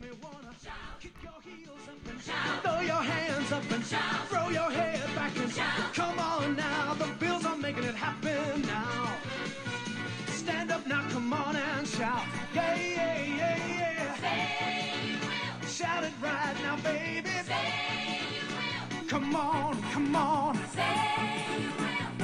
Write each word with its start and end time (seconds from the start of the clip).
make 0.00 0.10
me 0.12 0.18
wanna 0.22 0.54
shout. 0.62 1.00
Kick 1.00 1.14
your 1.22 1.32
heels 1.42 1.88
up 1.88 2.10
and 2.10 2.22
shout. 2.22 2.62
Throw 2.62 2.80
your 2.80 3.02
hands 3.02 3.52
up 3.52 3.70
and 3.70 3.84
shout. 3.86 4.28
Throw 4.28 4.48
your 4.48 4.70
head 4.70 5.14
back 5.14 5.36
and 5.38 5.52
shout. 5.52 5.94
Come 5.94 6.18
on 6.18 6.56
now, 6.56 6.94
the 6.94 7.06
bills 7.18 7.44
are 7.44 7.56
making 7.56 7.84
it 7.84 7.94
happen 7.94 8.62
now. 8.62 9.12
Stand 10.28 10.70
up 10.70 10.86
now, 10.86 11.02
come 11.10 11.32
on 11.32 11.56
and 11.56 11.86
shout. 11.86 12.22
Yeah, 12.54 12.74
yeah, 12.76 13.18
yeah, 13.22 13.56
yeah. 13.68 14.14
Say 14.16 15.06
you 15.06 15.18
will. 15.18 15.68
Shout 15.68 16.04
it 16.04 16.12
right 16.22 16.56
now, 16.62 16.76
baby. 16.76 17.30
Say 17.44 17.72
you 18.34 18.98
will. 19.00 19.08
Come 19.08 19.36
on, 19.36 19.82
come 19.92 20.16
on, 20.16 20.56
Say 20.74 20.82
you 21.60 21.70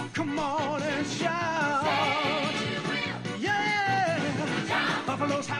will. 0.01 0.09
come 0.15 0.39
on 0.39 0.83
and 0.83 1.07
shout. 1.07 1.85
Say 1.85 2.73
you 2.73 2.81
will. 2.89 3.41
Yeah. 3.41 4.67
Shout. 4.67 5.07
Buffalo's 5.07 5.47
happening 5.47 5.60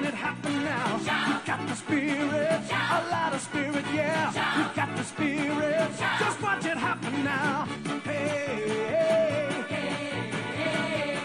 making 0.00 0.14
it 0.14 0.18
happen 0.18 0.64
now. 0.64 0.96
We've 0.96 1.44
got 1.44 1.66
the 1.68 1.74
spirit, 1.74 2.60
a 2.70 3.08
lot 3.10 3.34
of 3.34 3.40
spirit, 3.40 3.84
yeah. 3.94 4.30
We've 4.56 4.74
got 4.74 4.96
the 4.96 5.04
spirit. 5.04 5.90
Just 6.18 6.42
watch 6.42 6.64
it 6.64 6.76
happen 6.76 7.24
now. 7.24 7.66
Hey, 8.04 9.48
hey, 9.68 10.44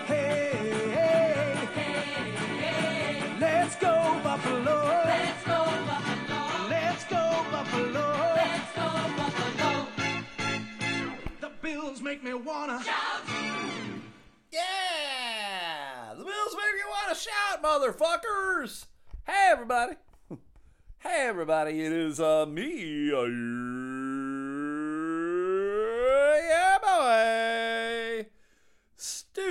hey, 0.08 0.58
hey. 2.60 3.38
Let's 3.40 3.76
go, 3.76 4.20
Buffalo. 4.24 5.04
Let's 5.06 5.44
go, 5.44 5.66
Buffalo. 5.88 6.70
Let's 6.70 7.04
go, 7.06 7.46
Buffalo. 7.52 8.36
Let's 8.36 8.72
go, 8.76 8.88
Buffalo. 9.18 9.88
The 11.42 11.50
bills 11.62 12.02
make 12.02 12.24
me 12.24 12.34
wanna. 12.34 12.84
Shout. 12.84 13.22
Yeah! 14.52 14.85
To 17.26 17.32
shout, 17.32 17.64
motherfuckers! 17.64 18.86
Hey, 19.26 19.50
everybody! 19.52 19.96
Hey, 21.00 21.28
everybody, 21.28 21.84
it 21.84 21.92
is 21.92 22.20
uh, 22.20 22.46
me. 22.48 23.12
Uh, 23.12 23.26
yeah, 26.48 26.78
boy! 26.82 28.28
Stu 28.96 29.42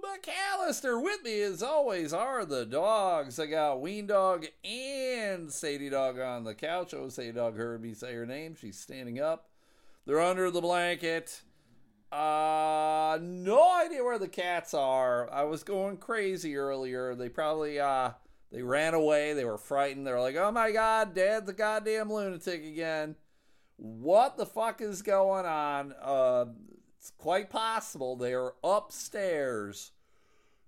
McAllister. 0.00 1.02
With 1.02 1.22
me, 1.24 1.42
as 1.42 1.62
always, 1.62 2.12
are 2.12 2.44
the 2.44 2.64
dogs. 2.64 3.38
I 3.40 3.46
got 3.46 3.80
Ween 3.80 4.06
Dog 4.06 4.46
and 4.64 5.52
Sadie 5.52 5.90
Dog 5.90 6.20
on 6.20 6.44
the 6.44 6.54
couch. 6.54 6.94
Oh, 6.94 7.08
Sadie 7.08 7.32
Dog 7.32 7.56
heard 7.56 7.82
me 7.82 7.94
say 7.94 8.14
her 8.14 8.26
name. 8.26 8.54
She's 8.54 8.78
standing 8.78 9.20
up. 9.20 9.48
They're 10.06 10.20
under 10.20 10.50
the 10.52 10.60
blanket. 10.60 11.42
Uh, 12.14 13.18
no 13.20 13.74
idea 13.74 14.04
where 14.04 14.20
the 14.20 14.28
cats 14.28 14.72
are. 14.72 15.28
I 15.32 15.42
was 15.42 15.64
going 15.64 15.96
crazy 15.96 16.56
earlier. 16.56 17.16
They 17.16 17.28
probably 17.28 17.80
uh 17.80 18.12
they 18.52 18.62
ran 18.62 18.94
away. 18.94 19.32
They 19.32 19.44
were 19.44 19.58
frightened. 19.58 20.06
They're 20.06 20.20
like, 20.20 20.36
"Oh 20.36 20.52
my 20.52 20.70
god, 20.70 21.12
Dad's 21.12 21.50
a 21.50 21.52
goddamn 21.52 22.12
lunatic 22.12 22.64
again." 22.64 23.16
What 23.76 24.36
the 24.36 24.46
fuck 24.46 24.80
is 24.80 25.02
going 25.02 25.44
on? 25.44 25.92
Uh, 26.00 26.44
it's 26.96 27.10
quite 27.18 27.50
possible 27.50 28.14
they're 28.14 28.52
upstairs 28.62 29.90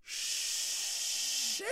shitting 0.05 1.62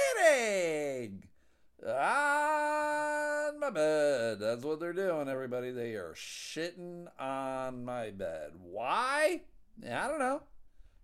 on 1.85 3.59
my 3.59 3.71
bed. 3.71 4.39
That's 4.39 4.63
what 4.63 4.79
they're 4.79 4.93
doing, 4.93 5.29
everybody. 5.29 5.73
They 5.73 5.95
are 5.95 6.15
shitting 6.15 7.09
on 7.19 7.85
my 7.85 8.11
bed. 8.11 8.53
Why? 8.63 9.41
I 9.83 10.09
don't 10.09 10.19
know. 10.19 10.43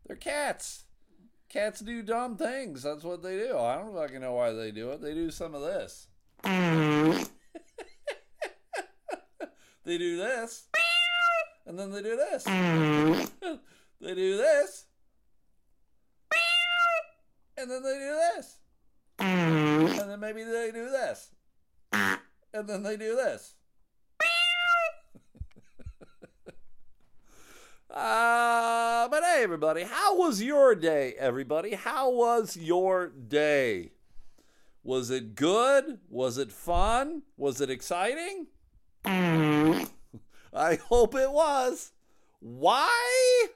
They're 0.06 0.16
cats. 0.16 0.84
Cats 1.48 1.80
do 1.80 2.02
dumb 2.02 2.36
things. 2.36 2.82
That's 2.82 3.02
what 3.02 3.22
they 3.22 3.36
do. 3.36 3.58
I 3.58 3.76
don't 3.76 3.94
fucking 3.94 4.20
know 4.20 4.34
why 4.34 4.52
they 4.52 4.70
do 4.70 4.90
it. 4.90 5.00
They 5.02 5.14
do 5.14 5.30
some 5.30 5.54
of 5.54 5.62
this. 5.62 6.06
they 9.84 9.98
do 9.98 10.16
this. 10.16 10.68
And 11.66 11.78
then 11.78 11.90
they 11.90 12.02
do 12.02 12.16
this. 12.16 12.44
they 14.00 14.14
do 14.14 14.36
this. 14.36 14.86
And 17.56 17.70
then 17.70 17.82
they 17.82 17.98
do 17.98 18.18
this. 18.36 18.56
And 19.18 20.10
then 20.10 20.20
maybe 20.20 20.44
they 20.44 20.70
do 20.72 20.88
this. 20.88 21.30
And 21.92 22.66
then 22.66 22.82
they 22.82 22.96
do 22.96 23.14
this. 23.14 23.54
Uh, 27.90 27.90
but 27.90 27.96
everybody, 29.40 29.84
how 29.84 30.18
was 30.18 30.42
your 30.42 30.74
day, 30.74 31.14
everybody? 31.18 31.72
How 31.72 32.10
was 32.10 32.58
your 32.58 33.08
day? 33.08 33.92
Was 34.84 35.08
it 35.10 35.34
good? 35.34 35.98
Was 36.10 36.36
it 36.36 36.52
fun? 36.52 37.22
Was 37.38 37.62
it 37.62 37.70
exciting? 37.70 38.48
I 39.06 39.88
hope 40.88 41.14
it 41.14 41.32
was. 41.32 41.92
Why? 42.40 43.46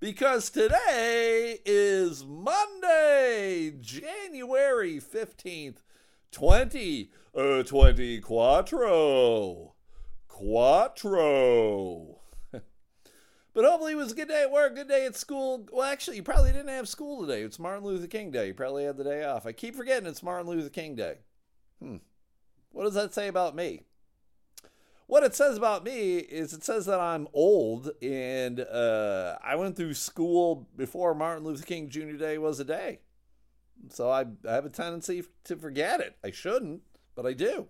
Because 0.00 0.50
today 0.50 1.60
is 1.64 2.24
Monday, 2.26 3.74
January 3.80 5.00
15th, 5.00 5.76
20, 6.32 7.12
uh, 7.36 7.62
20 7.62 8.20
Quattro. 8.20 9.74
Quattro. 10.26 12.18
But 13.58 13.64
hopefully 13.64 13.94
it 13.94 13.96
was 13.96 14.12
a 14.12 14.14
good 14.14 14.28
day 14.28 14.42
at 14.42 14.52
work, 14.52 14.76
good 14.76 14.86
day 14.86 15.04
at 15.04 15.16
school. 15.16 15.66
Well, 15.72 15.82
actually, 15.82 16.14
you 16.14 16.22
probably 16.22 16.52
didn't 16.52 16.68
have 16.68 16.88
school 16.88 17.22
today. 17.22 17.42
It's 17.42 17.58
Martin 17.58 17.82
Luther 17.82 18.06
King 18.06 18.30
Day. 18.30 18.46
You 18.46 18.54
probably 18.54 18.84
had 18.84 18.96
the 18.96 19.02
day 19.02 19.24
off. 19.24 19.46
I 19.46 19.50
keep 19.50 19.74
forgetting 19.74 20.08
it's 20.08 20.22
Martin 20.22 20.46
Luther 20.46 20.68
King 20.68 20.94
Day. 20.94 21.16
Hmm. 21.82 21.96
What 22.70 22.84
does 22.84 22.94
that 22.94 23.12
say 23.12 23.26
about 23.26 23.56
me? 23.56 23.82
What 25.08 25.24
it 25.24 25.34
says 25.34 25.56
about 25.56 25.82
me 25.82 26.18
is 26.18 26.52
it 26.52 26.62
says 26.62 26.86
that 26.86 27.00
I'm 27.00 27.26
old 27.32 27.90
and 28.00 28.60
uh, 28.60 29.38
I 29.42 29.56
went 29.56 29.74
through 29.74 29.94
school 29.94 30.68
before 30.76 31.12
Martin 31.12 31.42
Luther 31.42 31.66
King 31.66 31.88
Jr. 31.88 32.12
Day 32.12 32.38
was 32.38 32.60
a 32.60 32.64
day. 32.64 33.00
So 33.88 34.08
I, 34.08 34.24
I 34.48 34.52
have 34.52 34.66
a 34.66 34.70
tendency 34.70 35.24
to 35.42 35.56
forget 35.56 35.98
it. 35.98 36.16
I 36.22 36.30
shouldn't, 36.30 36.82
but 37.16 37.26
I 37.26 37.32
do. 37.32 37.66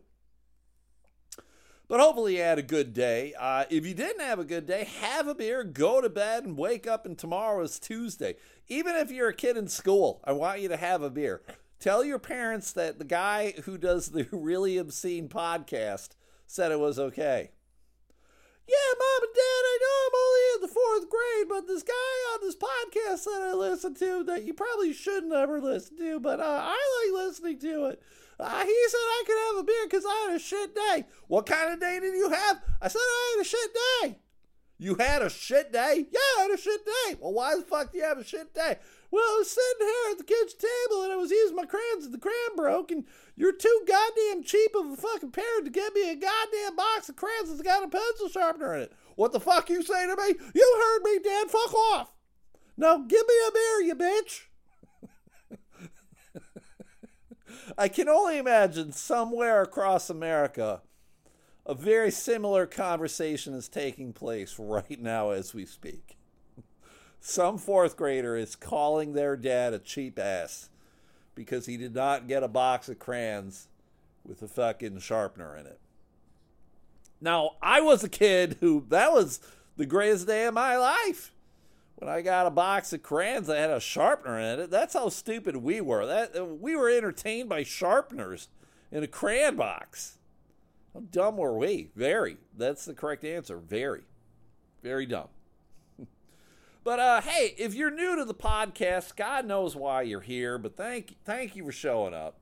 But 1.89 2.01
hopefully 2.01 2.37
you 2.37 2.43
had 2.43 2.59
a 2.59 2.63
good 2.63 2.93
day. 2.93 3.33
Uh, 3.39 3.65
if 3.71 3.87
you 3.87 3.95
didn't 3.95 4.21
have 4.21 4.39
a 4.39 4.45
good 4.45 4.67
day, 4.67 4.85
have 5.01 5.27
a 5.27 5.35
beer, 5.35 5.65
go 5.65 6.03
to 6.03 6.11
bed, 6.11 6.45
and 6.45 6.59
wake 6.59 6.87
up. 6.87 7.07
And 7.07 7.17
tomorrow 7.17 7.63
is 7.63 7.79
Tuesday. 7.79 8.37
Even 8.69 8.95
if 8.95 9.11
you're 9.11 9.31
a 9.31 9.35
kid 9.35 9.57
in 9.57 9.69
school, 9.69 10.21
I 10.25 10.33
want 10.33 10.61
you 10.61 10.69
to 10.69 10.77
have 10.77 11.01
a 11.01 11.09
beer. 11.09 11.41
Tell 11.81 12.05
your 12.05 12.19
parents 12.19 12.73
that 12.73 12.99
the 12.99 13.07
guy 13.07 13.55
who 13.65 13.79
does 13.79 14.11
the 14.11 14.29
really 14.33 14.77
obscene 14.77 15.29
podcast 15.31 16.11
said 16.47 16.73
it 16.73 16.79
was 16.79 16.99
okay. 16.99 17.53
Yeah, 18.69 18.91
mom 18.99 19.23
and 19.23 19.35
dad, 19.35 19.63
I 19.65 19.79
know 19.81 19.97
I'm 20.05 20.21
only 20.21 20.45
in 20.55 20.61
the 20.61 20.69
fourth 20.69 21.11
grade, 21.11 21.49
but 21.49 21.67
this 21.67 21.83
guy 21.83 22.15
on 22.35 22.41
this 22.43 22.55
podcast 22.55 23.25
that 23.25 23.49
I 23.49 23.55
listen 23.55 23.95
to 23.95 24.25
that 24.25 24.45
you 24.45 24.53
probably 24.53 24.93
shouldn't 24.93 25.33
ever 25.33 25.59
listen 25.59 25.97
to, 25.97 26.21
but 26.21 26.39
uh, 26.39 26.61
I 26.65 26.77
like 26.77 27.27
listening 27.27 27.59
to 27.61 27.87
it. 27.87 28.03
Uh, 28.39 28.65
he 28.65 28.87
said 28.89 28.99
I 28.99 29.23
could 29.27 29.39
have 29.49 29.65
a 29.65 29.67
beer 29.67 29.87
because 29.89 30.05
I 30.07 30.27
had 30.29 30.37
a 30.37 30.39
shit 30.39 30.75
day. 30.75 31.07
What 31.29 31.47
kind 31.47 31.73
of 31.73 31.81
day 31.81 31.99
did 31.99 32.15
you 32.15 32.29
have? 32.29 32.63
I 32.81 32.89
said 32.89 33.01
I 33.01 33.37
had 33.37 33.43
a 33.43 33.49
shit 33.49 33.71
day. 34.03 34.19
You 34.79 34.95
had 34.95 35.23
a 35.23 35.31
shit 35.31 35.73
day? 35.73 36.07
Yeah, 36.13 36.21
I 36.39 36.43
had 36.43 36.51
a 36.53 36.59
shit 36.59 36.85
day. 36.85 37.17
Well, 37.19 37.33
why 37.33 37.57
the 37.57 37.63
fuck 37.63 37.91
do 37.91 37.99
you 37.99 38.05
have 38.05 38.19
a 38.19 38.25
shit 38.25 38.55
day? 38.55 38.79
Well, 39.11 39.23
I 39.23 39.37
was 39.39 39.51
sitting 39.51 39.87
here 39.87 40.11
at 40.13 40.19
the 40.19 40.25
kitchen 40.25 40.59
table 40.59 41.05
and 41.05 41.13
I 41.13 41.17
was 41.17 41.31
using 41.31 41.57
my 41.57 41.65
crayons 41.65 42.05
and 42.05 42.13
the 42.13 42.19
crayon 42.19 42.57
broke 42.57 42.91
and 42.91 43.05
you're 43.37 43.57
too 43.57 43.83
goddamn 43.87 44.43
cheap 44.43 44.73
of 44.75 44.93
a 44.93 44.97
fucking 44.97 45.31
parent 45.31 45.65
to 45.65 45.71
get 45.71 45.95
me 45.95 46.11
a 46.11 46.15
goddamn 46.15 46.77
box 46.77 47.09
of 47.09 47.17
crayons 47.17 47.49
that's 47.49 47.63
got 47.63 47.85
a 47.85 47.89
pencil 47.89 48.29
sharpener 48.29 48.75
in 48.75 48.83
it. 48.83 48.93
What 49.17 49.33
the 49.33 49.41
fuck 49.41 49.71
you 49.71 49.83
say 49.83 50.07
to 50.07 50.17
me? 50.17 50.35
You 50.55 50.77
heard 50.83 51.03
me, 51.05 51.19
Dad. 51.25 51.51
Fuck 51.51 51.75
off. 51.75 52.13
Now 52.77 52.99
give 52.99 53.27
me 53.27 53.35
a 53.49 53.53
beer, 53.53 53.81
you 53.81 53.95
bitch. 53.95 54.43
I 57.79 57.89
can 57.89 58.09
only 58.09 58.39
imagine 58.39 58.93
somewhere 58.93 59.63
across 59.63 60.11
America 60.11 60.83
a 61.69 61.75
very 61.75 62.11
similar 62.11 62.67
conversation 62.67 63.53
is 63.55 63.69
taking 63.69 64.13
place 64.13 64.57
right 64.59 65.01
now 65.01 65.31
as 65.31 65.55
we 65.55 65.67
speak. 65.67 66.18
Some 67.21 67.59
fourth 67.59 67.97
grader 67.97 68.37
is 68.37 68.57
calling 68.57 69.13
their 69.13 69.37
dad 69.37 69.75
a 69.75 69.79
cheap 69.79 70.19
ass 70.19 70.71
because 71.35 71.67
he 71.67 71.77
did 71.77 71.95
not 71.95 72.29
get 72.29 72.43
a 72.43 72.49
box 72.49 72.89
of 72.89 72.99
crayons 72.99 73.69
with 74.25 74.43
a 74.43 74.49
fucking 74.49 74.99
sharpener 75.01 75.57
in 75.57 75.67
it. 75.67 75.79
Now, 77.21 77.53
I 77.61 77.81
was 77.81 78.05
a 78.05 78.09
kid 78.09 78.59
who 78.61 78.85
that 78.89 79.13
was 79.13 79.41
the 79.77 79.87
greatest 79.87 80.27
day 80.27 80.47
of 80.47 80.55
my 80.55 80.77
life. 80.77 81.33
When 81.97 82.09
I 82.09 82.23
got 82.23 82.47
a 82.47 82.51
box 82.51 82.93
of 82.93 83.03
crayons 83.03 83.49
that 83.49 83.59
had 83.59 83.71
a 83.71 83.81
sharpener 83.81 84.39
in 84.39 84.61
it, 84.61 84.71
that's 84.71 84.95
how 84.95 85.09
stupid 85.09 85.57
we 85.57 85.81
were. 85.81 86.07
That 86.07 86.61
we 86.61 86.77
were 86.77 86.89
entertained 86.89 87.49
by 87.49 87.65
sharpeners 87.65 88.49
in 88.93 89.03
a 89.03 89.09
crayon 89.09 89.57
box. 89.57 90.19
How 90.95 91.01
dumb 91.11 91.37
were 91.37 91.59
we? 91.59 91.91
Very. 91.97 92.37
That's 92.57 92.85
the 92.85 92.95
correct 92.95 93.25
answer. 93.25 93.59
Very. 93.59 94.03
Very 94.83 95.07
dumb. 95.07 95.29
But 96.85 97.01
uh, 97.01 97.21
hey, 97.21 97.55
if 97.59 97.75
you're 97.75 97.91
new 97.91 98.17
to 98.17 98.25
the 98.25 98.35
podcast, 98.35 99.17
God 99.17 99.47
knows 99.47 99.77
why 99.77 100.03
you're 100.03 100.21
here. 100.21 100.59
But 100.59 100.77
thank 100.77 101.17
thank 101.25 101.57
you 101.57 101.65
for 101.65 101.73
showing 101.73 102.15
up. 102.15 102.39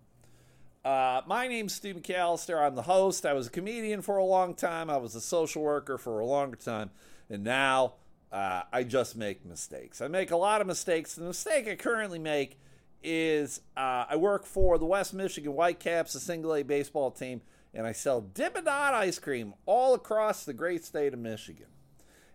Uh, 0.84 1.22
my 1.26 1.48
name's 1.48 1.74
Steve 1.74 1.96
McAllister. 1.96 2.64
I'm 2.64 2.76
the 2.76 2.82
host. 2.82 3.26
I 3.26 3.32
was 3.32 3.48
a 3.48 3.50
comedian 3.50 4.02
for 4.02 4.18
a 4.18 4.24
long 4.24 4.54
time. 4.54 4.88
I 4.88 4.98
was 4.98 5.16
a 5.16 5.20
social 5.20 5.62
worker 5.62 5.98
for 5.98 6.20
a 6.20 6.26
longer 6.26 6.56
time, 6.56 6.90
and 7.28 7.42
now 7.42 7.94
uh, 8.30 8.62
I 8.72 8.84
just 8.84 9.16
make 9.16 9.44
mistakes. 9.44 10.00
I 10.00 10.06
make 10.06 10.30
a 10.30 10.36
lot 10.36 10.60
of 10.60 10.66
mistakes. 10.68 11.14
The 11.14 11.24
mistake 11.24 11.66
I 11.66 11.74
currently 11.74 12.20
make 12.20 12.60
is 13.02 13.62
uh, 13.76 14.04
I 14.08 14.16
work 14.16 14.46
for 14.46 14.78
the 14.78 14.84
West 14.84 15.12
Michigan 15.12 15.52
Whitecaps, 15.52 16.14
a 16.14 16.20
single 16.20 16.54
A 16.54 16.62
baseball 16.62 17.10
team, 17.10 17.40
and 17.74 17.86
I 17.86 17.92
sell 17.92 18.20
Dippin' 18.20 18.64
Dot 18.64 18.94
ice 18.94 19.18
cream 19.18 19.54
all 19.64 19.94
across 19.94 20.44
the 20.44 20.52
great 20.52 20.84
state 20.84 21.12
of 21.12 21.18
Michigan. 21.18 21.66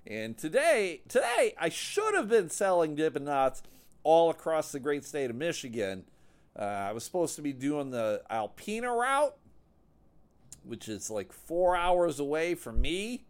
And 0.05 0.37
today, 0.37 1.01
today 1.07 1.53
I 1.59 1.69
should 1.69 2.15
have 2.15 2.27
been 2.27 2.49
selling 2.49 2.95
Dippin' 2.95 3.25
Dots 3.25 3.61
all 4.03 4.29
across 4.29 4.71
the 4.71 4.79
great 4.79 5.03
state 5.05 5.29
of 5.29 5.35
Michigan. 5.35 6.05
Uh, 6.57 6.63
I 6.63 6.91
was 6.91 7.03
supposed 7.03 7.35
to 7.35 7.41
be 7.41 7.53
doing 7.53 7.91
the 7.91 8.21
Alpena 8.29 8.97
route, 8.97 9.35
which 10.63 10.89
is 10.89 11.09
like 11.09 11.31
four 11.31 11.75
hours 11.75 12.19
away 12.19 12.55
from 12.55 12.81
me. 12.81 13.25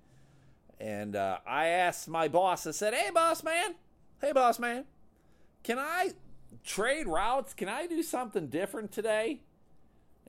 And 0.80 1.16
uh, 1.16 1.38
I 1.46 1.68
asked 1.68 2.08
my 2.08 2.28
boss, 2.28 2.66
I 2.66 2.72
said, 2.72 2.94
Hey, 2.94 3.12
boss 3.12 3.44
man, 3.44 3.76
hey, 4.20 4.32
boss 4.32 4.58
man, 4.58 4.86
can 5.64 5.78
I 5.78 6.12
trade 6.64 7.08
routes? 7.08 7.54
Can 7.54 7.70
I 7.70 7.86
do 7.86 8.02
something 8.02 8.48
different 8.48 8.92
today? 8.92 9.42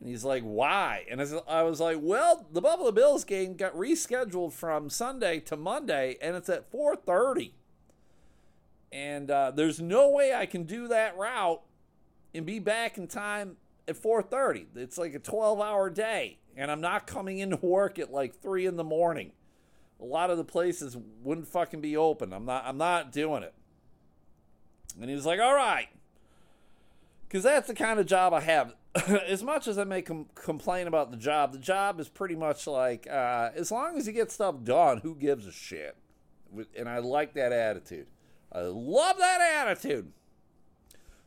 And 0.02 0.10
he's 0.10 0.24
like, 0.24 0.42
Why? 0.42 1.06
And 1.08 1.20
I 1.46 1.62
was- 1.62 1.78
like, 1.80 1.98
Well, 2.00 2.48
the 2.50 2.60
Buffalo 2.60 2.90
Bills 2.90 3.22
game 3.22 3.54
got 3.54 3.72
rescheduled 3.76 4.52
from 4.52 4.90
Sunday 4.90 5.38
to 5.40 5.56
Monday, 5.56 6.16
and 6.20 6.34
it's 6.34 6.48
at 6.48 6.72
4:30. 6.72 7.52
And 8.90 9.30
uh, 9.30 9.52
there's 9.52 9.80
no 9.80 10.10
way 10.10 10.34
I 10.34 10.44
can 10.44 10.64
do 10.64 10.88
that 10.88 11.16
route 11.16 11.62
and 12.34 12.44
be 12.44 12.58
back 12.58 12.98
in 12.98 13.06
time 13.06 13.58
at 13.86 13.94
4:30. 13.96 14.66
It's 14.74 14.98
like 14.98 15.14
a 15.14 15.20
12-hour 15.20 15.90
day, 15.90 16.38
and 16.56 16.68
I'm 16.68 16.80
not 16.80 17.06
coming 17.06 17.38
into 17.38 17.56
work 17.64 18.00
at 18.00 18.10
like 18.12 18.34
three 18.34 18.66
in 18.66 18.74
the 18.74 18.82
morning. 18.84 19.30
A 20.00 20.04
lot 20.04 20.30
of 20.30 20.36
the 20.36 20.42
places 20.44 20.96
wouldn't 21.22 21.46
fucking 21.46 21.80
be 21.80 21.96
open. 21.96 22.32
I'm 22.32 22.44
not. 22.44 22.64
I'm 22.66 22.76
not 22.76 23.12
doing 23.12 23.44
it. 23.44 23.54
And 25.00 25.08
he 25.08 25.14
was 25.14 25.24
like, 25.24 25.38
"All 25.38 25.54
right," 25.54 25.90
because 27.28 27.44
that's 27.44 27.68
the 27.68 27.74
kind 27.74 28.00
of 28.00 28.06
job 28.06 28.32
I 28.34 28.40
have. 28.40 28.74
as 29.26 29.42
much 29.42 29.68
as 29.68 29.78
I 29.78 29.84
may 29.84 30.02
com- 30.02 30.26
complain 30.34 30.86
about 30.86 31.10
the 31.10 31.16
job, 31.16 31.52
the 31.52 31.58
job 31.58 31.98
is 31.98 32.08
pretty 32.08 32.36
much 32.36 32.66
like 32.66 33.06
uh, 33.08 33.50
as 33.54 33.70
long 33.70 33.96
as 33.96 34.06
you 34.06 34.12
get 34.12 34.30
stuff 34.30 34.56
done, 34.64 34.98
who 34.98 35.14
gives 35.14 35.46
a 35.46 35.52
shit? 35.52 35.96
And 36.76 36.88
I 36.88 36.98
like 36.98 37.32
that 37.34 37.52
attitude. 37.52 38.06
I 38.52 38.60
love 38.60 39.16
that 39.18 39.40
attitude. 39.40 40.12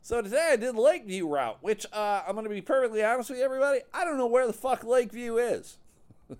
So 0.04 0.22
today 0.22 0.50
I 0.52 0.56
did 0.56 0.76
Lakeview 0.76 1.28
route, 1.28 1.58
which 1.62 1.88
uh, 1.92 2.22
I'm 2.28 2.36
going 2.36 2.44
to 2.44 2.50
be 2.52 2.62
perfectly 2.62 3.04
honest 3.04 3.32
with 3.32 3.40
you, 3.40 3.46
everybody. 3.46 3.80
I 3.92 4.06
don't 4.06 4.20
know 4.20 4.28
where 4.28 4.46
the 4.46 4.54
fuck 4.54 4.84
Lakeview 4.84 5.38
is. 5.38 5.80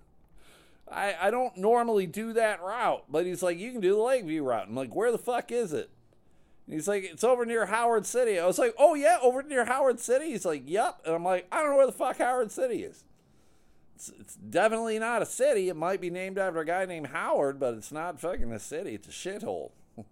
I, 0.88 1.16
I 1.20 1.30
don't 1.32 1.56
normally 1.56 2.06
do 2.06 2.32
that 2.34 2.62
route, 2.62 3.02
but 3.10 3.26
he's 3.26 3.42
like, 3.42 3.58
you 3.58 3.72
can 3.72 3.80
do 3.80 3.96
the 3.96 4.02
Lakeview 4.02 4.44
route. 4.44 4.68
I'm 4.68 4.76
like, 4.76 4.94
where 4.94 5.10
the 5.10 5.18
fuck 5.18 5.50
is 5.50 5.72
it? 5.72 5.90
He's 6.68 6.88
like, 6.88 7.04
it's 7.04 7.22
over 7.22 7.46
near 7.46 7.66
Howard 7.66 8.06
City. 8.06 8.40
I 8.40 8.46
was 8.46 8.58
like, 8.58 8.74
oh 8.78 8.94
yeah, 8.94 9.18
over 9.22 9.42
near 9.42 9.64
Howard 9.64 10.00
City. 10.00 10.26
He's 10.32 10.44
like, 10.44 10.62
yep. 10.66 11.00
And 11.04 11.14
I'm 11.14 11.24
like, 11.24 11.46
I 11.52 11.60
don't 11.60 11.70
know 11.70 11.76
where 11.76 11.86
the 11.86 11.92
fuck 11.92 12.18
Howard 12.18 12.50
City 12.50 12.82
is. 12.82 13.04
It's, 13.94 14.12
it's 14.20 14.34
definitely 14.34 14.98
not 14.98 15.22
a 15.22 15.26
city. 15.26 15.68
It 15.68 15.76
might 15.76 16.00
be 16.00 16.10
named 16.10 16.38
after 16.38 16.58
a 16.60 16.66
guy 16.66 16.84
named 16.84 17.08
Howard, 17.08 17.60
but 17.60 17.74
it's 17.74 17.92
not 17.92 18.20
fucking 18.20 18.52
a 18.52 18.58
city. 18.58 18.94
It's 18.94 19.08
a 19.08 19.10
shithole. 19.10 19.70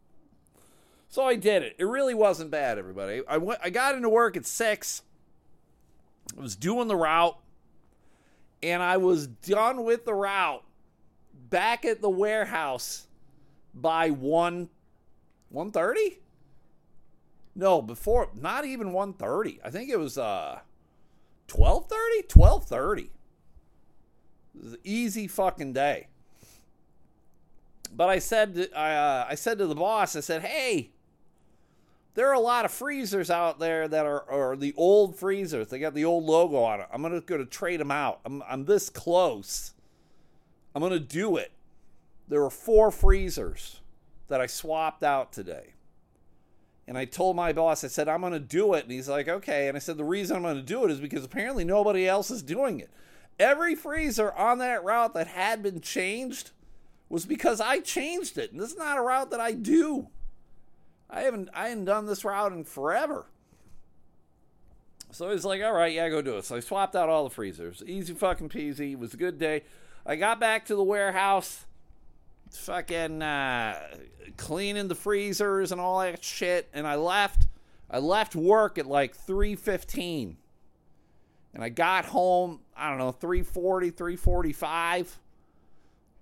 so 1.09 1.25
I 1.25 1.35
did 1.35 1.63
it. 1.63 1.75
It 1.79 1.85
really 1.85 2.15
wasn't 2.15 2.51
bad, 2.51 2.79
everybody. 2.79 3.23
I 3.29 3.39
went. 3.39 3.61
I 3.63 3.71
got 3.71 3.97
into 3.97 4.09
work 4.09 4.37
at 4.37 4.47
six. 4.47 5.03
I 6.39 6.41
was 6.41 6.57
doing 6.57 6.89
the 6.89 6.97
route, 6.97 7.39
and 8.63 8.83
I 8.83 8.97
was 8.97 9.27
done 9.27 9.85
with 9.85 10.05
the 10.05 10.15
route 10.15 10.65
back 11.51 11.85
at 11.85 12.01
the 12.01 12.09
warehouse 12.09 13.07
by 13.75 14.11
one 14.11 14.71
one 15.51 15.73
thirty. 15.73 16.21
No, 17.55 17.81
before 17.81 18.31
not 18.35 18.65
even 18.65 18.93
1:30. 18.93 19.61
I 19.65 19.71
think 19.71 19.91
it 19.91 19.99
was 19.99 20.19
uh 20.19 20.61
12:30, 21.49 22.27
12:30. 22.29 23.11
It 24.57 24.63
was 24.63 24.77
easy 24.85 25.27
fucking 25.27 25.73
day. 25.73 26.09
But 27.93 28.09
I 28.09 28.19
said 28.19 28.69
uh, 28.75 29.27
I 29.29 29.35
said 29.35 29.59
to 29.59 29.67
the 29.67 29.75
boss, 29.75 30.17
I 30.17 30.21
said, 30.21 30.43
"Hey, 30.43 30.91
there 32.15 32.29
are 32.29 32.35
a 32.35 32.41
lot 32.41 32.65
of 32.65 32.71
freezers 32.71 33.31
out 33.31 33.59
there 33.59 33.89
that 33.89 34.07
are, 34.07 34.29
are 34.31 34.57
the 34.57 34.73
old 34.77 35.17
freezers. 35.17 35.69
They 35.69 35.81
got 35.81 35.95
the 35.95 36.05
old 36.05 36.25
logo 36.25 36.59
on 36.59 36.81
it. 36.81 36.87
I'm 36.93 37.03
gonna 37.03 37.21
go 37.21 37.37
to 37.37 37.45
trade 37.45 37.81
them 37.81 37.91
out. 37.91 38.21
I'm 38.25 38.43
I'm 38.49 38.65
this 38.65 38.89
close. 38.89 39.75
I'm 40.75 40.83
gonna 40.83 40.99
do 40.99 41.37
it. 41.37 41.53
There 42.29 42.41
were 42.41 42.51
four 42.51 42.91
freezers 42.91 43.81
that 44.29 44.41
I 44.41 44.47
swapped 44.47 45.03
out 45.03 45.33
today. 45.33 45.74
And 46.87 46.99
I 46.99 47.07
told 47.07 47.37
my 47.37 47.53
boss, 47.53 47.83
I 47.83 47.89
said, 47.89 48.09
I'm 48.09 48.21
going 48.21 48.35
to 48.35 48.39
do 48.39 48.75
it. 48.75 48.85
And 48.85 48.93
he's 48.93 49.09
like, 49.09 49.29
okay. 49.29 49.69
And 49.69 49.77
I 49.77 49.81
said, 49.81 49.97
the 49.97 50.05
reason 50.05 50.37
I'm 50.37 50.43
going 50.43 50.57
to 50.57 50.63
do 50.63 50.85
it 50.85 50.91
is 50.91 51.01
because 51.01 51.25
apparently 51.25 51.65
nobody 51.65 52.07
else 52.07 52.31
is 52.31 52.43
doing 52.43 52.81
it. 52.81 52.91
Every 53.39 53.75
freezer 53.75 54.33
on 54.33 54.59
that 54.59 54.85
route 54.85 55.15
that 55.15 55.27
had 55.29 55.63
been 55.63 55.81
changed 55.81 56.51
was 57.09 57.27
because 57.27 57.61
I 57.61 57.81
changed 57.81 58.37
it. 58.39 58.53
And 58.53 58.61
this 58.61 58.73
is 58.73 58.77
not 58.79 58.99
a 58.99 59.03
route 59.03 59.31
that 59.31 59.41
I 59.41 59.53
do. 59.53 60.09
I 61.09 61.23
haven't 61.23 61.49
I 61.55 61.69
haven't 61.69 61.85
done 61.85 62.07
this 62.07 62.25
route 62.25 62.53
in 62.53 62.65
forever. 62.65 63.27
So 65.11 65.31
he's 65.31 65.45
like, 65.45 65.63
all 65.63 65.73
right, 65.73 65.93
yeah, 65.93 66.09
go 66.09 66.23
do 66.23 66.37
it. 66.39 66.45
So 66.45 66.57
I 66.57 66.61
swapped 66.61 66.97
out 66.97 67.09
all 67.09 67.25
the 67.25 67.31
freezers. 67.31 67.83
Easy 67.87 68.15
fucking 68.15 68.49
peasy. 68.49 68.93
It 68.93 68.99
was 68.99 69.15
a 69.15 69.17
good 69.17 69.39
day. 69.39 69.63
I 70.05 70.17
got 70.17 70.41
back 70.41 70.67
to 70.67 70.75
the 70.75 70.83
warehouse 70.83 71.67
fucking 72.59 73.23
uh, 73.23 73.81
cleaning 74.37 74.89
the 74.89 74.95
freezers 74.95 75.73
and 75.73 75.81
all 75.81 76.01
that 76.01 76.23
shit 76.23 76.69
and 76.73 76.87
i 76.87 76.95
left 76.95 77.47
i 77.91 77.99
left 77.99 78.35
work 78.35 78.79
at 78.79 78.87
like 78.87 79.17
3.15 79.17 80.35
and 81.55 81.65
i 81.65 81.69
got 81.69 82.05
home 82.07 82.61
i 82.77 82.89
don't 82.89 82.99
know 82.99 83.13
3.40 83.13 83.93
3.45 83.93 85.09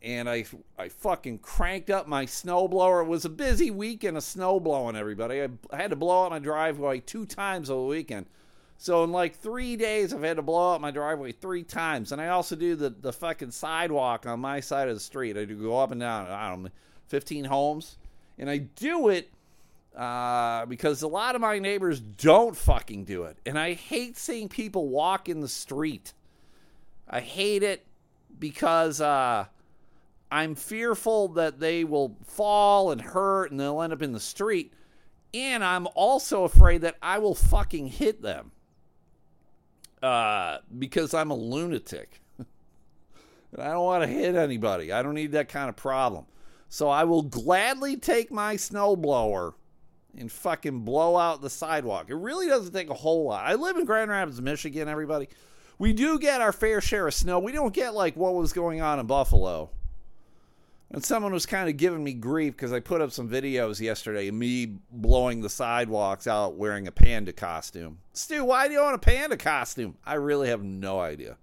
and 0.03 0.29
i 0.29 0.45
i 0.79 0.89
fucking 0.89 1.39
cranked 1.39 1.91
up 1.91 2.07
my 2.07 2.27
snowblower 2.27 3.03
it 3.03 3.09
was 3.09 3.25
a 3.25 3.31
busy 3.31 3.71
weekend 3.71 4.17
of 4.17 4.23
snow 4.23 4.59
blowing 4.59 4.97
everybody. 4.97 5.43
I, 5.43 5.49
I 5.71 5.77
had 5.77 5.91
to 5.91 5.97
blow 5.97 6.25
out 6.25 6.31
my 6.31 6.39
driveway 6.39 7.01
two 7.01 7.25
times 7.27 7.71
over 7.71 7.83
the 7.83 7.89
weekend 7.89 8.27
so 8.79 9.05
in 9.05 9.13
like 9.13 9.37
three 9.37 9.77
days, 9.77 10.13
I've 10.13 10.23
had 10.23 10.37
to 10.37 10.43
blow 10.43 10.75
up 10.75 10.81
my 10.81 10.91
driveway 10.91 11.33
three 11.33 11.63
times, 11.63 12.11
and 12.11 12.21
I 12.21 12.29
also 12.29 12.57
do 12.57 12.75
the 12.75 12.91
the 12.91 13.13
fucking 13.13 13.53
sidewalk 13.53 14.27
on 14.27 14.41
my 14.41 14.61
side 14.61 14.89
of 14.89 14.95
the 14.95 15.01
street. 15.01 15.37
I 15.37 15.45
do 15.45 15.55
go 15.55 15.79
up 15.79 15.93
and 15.93 16.01
down. 16.01 16.29
I 16.29 16.49
don't 16.51 16.65
know, 16.65 16.71
fifteen 17.07 17.45
homes, 17.45 17.97
and 18.39 18.51
I 18.51 18.59
do 18.59 19.09
it 19.09 19.31
uh, 19.97 20.67
because 20.67 21.03
a 21.03 21.09
lot 21.09 21.35
of 21.35 21.41
my 21.41 21.59
neighbors 21.59 22.01
don't 22.01 22.57
fucking 22.57 23.05
do 23.05 23.25
it, 23.25 23.39
and 23.47 23.59
I 23.59 23.75
hate 23.75 24.17
seeing 24.17 24.49
people 24.49 24.89
walk 24.89 25.29
in 25.29 25.41
the 25.41 25.49
street. 25.49 26.13
I 27.09 27.21
hate 27.21 27.63
it 27.63 27.87
because 28.39 29.01
uh, 29.01 29.47
I'm 30.31 30.55
fearful 30.55 31.29
that 31.29 31.61
they 31.61 31.85
will 31.85 32.17
fall 32.25 32.91
and 32.91 33.01
hurt, 33.01 33.51
and 33.51 33.61
they'll 33.61 33.83
end 33.83 33.93
up 33.93 34.03
in 34.03 34.13
the 34.13 34.19
street. 34.19 34.73
And 35.35 35.63
I'm 35.63 35.87
also 35.95 36.45
afraid 36.45 36.83
that 36.83 36.97
I 37.01 37.19
will 37.19 37.35
fucking 37.35 37.87
hit 37.87 38.23
them 38.23 38.51
uh, 40.03 40.59
because 40.79 41.15
I'm 41.15 41.31
a 41.31 41.35
lunatic. 41.35 42.21
and 42.39 43.63
I 43.63 43.69
don't 43.73 43.85
want 43.85 44.03
to 44.03 44.09
hit 44.09 44.35
anybody. 44.35 44.93
I 44.93 45.03
don't 45.03 45.15
need 45.15 45.33
that 45.33 45.49
kind 45.49 45.69
of 45.69 45.77
problem. 45.77 46.27
So 46.69 46.89
I 46.89 47.05
will 47.05 47.23
gladly 47.23 47.97
take 47.97 48.33
my 48.33 48.57
snowblower 48.57 49.55
and 50.17 50.31
fucking 50.31 50.81
blow 50.81 51.17
out 51.17 51.41
the 51.41 51.51
sidewalk. 51.51 52.07
It 52.09 52.17
really 52.17 52.47
doesn't 52.47 52.73
take 52.73 52.91
a 52.91 52.95
whole 52.95 53.25
lot. 53.25 53.47
I 53.47 53.55
live 53.55 53.77
in 53.77 53.85
Grand 53.85 54.11
Rapids, 54.11 54.41
Michigan, 54.41 54.89
everybody. 54.89 55.29
We 55.79 55.93
do 55.93 56.19
get 56.19 56.41
our 56.41 56.53
fair 56.53 56.81
share 56.81 57.09
of 57.09 57.15
snow. 57.15 57.39
We 57.39 57.53
don't 57.53 57.75
get 57.75 57.95
like 57.95 58.17
what 58.17 58.35
was 58.35 58.53
going 58.53 58.81
on 58.81 58.99
in 58.99 59.07
Buffalo. 59.07 59.71
And 60.93 61.03
someone 61.03 61.33
was 61.33 61.47
kind 61.47 61.71
of 61.71 61.79
giving 61.79 62.05
me 62.05 62.13
grief 62.13 62.53
because 62.53 62.71
I 62.71 62.81
put 62.81 63.01
up 63.01 63.13
some 63.13 63.27
videos 63.27 63.81
yesterday 63.81 64.29
of 64.29 64.35
me 64.35 64.77
blowing 64.91 65.41
the 65.41 65.49
sidewalks 65.49 66.27
out 66.27 66.57
wearing 66.57 66.87
a 66.87 66.93
panda 66.93 67.33
costume. 67.33 67.99
Stu, 68.13 68.45
why 68.45 68.69
do 68.69 68.75
you 68.75 68.81
own 68.81 68.93
a 68.93 68.99
panda 68.99 69.39
costume? 69.39 69.97
I 70.05 70.15
really 70.15 70.49
have 70.49 70.63
no 70.63 71.01
idea. 71.01 71.39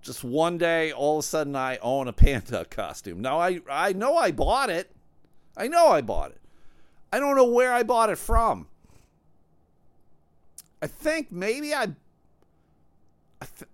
Just 0.00 0.22
one 0.22 0.58
day, 0.58 0.92
all 0.92 1.18
of 1.18 1.24
a 1.24 1.26
sudden, 1.26 1.56
I 1.56 1.78
own 1.78 2.06
a 2.06 2.12
panda 2.12 2.64
costume. 2.70 3.20
Now, 3.20 3.40
I, 3.40 3.60
I 3.68 3.92
know 3.92 4.16
I 4.16 4.30
bought 4.30 4.70
it. 4.70 4.92
I 5.56 5.66
know 5.66 5.88
I 5.88 6.00
bought 6.00 6.30
it. 6.30 6.40
I 7.12 7.18
don't 7.18 7.34
know 7.34 7.50
where 7.50 7.72
I 7.72 7.82
bought 7.82 8.10
it 8.10 8.18
from. 8.18 8.68
I 10.80 10.86
think 10.86 11.32
maybe 11.32 11.74
I 11.74 11.88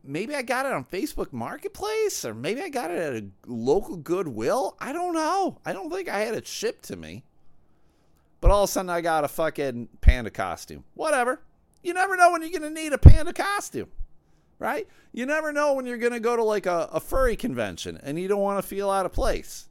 maybe 0.05 0.35
I 0.35 0.43
got 0.43 0.67
it 0.67 0.73
on 0.73 0.85
Facebook 0.85 1.33
Marketplace, 1.33 2.25
or 2.25 2.35
maybe 2.35 2.61
I 2.63 2.69
got 2.69 2.91
it 2.91 2.99
at 2.99 3.23
a 3.23 3.27
local 3.47 3.97
Goodwill. 3.97 4.77
I 4.81 4.93
don't 4.93 5.15
know. 5.15 5.59
I 5.65 5.73
don't 5.73 5.91
think 5.91 6.09
I 6.09 6.21
had 6.21 6.35
it 6.35 6.47
shipped 6.47 6.85
to 6.85 6.97
me. 6.97 7.25
but 8.41 8.51
all 8.51 8.65
of 8.65 8.69
a 8.69 8.73
sudden 8.73 8.91
I 8.91 9.01
got 9.01 9.25
a 9.25 9.29
fucking 9.29 9.89
panda 10.01 10.31
costume. 10.31 10.85
Whatever. 10.95 11.43
You 11.83 11.95
never 11.95 12.17
know 12.17 12.33
when 12.33 12.43
you're 12.43 12.51
going 12.59 12.63
to 12.75 12.81
need 12.83 12.93
a 12.93 12.99
panda 12.99 13.33
costume, 13.33 13.89
right? 14.59 14.87
You 15.13 15.27
never 15.27 15.53
know 15.53 15.75
when 15.75 15.87
you're 15.87 15.97
going 15.99 16.13
to 16.13 16.21
go 16.21 16.37
to 16.37 16.43
like 16.45 16.67
a, 16.67 16.89
a 16.93 17.01
furry 17.01 17.37
convention 17.37 17.99
and 18.03 18.19
you 18.19 18.29
don't 18.29 18.41
want 18.41 18.59
to 18.59 18.67
feel 18.69 18.91
out 18.91 19.07
of 19.07 19.13
place. 19.13 19.69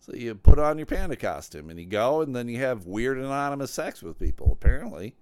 So 0.00 0.14
you 0.14 0.34
put 0.34 0.58
on 0.58 0.78
your 0.78 0.86
panda 0.86 1.16
costume 1.16 1.70
and 1.70 1.78
you 1.80 1.86
go 1.86 2.20
and 2.20 2.36
then 2.36 2.48
you 2.48 2.58
have 2.58 2.86
weird 2.86 3.18
anonymous 3.18 3.70
sex 3.70 4.02
with 4.02 4.18
people, 4.18 4.52
apparently. 4.52 5.14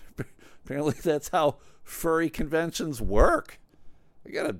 apparently 0.64 0.94
that's 1.02 1.28
how 1.28 1.56
furry 1.86 2.28
conventions 2.28 3.00
work. 3.00 3.58
I 4.26 4.30
gotta 4.30 4.56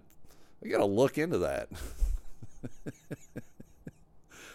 I 0.64 0.68
gotta 0.68 0.86
look 0.86 1.18
into 1.18 1.38
that. 1.38 1.68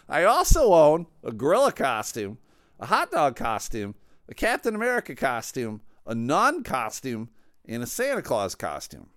I 0.10 0.24
also 0.24 0.74
own 0.74 1.06
a 1.24 1.32
gorilla 1.32 1.72
costume, 1.72 2.38
a 2.80 2.88
hot 2.88 3.12
dog 3.12 3.36
costume, 3.36 3.96
a 4.28 4.34
Captain 4.34 4.74
America 4.74 5.16
costume, 5.16 5.82
a 6.08 6.16
nun 6.16 6.64
costume, 6.64 7.30
and 7.68 7.84
a 7.84 7.88
Santa 7.88 8.22
Claus 8.22 8.56
costume. 8.56 9.10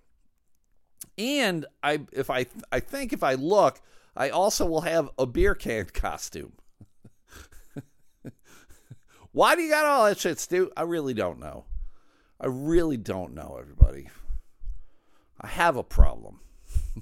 And 1.17 1.65
I 1.81 2.01
if 2.11 2.29
I 2.29 2.45
I 2.71 2.81
think 2.81 3.13
if 3.13 3.23
I 3.23 3.33
look, 3.35 3.79
I 4.15 4.29
also 4.29 4.65
will 4.65 4.81
have 4.81 5.09
a 5.17 5.25
beer 5.25 5.55
can 5.55 5.85
costume. 5.93 6.53
Why 9.31 9.55
do 9.55 9.61
you 9.61 9.71
got 9.71 9.85
all 9.85 10.05
that 10.05 10.19
shit, 10.19 10.39
Stu? 10.39 10.71
I 10.75 10.81
really 10.81 11.13
don't 11.13 11.39
know. 11.39 11.65
I 12.39 12.47
really 12.47 12.97
don't 12.97 13.33
know, 13.33 13.57
everybody. 13.59 14.09
I 15.39 15.47
have 15.47 15.77
a 15.77 15.83
problem. 15.83 16.39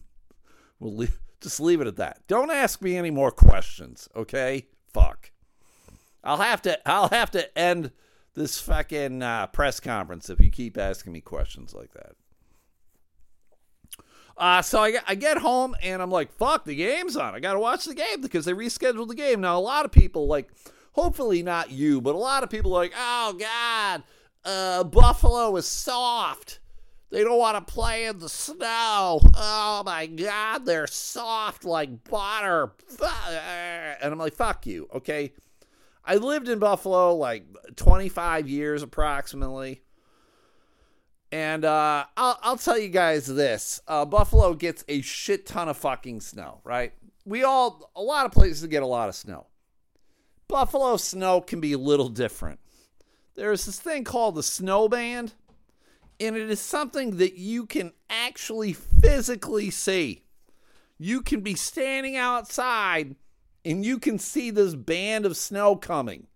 we'll 0.79 0.95
leave, 0.95 1.19
just 1.41 1.59
leave 1.59 1.81
it 1.81 1.87
at 1.87 1.97
that. 1.97 2.21
Don't 2.27 2.51
ask 2.51 2.81
me 2.81 2.97
any 2.97 3.11
more 3.11 3.31
questions, 3.31 4.09
okay? 4.15 4.67
Fuck. 4.93 5.31
I'll 6.23 6.37
have 6.37 6.61
to. 6.63 6.79
I'll 6.89 7.09
have 7.09 7.31
to 7.31 7.57
end 7.57 7.91
this 8.33 8.59
fucking 8.59 9.21
uh, 9.21 9.47
press 9.47 9.79
conference 9.79 10.29
if 10.29 10.39
you 10.39 10.49
keep 10.49 10.77
asking 10.77 11.13
me 11.13 11.21
questions 11.21 11.73
like 11.73 11.91
that. 11.93 12.15
Uh, 14.35 14.61
so 14.61 14.79
I, 14.79 14.95
I 15.07 15.15
get 15.15 15.37
home 15.37 15.75
and 15.83 16.01
I'm 16.01 16.09
like, 16.09 16.31
fuck, 16.31 16.65
the 16.65 16.75
game's 16.75 17.15
on. 17.15 17.35
I 17.35 17.39
got 17.39 17.53
to 17.53 17.59
watch 17.59 17.85
the 17.85 17.93
game 17.93 18.21
because 18.21 18.45
they 18.45 18.53
rescheduled 18.53 19.07
the 19.07 19.15
game. 19.15 19.41
Now, 19.41 19.57
a 19.57 19.61
lot 19.61 19.85
of 19.85 19.91
people, 19.91 20.25
like, 20.25 20.49
hopefully 20.93 21.43
not 21.43 21.69
you, 21.69 22.01
but 22.01 22.15
a 22.15 22.17
lot 22.17 22.43
of 22.43 22.49
people 22.49 22.71
like, 22.71 22.93
oh, 22.97 23.33
God, 23.33 24.03
uh, 24.45 24.83
Buffalo 24.83 25.55
is 25.55 25.67
soft. 25.67 26.59
They 27.09 27.23
don't 27.23 27.37
want 27.37 27.67
to 27.67 27.73
play 27.73 28.05
in 28.05 28.17
the 28.17 28.27
snow. 28.27 29.21
Oh, 29.35 29.83
my 29.85 30.07
God, 30.07 30.65
they're 30.65 30.87
soft 30.87 31.63
like 31.63 32.03
butter. 32.05 32.71
And 34.01 34.11
I'm 34.11 34.17
like, 34.17 34.33
fuck 34.33 34.65
you, 34.65 34.89
okay? 34.95 35.31
I 36.03 36.15
lived 36.15 36.49
in 36.49 36.59
Buffalo 36.59 37.15
like 37.15 37.45
25 37.75 38.49
years 38.49 38.81
approximately. 38.81 39.83
And 41.31 41.65
uh, 41.65 42.05
I'll, 42.17 42.39
I'll 42.41 42.57
tell 42.57 42.77
you 42.77 42.89
guys 42.89 43.25
this 43.25 43.79
uh, 43.87 44.05
Buffalo 44.05 44.53
gets 44.53 44.83
a 44.87 45.01
shit 45.01 45.45
ton 45.45 45.69
of 45.69 45.77
fucking 45.77 46.21
snow, 46.21 46.61
right? 46.63 46.93
We 47.25 47.43
all, 47.43 47.91
a 47.95 48.01
lot 48.01 48.25
of 48.25 48.31
places 48.31 48.65
get 48.67 48.83
a 48.83 48.87
lot 48.87 49.09
of 49.09 49.15
snow. 49.15 49.47
Buffalo 50.47 50.97
snow 50.97 51.41
can 51.41 51.59
be 51.59 51.73
a 51.73 51.77
little 51.77 52.09
different. 52.09 52.59
There's 53.35 53.65
this 53.65 53.79
thing 53.79 54.03
called 54.03 54.35
the 54.35 54.43
snow 54.43 54.87
band, 54.87 55.33
and 56.19 56.35
it 56.35 56.49
is 56.49 56.59
something 56.59 57.17
that 57.17 57.35
you 57.35 57.65
can 57.65 57.93
actually 58.09 58.73
physically 58.73 59.69
see. 59.69 60.23
You 60.97 61.21
can 61.21 61.41
be 61.41 61.55
standing 61.55 62.15
outside 62.15 63.15
and 63.65 63.85
you 63.85 63.97
can 63.97 64.19
see 64.19 64.51
this 64.51 64.75
band 64.75 65.25
of 65.25 65.37
snow 65.37 65.75
coming. 65.75 66.27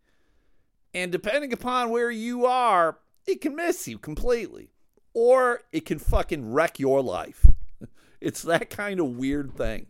And 0.94 1.12
depending 1.12 1.54
upon 1.54 1.90
where 1.90 2.10
you 2.10 2.46
are, 2.46 2.98
it 3.26 3.42
can 3.42 3.56
miss 3.56 3.88
you 3.88 3.98
completely 3.98 4.72
or 5.14 5.62
it 5.72 5.86
can 5.86 6.00
fucking 6.00 6.52
wreck 6.52 6.80
your 6.80 7.02
life. 7.02 7.46
It's 8.20 8.42
that 8.42 8.72
kind 8.72 9.00
of 9.00 9.16
weird 9.16 9.56
thing. 9.56 9.86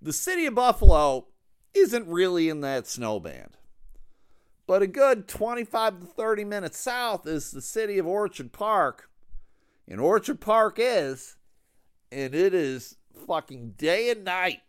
The 0.00 0.12
city 0.12 0.46
of 0.46 0.54
Buffalo 0.54 1.26
isn't 1.74 2.06
really 2.06 2.48
in 2.48 2.60
that 2.60 2.86
snow 2.86 3.18
band. 3.18 3.56
But 4.66 4.82
a 4.82 4.86
good 4.86 5.28
25 5.28 6.00
to 6.00 6.06
30 6.06 6.44
minutes 6.44 6.78
south 6.78 7.26
is 7.26 7.50
the 7.50 7.60
city 7.60 7.98
of 7.98 8.06
Orchard 8.06 8.52
Park. 8.52 9.10
And 9.86 10.00
Orchard 10.00 10.40
Park 10.40 10.76
is, 10.78 11.36
and 12.10 12.34
it 12.34 12.54
is 12.54 12.96
fucking 13.26 13.74
day 13.76 14.10
and 14.10 14.24
night. 14.24 14.62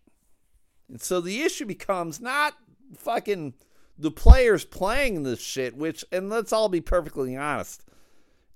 And 0.89 1.01
so 1.01 1.21
the 1.21 1.41
issue 1.41 1.65
becomes 1.65 2.19
not 2.19 2.55
fucking 2.97 3.53
the 3.97 4.11
players 4.11 4.65
playing 4.65 5.23
this 5.23 5.39
shit, 5.39 5.77
which, 5.77 6.03
and 6.11 6.29
let's 6.29 6.51
all 6.51 6.67
be 6.67 6.81
perfectly 6.81 7.35
honest, 7.35 7.83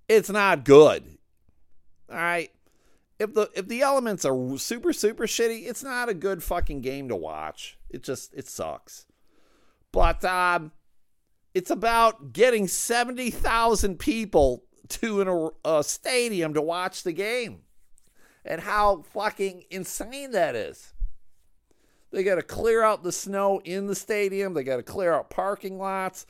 it's 0.09 0.29
not 0.29 0.65
good. 0.65 1.17
All 2.09 2.17
right. 2.17 2.51
If 3.19 3.33
the 3.33 3.49
if 3.53 3.67
the 3.67 3.81
elements 3.81 4.23
are 4.23 4.57
super 4.57 4.93
super 4.93 5.27
shitty, 5.27 5.67
it's 5.67 5.83
not 5.83 6.07
a 6.07 6.13
good 6.13 6.41
fucking 6.41 6.79
game 6.79 7.09
to 7.09 7.15
watch. 7.17 7.77
It 7.89 8.01
just 8.01 8.33
it 8.33 8.47
sucks. 8.47 9.05
But 9.91 10.23
um, 10.23 10.71
it's 11.53 11.71
about 11.71 12.33
getting 12.33 12.67
seventy 12.67 13.31
thousand 13.31 13.99
people 13.99 14.63
to 14.89 15.21
an, 15.21 15.49
a 15.65 15.83
stadium 15.83 16.53
to 16.53 16.61
watch 16.61 17.03
the 17.03 17.13
game, 17.13 17.61
and 18.45 18.61
how 18.61 19.03
fucking 19.13 19.63
insane 19.69 20.31
that 20.31 20.55
is. 20.55 20.93
They 22.11 22.23
got 22.23 22.35
to 22.35 22.41
clear 22.41 22.83
out 22.83 23.03
the 23.03 23.11
snow 23.11 23.61
in 23.63 23.87
the 23.87 23.95
stadium. 23.95 24.53
They 24.53 24.63
got 24.63 24.77
to 24.77 24.83
clear 24.83 25.13
out 25.13 25.29
parking 25.29 25.77
lots. 25.77 26.25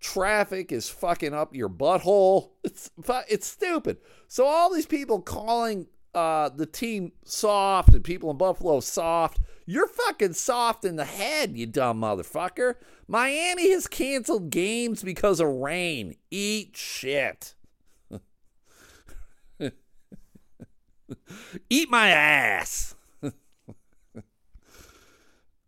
Traffic 0.00 0.70
is 0.70 0.88
fucking 0.88 1.34
up 1.34 1.54
your 1.54 1.68
butthole. 1.68 2.50
It's 2.64 2.90
it's 3.28 3.46
stupid. 3.46 3.98
So 4.28 4.46
all 4.46 4.72
these 4.72 4.86
people 4.86 5.20
calling 5.20 5.86
uh, 6.14 6.48
the 6.48 6.66
team 6.66 7.12
soft 7.24 7.90
and 7.90 8.02
people 8.02 8.30
in 8.30 8.36
Buffalo 8.36 8.80
soft. 8.80 9.38
You're 9.66 9.88
fucking 9.88 10.34
soft 10.34 10.84
in 10.84 10.96
the 10.96 11.06
head, 11.06 11.56
you 11.56 11.66
dumb 11.66 12.00
motherfucker. 12.00 12.74
Miami 13.08 13.70
has 13.70 13.86
canceled 13.86 14.50
games 14.50 15.02
because 15.02 15.40
of 15.40 15.48
rain. 15.48 16.16
Eat 16.30 16.76
shit. 16.76 17.54
Eat 21.70 21.90
my 21.90 22.08
ass. 22.08 22.94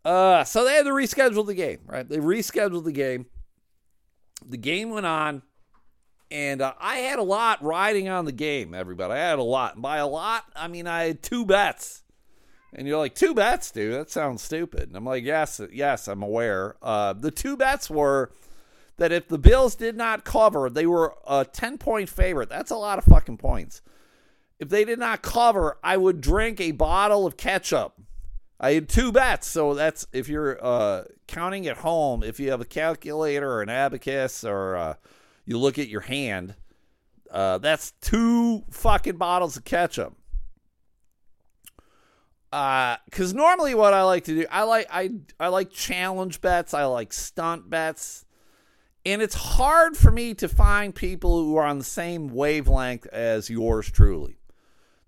uh, 0.05 0.43
so 0.43 0.63
they 0.63 0.73
had 0.75 0.85
to 0.85 0.91
reschedule 0.91 1.45
the 1.45 1.55
game, 1.55 1.79
right? 1.85 2.07
They 2.07 2.17
rescheduled 2.17 2.83
the 2.83 2.91
game. 2.91 3.25
The 4.47 4.57
game 4.57 4.91
went 4.91 5.07
on, 5.07 5.41
and 6.29 6.61
uh, 6.61 6.73
I 6.79 6.97
had 6.97 7.17
a 7.17 7.23
lot 7.23 7.63
riding 7.63 8.07
on 8.09 8.25
the 8.25 8.31
game, 8.31 8.75
everybody. 8.75 9.13
I 9.13 9.17
had 9.17 9.39
a 9.39 9.43
lot. 9.43 9.73
And 9.73 9.81
by 9.81 9.97
a 9.97 10.07
lot, 10.07 10.43
I 10.55 10.67
mean 10.67 10.85
I 10.85 11.05
had 11.05 11.23
two 11.23 11.45
bets. 11.45 12.03
And 12.73 12.87
you're 12.87 12.97
like, 12.97 13.15
two 13.15 13.33
bets, 13.33 13.71
dude? 13.71 13.93
That 13.93 14.09
sounds 14.09 14.41
stupid. 14.41 14.89
And 14.89 14.95
I'm 14.95 15.05
like, 15.05 15.23
yes, 15.23 15.61
yes, 15.71 16.07
I'm 16.07 16.21
aware. 16.21 16.75
Uh, 16.81 17.13
the 17.13 17.31
two 17.31 17.55
bets 17.57 17.89
were 17.89 18.31
that 18.97 19.11
if 19.11 19.27
the 19.27 19.37
Bills 19.37 19.75
did 19.75 19.95
not 19.95 20.25
cover, 20.25 20.69
they 20.69 20.85
were 20.85 21.15
a 21.27 21.45
10 21.45 21.77
point 21.77 22.09
favorite. 22.09 22.49
That's 22.49 22.71
a 22.71 22.75
lot 22.75 22.97
of 22.97 23.05
fucking 23.05 23.37
points. 23.37 23.81
If 24.59 24.69
they 24.69 24.85
did 24.85 24.99
not 24.99 25.21
cover, 25.21 25.77
I 25.83 25.97
would 25.97 26.19
drink 26.19 26.59
a 26.59 26.71
bottle 26.71 27.25
of 27.25 27.37
ketchup. 27.37 27.93
I 28.59 28.73
had 28.73 28.89
two 28.89 29.11
bets, 29.11 29.47
so 29.47 29.75
that's 29.75 30.07
if 30.11 30.27
you're 30.27 30.63
uh, 30.65 31.03
counting 31.27 31.67
at 31.67 31.77
home. 31.77 32.23
If 32.23 32.39
you 32.39 32.49
have 32.49 32.59
a 32.59 32.65
calculator 32.65 33.51
or 33.51 33.61
an 33.61 33.69
abacus, 33.69 34.43
or 34.43 34.75
uh, 34.75 34.93
you 35.45 35.59
look 35.59 35.77
at 35.77 35.89
your 35.89 36.01
hand, 36.01 36.55
uh, 37.29 37.59
that's 37.59 37.91
two 38.01 38.63
fucking 38.71 39.17
bottles 39.17 39.57
of 39.57 39.63
ketchup. 39.63 40.15
Because 42.49 43.33
normally, 43.33 43.75
what 43.75 43.93
I 43.93 44.03
like 44.03 44.23
to 44.25 44.35
do, 44.35 44.45
I 44.49 44.63
like 44.63 44.87
I 44.89 45.11
I 45.39 45.49
like 45.49 45.71
challenge 45.71 46.41
bets. 46.41 46.73
I 46.73 46.85
like 46.85 47.13
stunt 47.13 47.69
bets, 47.69 48.25
and 49.05 49.21
it's 49.21 49.35
hard 49.35 49.97
for 49.97 50.11
me 50.11 50.33
to 50.35 50.47
find 50.47 50.95
people 50.95 51.43
who 51.43 51.55
are 51.57 51.65
on 51.65 51.77
the 51.77 51.83
same 51.83 52.29
wavelength 52.29 53.05
as 53.07 53.49
yours 53.49 53.91
truly 53.91 54.37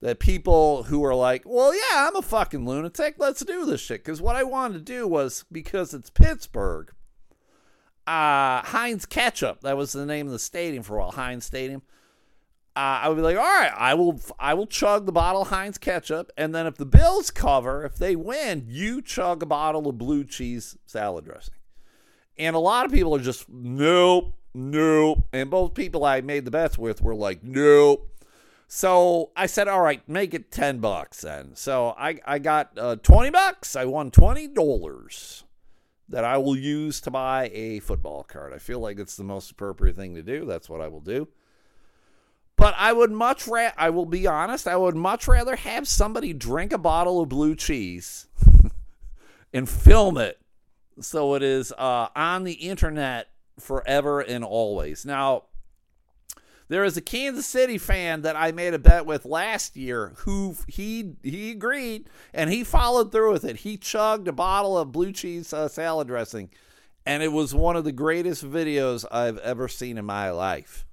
that 0.02 0.20
people 0.20 0.84
who 0.84 1.04
are 1.04 1.16
like, 1.16 1.44
well, 1.46 1.74
yeah, 1.74 2.08
I'm 2.08 2.16
a 2.16 2.22
fucking 2.22 2.66
lunatic. 2.66 3.16
Let's 3.18 3.44
do 3.44 3.66
this 3.66 3.82
shit. 3.82 4.04
Because 4.04 4.22
what 4.22 4.36
I 4.36 4.44
wanted 4.44 4.74
to 4.76 4.94
do 4.94 5.08
was 5.08 5.46
because 5.52 5.94
it's 5.94 6.10
Pittsburgh, 6.10 6.92
uh, 8.08 8.62
Heinz 8.62 9.06
Ketchup. 9.06 9.62
That 9.62 9.78
was 9.78 9.92
the 9.92 10.06
name 10.06 10.28
of 10.28 10.32
the 10.32 10.40
stadium 10.40 10.84
for 10.84 10.98
a 10.98 11.00
while, 11.00 11.12
Heinz 11.12 11.46
Stadium. 11.46 11.82
Uh, 12.80 13.02
I 13.04 13.10
would 13.10 13.16
be 13.16 13.22
like, 13.22 13.36
all 13.36 13.44
right, 13.44 13.74
I 13.76 13.94
will, 13.94 14.22
I 14.40 14.54
will 14.54 14.66
chug 14.66 15.06
the 15.06 15.12
bottle 15.12 15.42
of 15.42 15.50
Heinz 15.50 15.78
Ketchup, 15.78 16.32
and 16.38 16.56
then 16.56 16.66
if 16.66 16.78
the 16.78 16.86
Bills 16.86 17.30
cover, 17.30 17.84
if 17.84 17.98
they 17.98 18.16
win, 18.16 18.64
you 18.70 19.02
chug 19.02 19.44
a 19.44 19.46
bottle 19.46 19.90
of 19.90 19.98
blue 19.98 20.24
cheese 20.24 20.78
salad 20.86 21.26
dressing. 21.26 21.56
And 22.38 22.56
a 22.56 22.60
lot 22.60 22.86
of 22.86 22.94
people 22.94 23.14
are 23.14 23.20
just 23.20 23.50
nope, 23.50 24.34
nope. 24.54 25.28
And 25.34 25.50
both 25.50 25.74
people 25.74 26.06
I 26.06 26.22
made 26.22 26.46
the 26.46 26.52
bets 26.52 26.78
with 26.78 27.02
were 27.02 27.16
like, 27.16 27.44
nope. 27.44 28.10
So 28.70 29.32
I 29.36 29.48
said, 29.48 29.68
all 29.68 29.82
right, 29.82 30.08
make 30.08 30.34
it 30.34 30.50
10 30.50 30.80
bucks 30.80 31.20
then. 31.20 31.56
So 31.56 31.94
I, 31.98 32.22
I 32.26 32.40
got 32.40 32.78
uh, 32.78 32.96
20 32.96 33.30
bucks. 33.32 33.76
I 33.76 33.84
won 33.84 34.10
$20. 34.10 35.44
that 36.08 36.24
I 36.24 36.38
will 36.38 36.56
use 36.56 37.02
to 37.02 37.12
buy 37.12 37.52
a 37.54 37.80
football 37.80 38.24
card. 38.24 38.54
I 38.54 38.58
feel 38.58 38.80
like 38.80 39.00
it's 39.00 39.18
the 39.18 39.26
most 39.26 39.52
appropriate 39.52 39.98
thing 39.98 40.16
to 40.16 40.24
do. 40.24 40.46
That's 40.46 40.70
what 40.70 40.80
I 40.80 40.88
will 40.88 41.02
do. 41.02 41.28
But 42.60 42.76
I 42.78 42.92
would 42.92 43.12
much 43.12 43.48
rather, 43.48 43.74
I 43.78 43.90
will 43.90 44.06
be 44.06 44.28
honest, 44.28 44.68
I 44.68 44.76
would 44.76 44.96
much 44.96 45.28
rather 45.28 45.56
have 45.56 45.88
somebody 45.88 46.34
drink 46.34 46.74
a 46.74 46.78
bottle 46.78 47.22
of 47.22 47.30
blue 47.30 47.56
cheese 47.56 48.28
and 49.54 49.68
film 49.68 50.18
it 50.18 50.40
so 51.02 51.36
it 51.36 51.44
is 51.44 51.72
uh, 51.78 52.08
on 52.16 52.44
the 52.44 52.54
internet 52.54 53.30
forever 53.60 54.20
and 54.20 54.44
always. 54.44 55.06
Now, 55.06 55.44
there 56.68 56.84
is 56.84 56.98
a 56.98 57.02
Kansas 57.02 57.48
City 57.48 57.78
fan 57.78 58.22
that 58.22 58.36
I 58.36 58.52
made 58.52 58.74
a 58.74 58.80
bet 58.80 59.06
with 59.06 59.26
last 59.26 59.76
year 59.76 60.14
who 60.18 60.56
he 60.68 61.16
he 61.24 61.52
agreed 61.52 62.08
and 62.34 62.50
he 62.52 62.64
followed 62.64 63.12
through 63.12 63.32
with 63.32 63.44
it. 63.44 63.58
He 63.58 63.78
chugged 63.78 64.28
a 64.28 64.34
bottle 64.34 64.78
of 64.78 64.92
blue 64.92 65.12
cheese 65.12 65.52
uh, 65.52 65.68
salad 65.68 66.08
dressing, 66.08 66.50
and 67.06 67.24
it 67.24 67.32
was 67.32 67.56
one 67.56 67.76
of 67.76 67.86
the 67.86 67.92
greatest 67.92 68.46
videos 68.46 69.06
I've 69.12 69.40
ever 69.40 69.68
seen 69.68 69.98
in 69.98 70.06
my 70.06 70.30
life. 70.30 70.86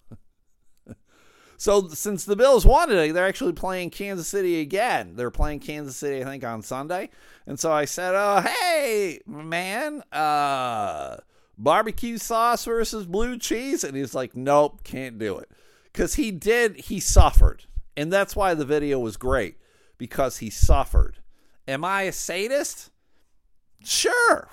So 1.56 1.88
since 1.88 2.24
the 2.24 2.36
Bills 2.36 2.66
won 2.66 2.88
today, 2.88 3.10
they're 3.10 3.26
actually 3.26 3.52
playing 3.52 3.90
Kansas 3.90 4.28
City 4.28 4.60
again. 4.60 5.14
They're 5.16 5.30
playing 5.30 5.60
Kansas 5.60 5.96
City, 5.96 6.22
I 6.22 6.24
think, 6.24 6.44
on 6.44 6.62
Sunday. 6.62 7.10
And 7.46 7.58
so 7.58 7.72
I 7.72 7.84
said, 7.84 8.14
"Oh, 8.14 8.40
hey, 8.40 9.20
man, 9.26 10.02
uh." 10.12 11.18
barbecue 11.58 12.18
sauce 12.18 12.64
versus 12.64 13.06
blue 13.06 13.38
cheese 13.38 13.82
and 13.82 13.96
he's 13.96 14.14
like 14.14 14.36
nope 14.36 14.84
can't 14.84 15.18
do 15.18 15.38
it 15.38 15.50
because 15.84 16.14
he 16.14 16.30
did 16.30 16.76
he 16.76 17.00
suffered 17.00 17.64
and 17.96 18.12
that's 18.12 18.36
why 18.36 18.52
the 18.52 18.64
video 18.64 18.98
was 18.98 19.16
great 19.16 19.56
because 19.96 20.38
he 20.38 20.50
suffered 20.50 21.18
am 21.66 21.82
i 21.82 22.02
a 22.02 22.12
sadist 22.12 22.90
sure 23.82 24.50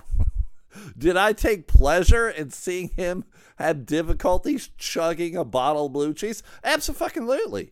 did 0.97 1.17
i 1.17 1.33
take 1.33 1.67
pleasure 1.67 2.29
in 2.29 2.49
seeing 2.49 2.89
him 2.89 3.23
have 3.57 3.85
difficulties 3.85 4.69
chugging 4.77 5.35
a 5.35 5.45
bottle 5.45 5.85
of 5.85 5.93
blue 5.93 6.13
cheese 6.13 6.43
absolutely 6.63 7.71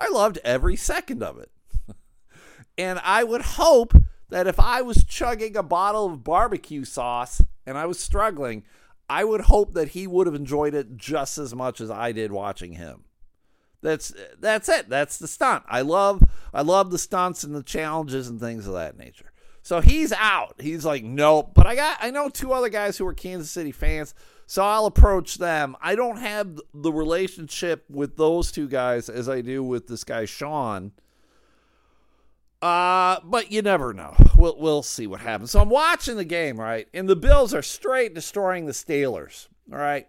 i 0.00 0.08
loved 0.08 0.38
every 0.44 0.76
second 0.76 1.22
of 1.22 1.38
it 1.38 1.50
and 2.78 3.00
i 3.04 3.22
would 3.22 3.42
hope 3.42 3.94
that 4.28 4.46
if 4.46 4.58
i 4.58 4.82
was 4.82 5.04
chugging 5.04 5.56
a 5.56 5.62
bottle 5.62 6.06
of 6.06 6.24
barbecue 6.24 6.84
sauce 6.84 7.40
and 7.70 7.78
I 7.78 7.86
was 7.86 8.00
struggling, 8.00 8.64
I 9.08 9.24
would 9.24 9.42
hope 9.42 9.74
that 9.74 9.90
he 9.90 10.06
would 10.08 10.26
have 10.26 10.34
enjoyed 10.34 10.74
it 10.74 10.96
just 10.96 11.38
as 11.38 11.54
much 11.54 11.80
as 11.80 11.90
I 11.90 12.10
did 12.10 12.32
watching 12.32 12.72
him. 12.72 13.04
That's 13.80 14.12
that's 14.38 14.68
it. 14.68 14.88
That's 14.88 15.18
the 15.18 15.28
stunt. 15.28 15.64
I 15.68 15.80
love 15.80 16.28
I 16.52 16.62
love 16.62 16.90
the 16.90 16.98
stunts 16.98 17.44
and 17.44 17.54
the 17.54 17.62
challenges 17.62 18.28
and 18.28 18.38
things 18.38 18.66
of 18.66 18.74
that 18.74 18.98
nature. 18.98 19.29
So 19.62 19.80
he's 19.80 20.12
out. 20.12 20.54
He's 20.60 20.84
like, 20.84 21.04
nope. 21.04 21.52
But 21.54 21.66
I 21.66 21.74
got 21.74 21.98
I 22.00 22.10
know 22.10 22.28
two 22.28 22.52
other 22.52 22.68
guys 22.68 22.96
who 22.98 23.06
are 23.06 23.14
Kansas 23.14 23.50
City 23.50 23.72
fans, 23.72 24.14
so 24.46 24.64
I'll 24.64 24.86
approach 24.86 25.36
them. 25.36 25.76
I 25.80 25.94
don't 25.94 26.18
have 26.18 26.60
the 26.72 26.92
relationship 26.92 27.84
with 27.90 28.16
those 28.16 28.50
two 28.50 28.68
guys 28.68 29.08
as 29.08 29.28
I 29.28 29.42
do 29.42 29.62
with 29.62 29.86
this 29.86 30.04
guy 30.04 30.24
Sean. 30.24 30.92
Uh, 32.62 33.20
but 33.24 33.50
you 33.50 33.62
never 33.62 33.94
know. 33.94 34.14
We'll 34.36 34.56
we'll 34.58 34.82
see 34.82 35.06
what 35.06 35.20
happens. 35.20 35.50
So 35.50 35.60
I'm 35.60 35.68
watching 35.68 36.16
the 36.16 36.24
game, 36.24 36.58
right? 36.58 36.88
And 36.94 37.08
the 37.08 37.16
Bills 37.16 37.54
are 37.54 37.62
straight 37.62 38.14
destroying 38.14 38.66
the 38.66 38.72
Steelers. 38.72 39.48
All 39.72 39.78
right, 39.78 40.08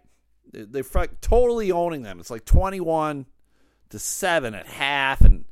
they, 0.52 0.62
they're 0.62 1.06
totally 1.20 1.70
owning 1.70 2.02
them. 2.02 2.18
It's 2.18 2.30
like 2.30 2.44
21 2.44 3.26
to 3.90 3.98
seven 3.98 4.54
at 4.54 4.66
half, 4.66 5.20
and 5.20 5.44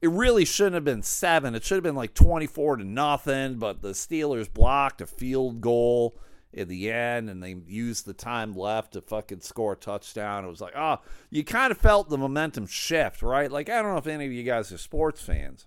it 0.00 0.10
really 0.10 0.44
shouldn't 0.44 0.74
have 0.74 0.84
been 0.84 1.02
seven. 1.02 1.54
It 1.54 1.64
should 1.64 1.76
have 1.76 1.84
been 1.84 1.94
like 1.94 2.14
24 2.14 2.76
to 2.76 2.84
nothing. 2.84 3.58
But 3.58 3.82
the 3.82 3.90
Steelers 3.90 4.52
blocked 4.52 5.00
a 5.00 5.06
field 5.06 5.60
goal 5.60 6.18
at 6.56 6.68
the 6.68 6.90
end, 6.90 7.28
and 7.28 7.42
they 7.42 7.56
used 7.66 8.06
the 8.06 8.14
time 8.14 8.54
left 8.54 8.92
to 8.92 9.00
fucking 9.00 9.40
score 9.40 9.72
a 9.72 9.76
touchdown. 9.76 10.44
It 10.44 10.48
was 10.48 10.60
like, 10.60 10.76
oh, 10.76 10.98
you 11.30 11.44
kind 11.44 11.70
of 11.70 11.78
felt 11.78 12.08
the 12.08 12.18
momentum 12.18 12.66
shift, 12.66 13.22
right? 13.22 13.50
Like 13.50 13.68
I 13.68 13.82
don't 13.82 13.92
know 13.92 13.98
if 13.98 14.06
any 14.06 14.26
of 14.26 14.32
you 14.32 14.44
guys 14.44 14.72
are 14.72 14.78
sports 14.78 15.20
fans. 15.20 15.66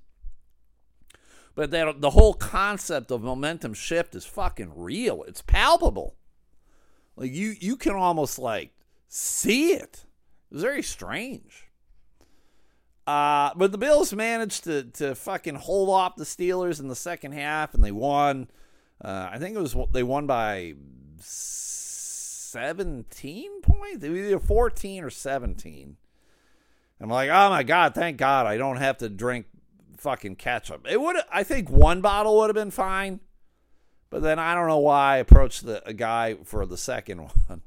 But 1.54 1.72
that 1.72 2.00
the 2.00 2.12
whole 2.12 2.34
concept 2.34 3.12
of 3.12 3.22
momentum 3.22 3.74
shift 3.74 4.16
is 4.16 4.26
fucking 4.26 4.72
real. 4.76 5.24
It's 5.24 5.42
palpable. 5.42 6.16
Like 7.18 7.34
you 7.34 7.56
you 7.60 7.76
can 7.76 7.94
almost 7.94 8.40
like 8.40 8.72
see 9.10 9.74
it. 9.74 10.06
It 10.50 10.54
was 10.56 10.64
very 10.64 10.82
strange. 10.82 11.71
Uh, 13.08 13.52
but 13.56 13.72
the 13.72 13.78
Bills 13.78 14.14
managed 14.14 14.66
to 14.66 14.84
to 14.84 15.16
fucking 15.16 15.56
hold 15.56 15.90
off 15.90 16.16
the 16.16 16.24
Steelers 16.24 16.80
in 16.80 16.88
the 16.88 16.96
second 16.96 17.32
half, 17.34 17.74
and 17.74 17.84
they 17.84 17.92
won. 17.92 18.48
Uh, 19.04 19.30
I 19.32 19.40
think 19.40 19.56
it 19.56 19.60
was 19.60 19.76
they 19.92 20.04
won 20.04 20.28
by 20.28 20.76
seventeen 22.52 23.62
points. 23.62 24.06
Either 24.06 24.40
fourteen 24.40 25.04
or 25.04 25.10
seventeen. 25.10 25.98
I'm 27.00 27.10
like, 27.10 27.32
oh 27.32 27.50
my 27.50 27.64
god, 27.64 27.96
thank 27.96 28.18
God 28.18 28.46
I 28.46 28.58
don't 28.58 28.78
have 28.78 29.00
to 29.00 29.10
drink 29.10 29.48
fucking 29.98 30.36
ketchup. 30.36 30.86
It 30.90 31.02
would 31.02 31.16
I 31.32 31.44
think 31.44 31.70
one 31.70 32.02
bottle 32.02 32.38
would 32.38 32.50
have 32.50 32.56
been 32.56 32.70
fine. 32.72 33.20
But 34.12 34.22
then 34.22 34.38
I 34.40 34.54
don't 34.54 34.68
know 34.68 34.78
why 34.78 35.16
I 35.16 35.18
approached 35.18 35.66
the 35.66 35.88
a 35.88 35.94
guy 35.94 36.36
for 36.44 36.66
the 36.68 36.78
second 36.78 37.22
one. 37.48 37.64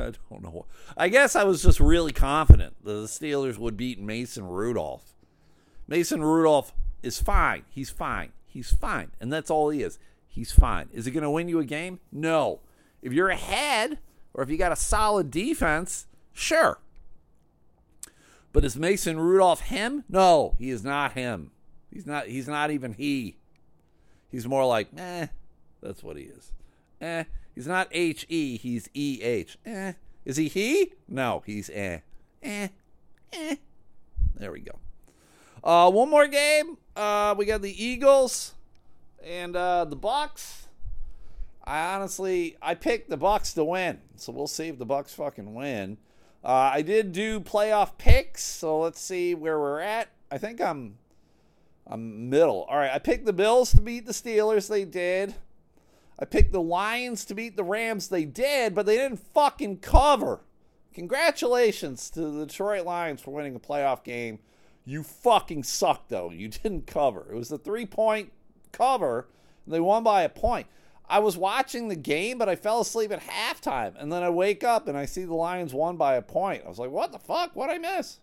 I 0.08 0.12
don't 0.30 0.42
know. 0.42 0.66
I 0.96 1.08
guess 1.08 1.36
I 1.36 1.44
was 1.44 1.62
just 1.62 1.80
really 1.80 2.12
confident 2.12 2.74
that 2.84 2.92
the 2.92 3.06
Steelers 3.06 3.58
would 3.58 3.76
beat 3.76 4.00
Mason 4.00 4.46
Rudolph. 4.46 5.14
Mason 5.86 6.22
Rudolph 6.22 6.72
is 7.02 7.20
fine. 7.20 7.64
He's 7.70 7.90
fine. 7.90 8.32
He's 8.46 8.72
fine. 8.72 9.12
And 9.20 9.32
that's 9.32 9.50
all 9.50 9.70
he 9.70 9.82
is. 9.82 9.98
He's 10.28 10.52
fine. 10.52 10.88
Is 10.92 11.04
he 11.04 11.10
going 11.10 11.22
to 11.22 11.30
win 11.30 11.48
you 11.48 11.58
a 11.58 11.64
game? 11.64 12.00
No. 12.12 12.60
If 13.02 13.12
you're 13.12 13.30
ahead 13.30 13.98
or 14.34 14.42
if 14.42 14.50
you 14.50 14.56
got 14.56 14.72
a 14.72 14.76
solid 14.76 15.30
defense, 15.30 16.06
sure. 16.32 16.78
But 18.52 18.64
is 18.64 18.76
Mason 18.76 19.18
Rudolph 19.18 19.60
him? 19.60 20.04
No, 20.08 20.54
he 20.58 20.70
is 20.70 20.84
not 20.84 21.12
him. 21.12 21.52
He's 21.92 22.06
not 22.06 22.26
he's 22.26 22.48
not 22.48 22.70
even 22.70 22.94
he. 22.94 23.36
He's 24.28 24.46
more 24.46 24.64
like, 24.64 24.88
eh, 24.96 25.26
that's 25.82 26.02
what 26.02 26.16
he 26.16 26.24
is. 26.24 26.52
Eh. 27.00 27.24
He's 27.60 27.66
not 27.66 27.88
H 27.92 28.24
E, 28.30 28.56
he's 28.56 28.88
E 28.94 29.20
H. 29.20 29.58
Eh. 29.66 29.92
Is 30.24 30.38
he 30.38 30.48
he? 30.48 30.94
No, 31.06 31.42
he's 31.44 31.68
eh. 31.68 31.98
Eh. 32.42 32.68
Eh. 33.34 33.56
There 34.34 34.50
we 34.50 34.60
go. 34.60 34.78
Uh 35.62 35.90
one 35.90 36.08
more 36.08 36.26
game. 36.26 36.78
Uh 36.96 37.34
we 37.36 37.44
got 37.44 37.60
the 37.60 37.84
Eagles 37.84 38.54
and 39.22 39.54
uh 39.54 39.84
the 39.84 39.94
Bucks. 39.94 40.68
I 41.62 41.94
honestly 41.94 42.56
I 42.62 42.74
picked 42.76 43.10
the 43.10 43.18
Bucks 43.18 43.52
to 43.52 43.62
win. 43.62 43.98
So 44.16 44.32
we'll 44.32 44.46
see 44.46 44.68
if 44.68 44.78
the 44.78 44.86
Bucks 44.86 45.12
fucking 45.12 45.52
win. 45.52 45.98
Uh, 46.42 46.70
I 46.72 46.80
did 46.80 47.12
do 47.12 47.40
playoff 47.40 47.98
picks, 47.98 48.42
so 48.42 48.80
let's 48.80 48.98
see 49.02 49.34
where 49.34 49.60
we're 49.60 49.80
at. 49.80 50.08
I 50.30 50.38
think 50.38 50.62
I'm 50.62 50.96
I'm 51.86 52.30
middle. 52.30 52.66
All 52.70 52.78
right, 52.78 52.90
I 52.90 52.98
picked 52.98 53.26
the 53.26 53.34
Bills 53.34 53.72
to 53.72 53.82
beat 53.82 54.06
the 54.06 54.12
Steelers. 54.12 54.66
They 54.66 54.86
did. 54.86 55.34
I 56.20 56.26
picked 56.26 56.52
the 56.52 56.60
Lions 56.60 57.24
to 57.26 57.34
beat 57.34 57.56
the 57.56 57.64
Rams. 57.64 58.08
They 58.08 58.24
did, 58.24 58.74
but 58.74 58.84
they 58.84 58.96
didn't 58.96 59.24
fucking 59.32 59.78
cover. 59.78 60.40
Congratulations 60.92 62.10
to 62.10 62.20
the 62.20 62.46
Detroit 62.46 62.84
Lions 62.84 63.22
for 63.22 63.30
winning 63.30 63.54
a 63.54 63.60
playoff 63.60 64.04
game. 64.04 64.38
You 64.84 65.02
fucking 65.02 65.62
suck, 65.62 66.08
though. 66.08 66.30
You 66.30 66.48
didn't 66.62 66.86
cover. 66.86 67.26
It 67.30 67.36
was 67.36 67.50
a 67.50 67.58
three 67.58 67.86
point 67.86 68.32
cover, 68.72 69.28
and 69.64 69.74
they 69.74 69.80
won 69.80 70.02
by 70.02 70.22
a 70.22 70.28
point. 70.28 70.66
I 71.08 71.18
was 71.18 71.36
watching 71.36 71.88
the 71.88 71.96
game, 71.96 72.38
but 72.38 72.48
I 72.48 72.54
fell 72.54 72.80
asleep 72.80 73.10
at 73.10 73.20
halftime. 73.20 73.94
And 73.98 74.12
then 74.12 74.22
I 74.22 74.30
wake 74.30 74.62
up 74.62 74.86
and 74.86 74.96
I 74.96 75.06
see 75.06 75.24
the 75.24 75.34
Lions 75.34 75.74
won 75.74 75.96
by 75.96 76.14
a 76.14 76.22
point. 76.22 76.62
I 76.64 76.68
was 76.68 76.78
like, 76.78 76.90
what 76.90 77.10
the 77.10 77.18
fuck? 77.18 77.56
What'd 77.56 77.74
I 77.74 77.78
miss? 77.78 78.20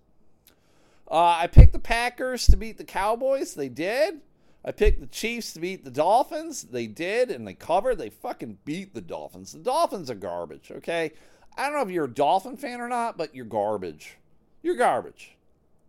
Uh, 1.12 1.36
I 1.38 1.48
picked 1.48 1.74
the 1.74 1.80
Packers 1.80 2.48
to 2.48 2.56
beat 2.56 2.78
the 2.78 2.86
Cowboys. 2.86 3.56
They 3.56 3.68
did. 3.68 4.22
I 4.67 4.71
picked 4.71 4.99
the 4.99 5.08
Chiefs 5.08 5.53
to 5.53 5.62
beat 5.62 5.86
the 5.86 5.89
Dolphins. 5.89 6.63
They 6.63 6.88
did, 6.88 7.32
and 7.32 7.47
they 7.47 7.53
covered. 7.53 7.97
They 7.97 8.10
fucking 8.10 8.58
beat 8.65 8.93
the 8.93 8.99
Dolphins. 8.99 9.53
The 9.53 9.60
Dolphins 9.60 10.12
are 10.12 10.15
garbage, 10.15 10.73
okay? 10.75 11.13
I 11.58 11.63
don't 11.63 11.77
know 11.77 11.84
if 11.84 11.89
you're 11.89 12.03
a 12.03 12.13
Dolphin 12.13 12.58
fan 12.58 12.82
or 12.82 12.89
not, 12.89 13.17
but 13.17 13.34
you're 13.34 13.45
garbage. 13.45 14.17
You're 14.62 14.75
garbage, 14.75 15.38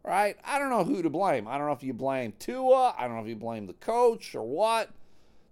right? 0.04 0.36
I 0.44 0.60
don't 0.60 0.70
know 0.70 0.84
who 0.84 1.02
to 1.02 1.10
blame. 1.10 1.48
I 1.48 1.58
don't 1.58 1.66
know 1.66 1.72
if 1.72 1.82
you 1.82 1.92
blame 1.92 2.34
Tua. 2.38 2.94
I 2.96 3.08
don't 3.08 3.16
know 3.16 3.22
if 3.22 3.28
you 3.28 3.34
blame 3.34 3.66
the 3.66 3.72
coach 3.72 4.36
or 4.36 4.44
what. 4.44 4.90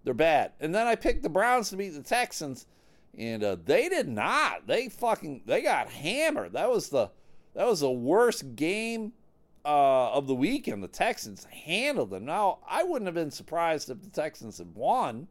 They're 0.05 0.15
bad. 0.15 0.53
And 0.61 0.73
then 0.73 0.87
I 0.87 0.95
picked 0.95 1.25
the 1.25 1.29
Browns 1.29 1.71
to 1.71 1.77
beat 1.77 1.95
the 1.95 2.03
Texans, 2.03 2.67
and 3.19 3.43
uh, 3.43 3.57
they 3.65 3.89
did 3.89 4.07
not. 4.07 4.69
They 4.69 4.89
fucking 4.89 5.43
they 5.47 5.63
got 5.63 5.89
hammered. 5.89 6.53
That 6.53 6.71
was 6.71 6.91
the 6.91 7.11
that 7.55 7.67
was 7.67 7.81
the 7.81 7.91
worst 7.91 8.55
game 8.55 9.15
uh, 9.67 10.13
of 10.13 10.29
the 10.29 10.35
weekend. 10.35 10.83
The 10.83 10.89
Texans 10.89 11.45
handled 11.45 12.11
them. 12.11 12.25
Now 12.25 12.59
I 12.69 12.85
wouldn't 12.85 13.07
have 13.07 13.15
been 13.15 13.33
surprised 13.33 13.91
if 13.91 14.01
the 14.01 14.11
Texans 14.11 14.59
had 14.59 14.75
won. 14.75 15.27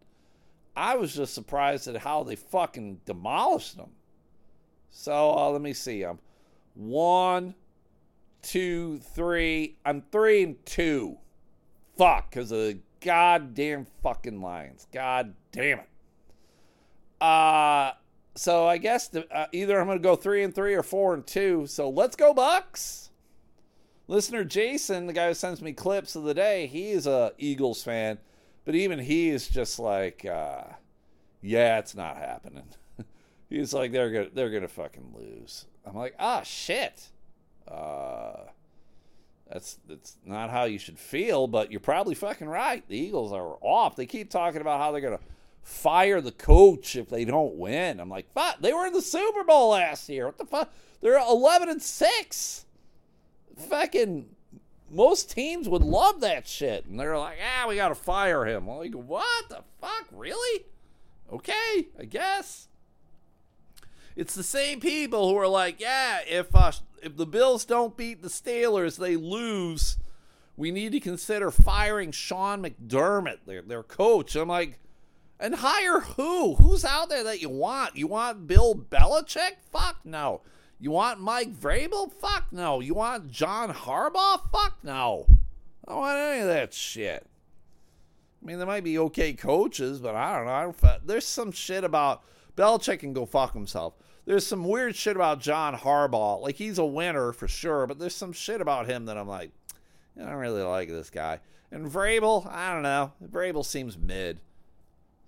I 0.75 0.97
was 0.97 1.15
just 1.15 1.33
surprised 1.33 1.87
at 1.87 1.95
how 1.95 2.23
they 2.23 2.35
fucking 2.35 2.99
demolished 3.05 3.77
them. 3.77 3.91
So 4.91 5.31
uh, 5.31 5.49
let 5.49 5.61
me 5.61 5.71
see. 5.71 6.03
I'm 6.03 6.19
one, 6.73 7.55
two, 8.41 8.99
three. 8.99 9.77
I'm 9.85 10.03
three 10.11 10.43
and 10.43 10.65
two. 10.65 11.17
Fuck, 11.97 12.29
because 12.29 12.51
of 12.51 12.59
the 12.59 12.79
goddamn 12.99 13.87
fucking 14.03 14.41
Lions. 14.41 14.87
God 14.91 15.33
damn 15.53 15.79
it. 15.79 15.89
Uh 17.21 17.93
so 18.35 18.67
I 18.67 18.77
guess 18.77 19.07
the, 19.07 19.33
uh, 19.33 19.47
either 19.53 19.79
I'm 19.79 19.87
going 19.87 19.97
to 19.97 20.03
go 20.03 20.17
three 20.17 20.43
and 20.43 20.53
three 20.53 20.73
or 20.73 20.83
four 20.83 21.13
and 21.13 21.25
two. 21.25 21.67
So 21.67 21.89
let's 21.89 22.17
go 22.17 22.33
Bucks. 22.33 23.09
Listener 24.07 24.43
Jason, 24.43 25.07
the 25.07 25.13
guy 25.13 25.27
who 25.29 25.33
sends 25.33 25.61
me 25.61 25.73
clips 25.73 26.15
of 26.15 26.23
the 26.23 26.33
day, 26.33 26.67
he 26.67 26.91
is 26.91 27.07
a 27.07 27.31
Eagles 27.37 27.83
fan, 27.83 28.19
but 28.63 28.75
even 28.75 28.99
he 28.99 29.29
is 29.29 29.47
just 29.47 29.79
like, 29.79 30.25
uh, 30.25 30.63
yeah, 31.41 31.79
it's 31.79 31.95
not 31.95 32.17
happening. 32.17 32.67
He's 33.49 33.73
like, 33.73 33.91
they're 33.91 34.11
gonna 34.11 34.29
they're 34.33 34.49
gonna 34.49 34.67
fucking 34.67 35.13
lose. 35.15 35.65
I'm 35.85 35.95
like, 35.95 36.15
ah, 36.19 36.41
shit. 36.43 37.09
Uh, 37.67 38.45
that's 39.51 39.77
that's 39.87 40.17
not 40.25 40.49
how 40.49 40.65
you 40.65 40.79
should 40.79 40.99
feel, 40.99 41.47
but 41.47 41.71
you're 41.71 41.79
probably 41.79 42.15
fucking 42.15 42.49
right. 42.49 42.87
The 42.87 42.97
Eagles 42.97 43.31
are 43.31 43.57
off. 43.61 43.95
They 43.95 44.05
keep 44.05 44.29
talking 44.29 44.61
about 44.61 44.79
how 44.79 44.91
they're 44.91 45.01
gonna 45.01 45.19
fire 45.61 46.21
the 46.21 46.31
coach 46.31 46.95
if 46.95 47.09
they 47.09 47.25
don't 47.25 47.55
win. 47.55 47.99
I'm 47.99 48.09
like, 48.09 48.31
fuck, 48.33 48.59
they 48.61 48.73
were 48.73 48.85
in 48.85 48.93
the 48.93 49.01
Super 49.01 49.43
Bowl 49.43 49.71
last 49.71 50.09
year. 50.09 50.25
What 50.27 50.37
the 50.37 50.45
fuck? 50.45 50.71
They're 51.01 51.19
11 51.19 51.69
and 51.69 51.81
six. 51.81 52.65
Fucking 53.57 54.29
most 54.89 55.31
teams 55.31 55.67
would 55.67 55.81
love 55.81 56.21
that 56.21 56.47
shit, 56.47 56.85
and 56.85 56.99
they're 56.99 57.17
like, 57.17 57.37
ah, 57.43 57.67
we 57.67 57.75
gotta 57.75 57.95
fire 57.95 58.45
him. 58.45 58.67
I'm 58.67 58.77
like, 58.77 58.93
what 58.93 59.49
the 59.49 59.63
fuck? 59.81 60.07
Really? 60.11 60.65
Okay, 61.31 61.87
I 61.99 62.05
guess. 62.05 62.67
It's 64.15 64.35
the 64.35 64.43
same 64.43 64.79
people 64.79 65.29
who 65.29 65.35
are 65.37 65.47
like, 65.47 65.79
yeah, 65.79 66.19
if 66.27 66.55
uh, 66.55 66.71
if 67.01 67.17
the 67.17 67.25
Bills 67.25 67.65
don't 67.65 67.97
beat 67.97 68.21
the 68.21 68.29
Steelers, 68.29 68.97
they 68.97 69.15
lose. 69.15 69.97
We 70.57 70.71
need 70.71 70.93
to 70.93 71.01
consider 71.01 71.51
firing 71.51 72.11
Sean 72.11 72.63
McDermott, 72.63 73.39
their 73.45 73.61
their 73.61 73.83
coach. 73.83 74.35
I'm 74.35 74.47
like, 74.47 74.79
and 75.39 75.55
hire 75.55 75.99
who? 75.99 76.55
Who's 76.55 76.85
out 76.85 77.09
there 77.09 77.25
that 77.25 77.41
you 77.41 77.49
want? 77.49 77.97
You 77.97 78.07
want 78.07 78.47
Bill 78.47 78.73
Belichick? 78.73 79.57
Fuck 79.71 79.97
no. 80.05 80.41
You 80.79 80.91
want 80.91 81.19
Mike 81.21 81.53
Vrabel? 81.53 82.11
Fuck 82.11 82.47
no. 82.51 82.79
You 82.79 82.93
want 82.93 83.31
John 83.31 83.73
Harbaugh? 83.73 84.41
Fuck 84.51 84.77
no. 84.83 85.25
I 85.87 85.91
don't 85.91 85.99
want 85.99 86.17
any 86.17 86.41
of 86.41 86.47
that 86.47 86.73
shit. 86.73 87.25
I 88.41 88.45
mean, 88.45 88.57
there 88.57 88.67
might 88.67 88.83
be 88.83 88.99
okay 88.99 89.33
coaches, 89.33 89.99
but 89.99 90.15
I 90.15 90.35
don't 90.35 90.45
know. 90.45 90.99
There's 91.05 91.25
some 91.25 91.51
shit 91.51 91.83
about 91.83 92.23
Belichick 92.55 92.99
can 92.99 93.13
go 93.13 93.25
fuck 93.25 93.53
himself. 93.53 93.95
There's 94.25 94.45
some 94.45 94.63
weird 94.63 94.95
shit 94.95 95.15
about 95.15 95.39
John 95.39 95.75
Harbaugh. 95.75 96.41
Like 96.41 96.55
he's 96.55 96.77
a 96.77 96.85
winner 96.85 97.31
for 97.31 97.47
sure, 97.47 97.87
but 97.87 97.99
there's 97.99 98.15
some 98.15 98.33
shit 98.33 98.61
about 98.61 98.87
him 98.87 99.05
that 99.05 99.17
I'm 99.17 99.27
like, 99.27 99.51
I 100.19 100.25
don't 100.25 100.35
really 100.35 100.63
like 100.63 100.89
this 100.89 101.09
guy. 101.09 101.39
And 101.71 101.89
Vrabel, 101.89 102.47
I 102.51 102.73
don't 102.73 102.83
know. 102.83 103.11
Vrabel 103.23 103.65
seems 103.65 103.97
mid. 103.97 104.39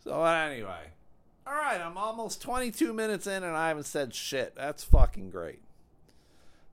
So 0.04 0.24
anyway, 0.24 0.92
all 1.48 1.54
right, 1.54 1.80
I'm 1.80 1.98
almost 1.98 2.42
22 2.42 2.94
minutes 2.94 3.26
in 3.26 3.44
and 3.44 3.56
I 3.56 3.70
haven't 3.70 3.86
said 3.86 4.14
shit. 4.14 4.54
That's 4.56 4.84
fucking 4.84 5.30
great. 5.30 5.62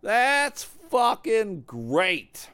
That's 0.02 0.64
fucking 0.64 1.62
great. 1.62 2.48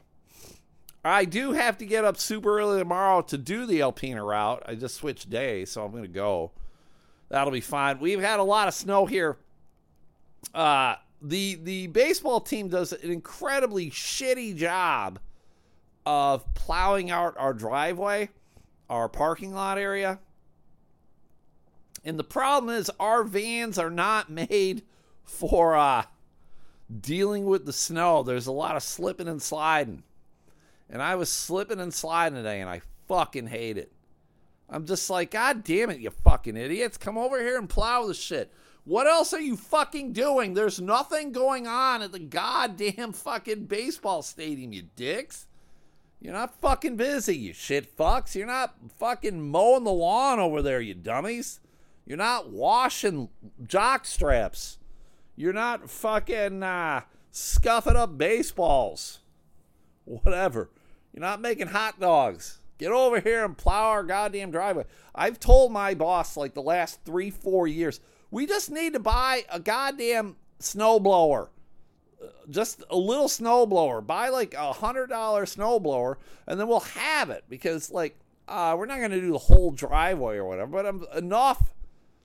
I 1.03 1.25
do 1.25 1.53
have 1.53 1.79
to 1.79 1.85
get 1.85 2.05
up 2.05 2.17
super 2.17 2.59
early 2.59 2.77
tomorrow 2.77 3.23
to 3.23 3.37
do 3.37 3.65
the 3.65 3.79
Alpena 3.79 4.23
route. 4.23 4.61
I 4.67 4.75
just 4.75 4.95
switched 4.95 5.31
days, 5.31 5.71
so 5.71 5.83
I'm 5.83 5.91
going 5.91 6.03
to 6.03 6.09
go. 6.09 6.51
That'll 7.29 7.51
be 7.51 7.61
fine. 7.61 7.99
We've 7.99 8.21
had 8.21 8.39
a 8.39 8.43
lot 8.43 8.67
of 8.67 8.75
snow 8.75 9.07
here. 9.07 9.37
Uh, 10.53 10.95
the 11.21 11.55
the 11.55 11.87
baseball 11.87 12.39
team 12.39 12.67
does 12.67 12.93
an 12.93 13.11
incredibly 13.11 13.89
shitty 13.89 14.55
job 14.55 15.19
of 16.05 16.51
plowing 16.53 17.09
out 17.09 17.35
our 17.37 17.53
driveway, 17.53 18.29
our 18.89 19.07
parking 19.09 19.53
lot 19.53 19.77
area. 19.77 20.19
And 22.03 22.17
the 22.17 22.23
problem 22.23 22.75
is 22.75 22.91
our 22.99 23.23
vans 23.23 23.77
are 23.77 23.91
not 23.91 24.29
made 24.29 24.83
for 25.23 25.75
uh, 25.75 26.03
dealing 26.99 27.45
with 27.45 27.65
the 27.65 27.73
snow. 27.73 28.23
There's 28.23 28.47
a 28.47 28.51
lot 28.51 28.75
of 28.75 28.83
slipping 28.83 29.27
and 29.27 29.41
sliding. 29.41 30.03
And 30.89 31.01
I 31.01 31.15
was 31.15 31.29
slipping 31.29 31.79
and 31.79 31.93
sliding 31.93 32.35
today, 32.35 32.59
and 32.59 32.69
I 32.69 32.81
fucking 33.07 33.47
hate 33.47 33.77
it. 33.77 33.91
I'm 34.69 34.85
just 34.85 35.09
like, 35.09 35.31
God 35.31 35.63
damn 35.63 35.89
it, 35.89 35.99
you 35.99 36.09
fucking 36.09 36.57
idiots. 36.57 36.97
Come 36.97 37.17
over 37.17 37.39
here 37.39 37.57
and 37.57 37.69
plow 37.69 38.07
the 38.07 38.13
shit. 38.13 38.51
What 38.83 39.05
else 39.05 39.33
are 39.33 39.41
you 39.41 39.57
fucking 39.57 40.13
doing? 40.13 40.53
There's 40.53 40.81
nothing 40.81 41.31
going 41.31 41.67
on 41.67 42.01
at 42.01 42.11
the 42.11 42.19
goddamn 42.19 43.13
fucking 43.13 43.65
baseball 43.65 44.21
stadium, 44.21 44.73
you 44.73 44.83
dicks. 44.95 45.45
You're 46.19 46.33
not 46.33 46.59
fucking 46.59 46.97
busy, 46.97 47.35
you 47.35 47.53
shit 47.53 47.95
fucks. 47.95 48.35
You're 48.35 48.47
not 48.47 48.75
fucking 48.97 49.49
mowing 49.49 49.83
the 49.83 49.91
lawn 49.91 50.39
over 50.39 50.61
there, 50.61 50.81
you 50.81 50.93
dummies. 50.93 51.59
You're 52.05 52.17
not 52.17 52.49
washing 52.49 53.29
jock 53.65 54.05
straps. 54.05 54.77
You're 55.35 55.53
not 55.53 55.89
fucking 55.89 56.63
uh, 56.63 57.01
scuffing 57.31 57.95
up 57.95 58.17
baseballs. 58.17 59.19
Whatever. 60.05 60.69
You're 61.13 61.21
not 61.21 61.41
making 61.41 61.67
hot 61.67 61.99
dogs. 61.99 62.59
Get 62.77 62.91
over 62.91 63.19
here 63.19 63.45
and 63.45 63.57
plow 63.57 63.89
our 63.89 64.03
goddamn 64.03 64.51
driveway. 64.51 64.85
I've 65.13 65.39
told 65.39 65.71
my 65.71 65.93
boss 65.93 66.35
like 66.35 66.53
the 66.53 66.63
last 66.63 66.99
three, 67.05 67.29
four 67.29 67.67
years, 67.67 67.99
we 68.31 68.47
just 68.47 68.71
need 68.71 68.93
to 68.93 68.99
buy 68.99 69.45
a 69.51 69.59
goddamn 69.59 70.37
snowblower. 70.59 71.49
Uh, 72.21 72.27
Just 72.49 72.83
a 72.89 72.97
little 72.97 73.27
snowblower. 73.27 74.05
Buy 74.05 74.29
like 74.29 74.55
a 74.55 74.73
hundred 74.73 75.07
dollar 75.07 75.45
snowblower, 75.45 76.15
and 76.47 76.59
then 76.59 76.67
we'll 76.67 76.79
have 76.79 77.29
it 77.29 77.43
because 77.49 77.91
like 77.91 78.17
uh, 78.47 78.75
we're 78.77 78.85
not 78.85 78.97
going 78.97 79.11
to 79.11 79.21
do 79.21 79.31
the 79.31 79.37
whole 79.37 79.71
driveway 79.71 80.37
or 80.37 80.45
whatever, 80.45 80.71
but 80.71 80.85
um, 80.85 81.05
enough 81.15 81.71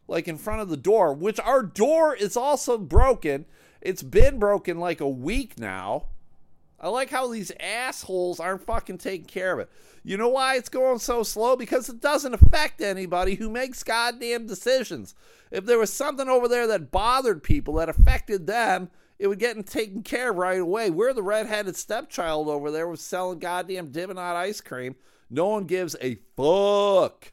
like 0.08 0.28
in 0.28 0.38
front 0.38 0.60
of 0.60 0.68
the 0.68 0.76
door, 0.76 1.12
which 1.12 1.40
our 1.40 1.62
door 1.62 2.14
is 2.14 2.36
also 2.36 2.78
broken. 2.78 3.46
It's 3.80 4.02
been 4.02 4.38
broken 4.38 4.78
like 4.78 5.00
a 5.00 5.08
week 5.08 5.58
now. 5.58 6.06
I 6.78 6.88
like 6.88 7.10
how 7.10 7.28
these 7.28 7.52
assholes 7.58 8.38
aren't 8.38 8.66
fucking 8.66 8.98
taking 8.98 9.26
care 9.26 9.52
of 9.52 9.60
it. 9.60 9.70
You 10.04 10.16
know 10.16 10.28
why 10.28 10.56
it's 10.56 10.68
going 10.68 10.98
so 10.98 11.22
slow? 11.22 11.56
Because 11.56 11.88
it 11.88 12.00
doesn't 12.00 12.34
affect 12.34 12.80
anybody 12.80 13.34
who 13.34 13.50
makes 13.50 13.82
goddamn 13.82 14.46
decisions. 14.46 15.14
If 15.50 15.64
there 15.64 15.78
was 15.78 15.92
something 15.92 16.28
over 16.28 16.48
there 16.48 16.66
that 16.66 16.90
bothered 16.90 17.42
people, 17.42 17.74
that 17.74 17.88
affected 17.88 18.46
them, 18.46 18.90
it 19.18 19.26
would 19.28 19.38
get 19.38 19.66
taken 19.66 20.02
care 20.02 20.30
of 20.30 20.36
right 20.36 20.60
away. 20.60 20.90
We're 20.90 21.14
the 21.14 21.22
redheaded 21.22 21.76
stepchild 21.76 22.48
over 22.48 22.70
there 22.70 22.86
was 22.86 23.00
selling 23.00 23.38
goddamn 23.38 23.90
Dippin' 23.90 24.16
Dot 24.16 24.36
ice 24.36 24.60
cream. 24.60 24.96
No 25.30 25.48
one 25.48 25.64
gives 25.64 25.96
a 26.00 26.18
fuck. 26.36 27.32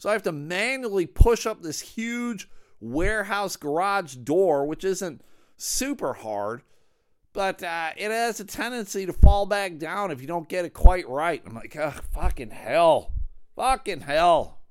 So 0.00 0.08
I 0.08 0.14
have 0.14 0.22
to 0.22 0.32
manually 0.32 1.04
push 1.04 1.46
up 1.46 1.62
this 1.62 1.80
huge 1.80 2.48
warehouse 2.80 3.56
garage 3.56 4.14
door, 4.14 4.64
which 4.64 4.82
isn't 4.82 5.20
super 5.58 6.14
hard, 6.14 6.62
but 7.34 7.62
uh, 7.62 7.90
it 7.98 8.10
has 8.10 8.40
a 8.40 8.46
tendency 8.46 9.04
to 9.04 9.12
fall 9.12 9.44
back 9.44 9.76
down 9.76 10.10
if 10.10 10.22
you 10.22 10.26
don't 10.26 10.48
get 10.48 10.64
it 10.64 10.72
quite 10.72 11.06
right. 11.06 11.42
I'm 11.46 11.54
like, 11.54 11.76
ugh, 11.76 12.02
fucking 12.14 12.48
hell. 12.48 13.12
Fucking 13.56 14.00
hell. 14.00 14.62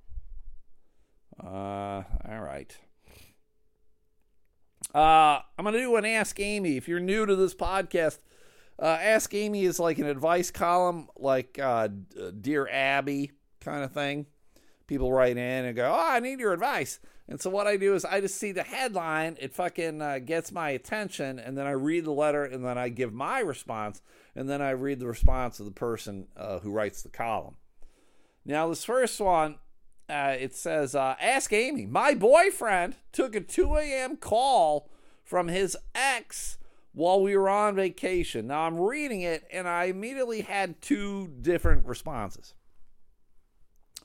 Uh, 1.40 2.02
all 2.28 2.42
right. 2.42 2.76
Uh, 4.96 5.42
I'm 5.60 5.64
going 5.64 5.74
to 5.74 5.80
do 5.80 5.96
an 5.96 6.06
Ask 6.06 6.40
Amy. 6.40 6.76
If 6.76 6.88
you're 6.88 7.00
new 7.00 7.28
to 7.28 7.36
this 7.36 7.54
podcast, 7.54 8.18
uh, 8.82 8.98
Ask 9.00 9.32
Amy 9.36 9.66
is 9.66 9.80
like 9.80 10.00
an 10.00 10.08
advice 10.08 10.50
column, 10.50 11.08
like 11.16 11.60
uh, 11.62 11.90
Dear 12.42 12.68
Abby 12.68 13.34
kind 13.62 13.84
of 13.84 13.92
thing. 13.92 14.26
People 14.90 15.14
write 15.14 15.38
in 15.38 15.66
and 15.66 15.76
go, 15.76 15.88
Oh, 15.88 16.08
I 16.14 16.20
need 16.20 16.40
your 16.40 16.52
advice. 16.52 17.00
And 17.28 17.40
so 17.40 17.52
what 17.52 17.68
I 17.68 17.78
do 17.78 17.94
is 17.94 18.04
I 18.06 18.22
just 18.22 18.40
see 18.40 18.52
the 18.52 18.64
headline, 18.64 19.38
it 19.40 19.54
fucking 19.54 20.02
uh, 20.02 20.18
gets 20.18 20.52
my 20.52 20.72
attention, 20.72 21.38
and 21.38 21.56
then 21.56 21.68
I 21.68 21.74
read 21.74 22.06
the 22.06 22.12
letter, 22.12 22.44
and 22.44 22.66
then 22.66 22.76
I 22.80 22.90
give 22.90 23.14
my 23.14 23.40
response, 23.40 24.02
and 24.36 24.50
then 24.50 24.64
I 24.64 24.72
read 24.72 25.00
the 25.00 25.06
response 25.06 25.60
of 25.60 25.68
the 25.68 25.72
person 25.72 26.26
uh, 26.36 26.58
who 26.58 26.72
writes 26.72 27.04
the 27.04 27.10
column. 27.10 27.58
Now, 28.44 28.68
this 28.68 28.84
first 28.84 29.22
one, 29.22 29.60
uh, 30.10 30.36
it 30.40 30.56
says, 30.56 30.96
uh, 30.96 31.16
Ask 31.22 31.54
Amy. 31.54 31.86
My 31.86 32.16
boyfriend 32.16 32.96
took 33.12 33.36
a 33.36 33.42
2 33.42 33.76
a.m. 33.76 34.18
call 34.18 34.90
from 35.24 35.50
his 35.50 35.78
ex 35.94 36.58
while 36.94 37.22
we 37.22 37.38
were 37.38 37.48
on 37.48 37.76
vacation. 37.76 38.48
Now, 38.48 38.62
I'm 38.62 38.80
reading 38.80 39.22
it, 39.22 39.44
and 39.54 39.68
I 39.68 39.84
immediately 39.84 40.42
had 40.42 40.82
two 40.82 41.28
different 41.28 41.86
responses. 41.86 42.56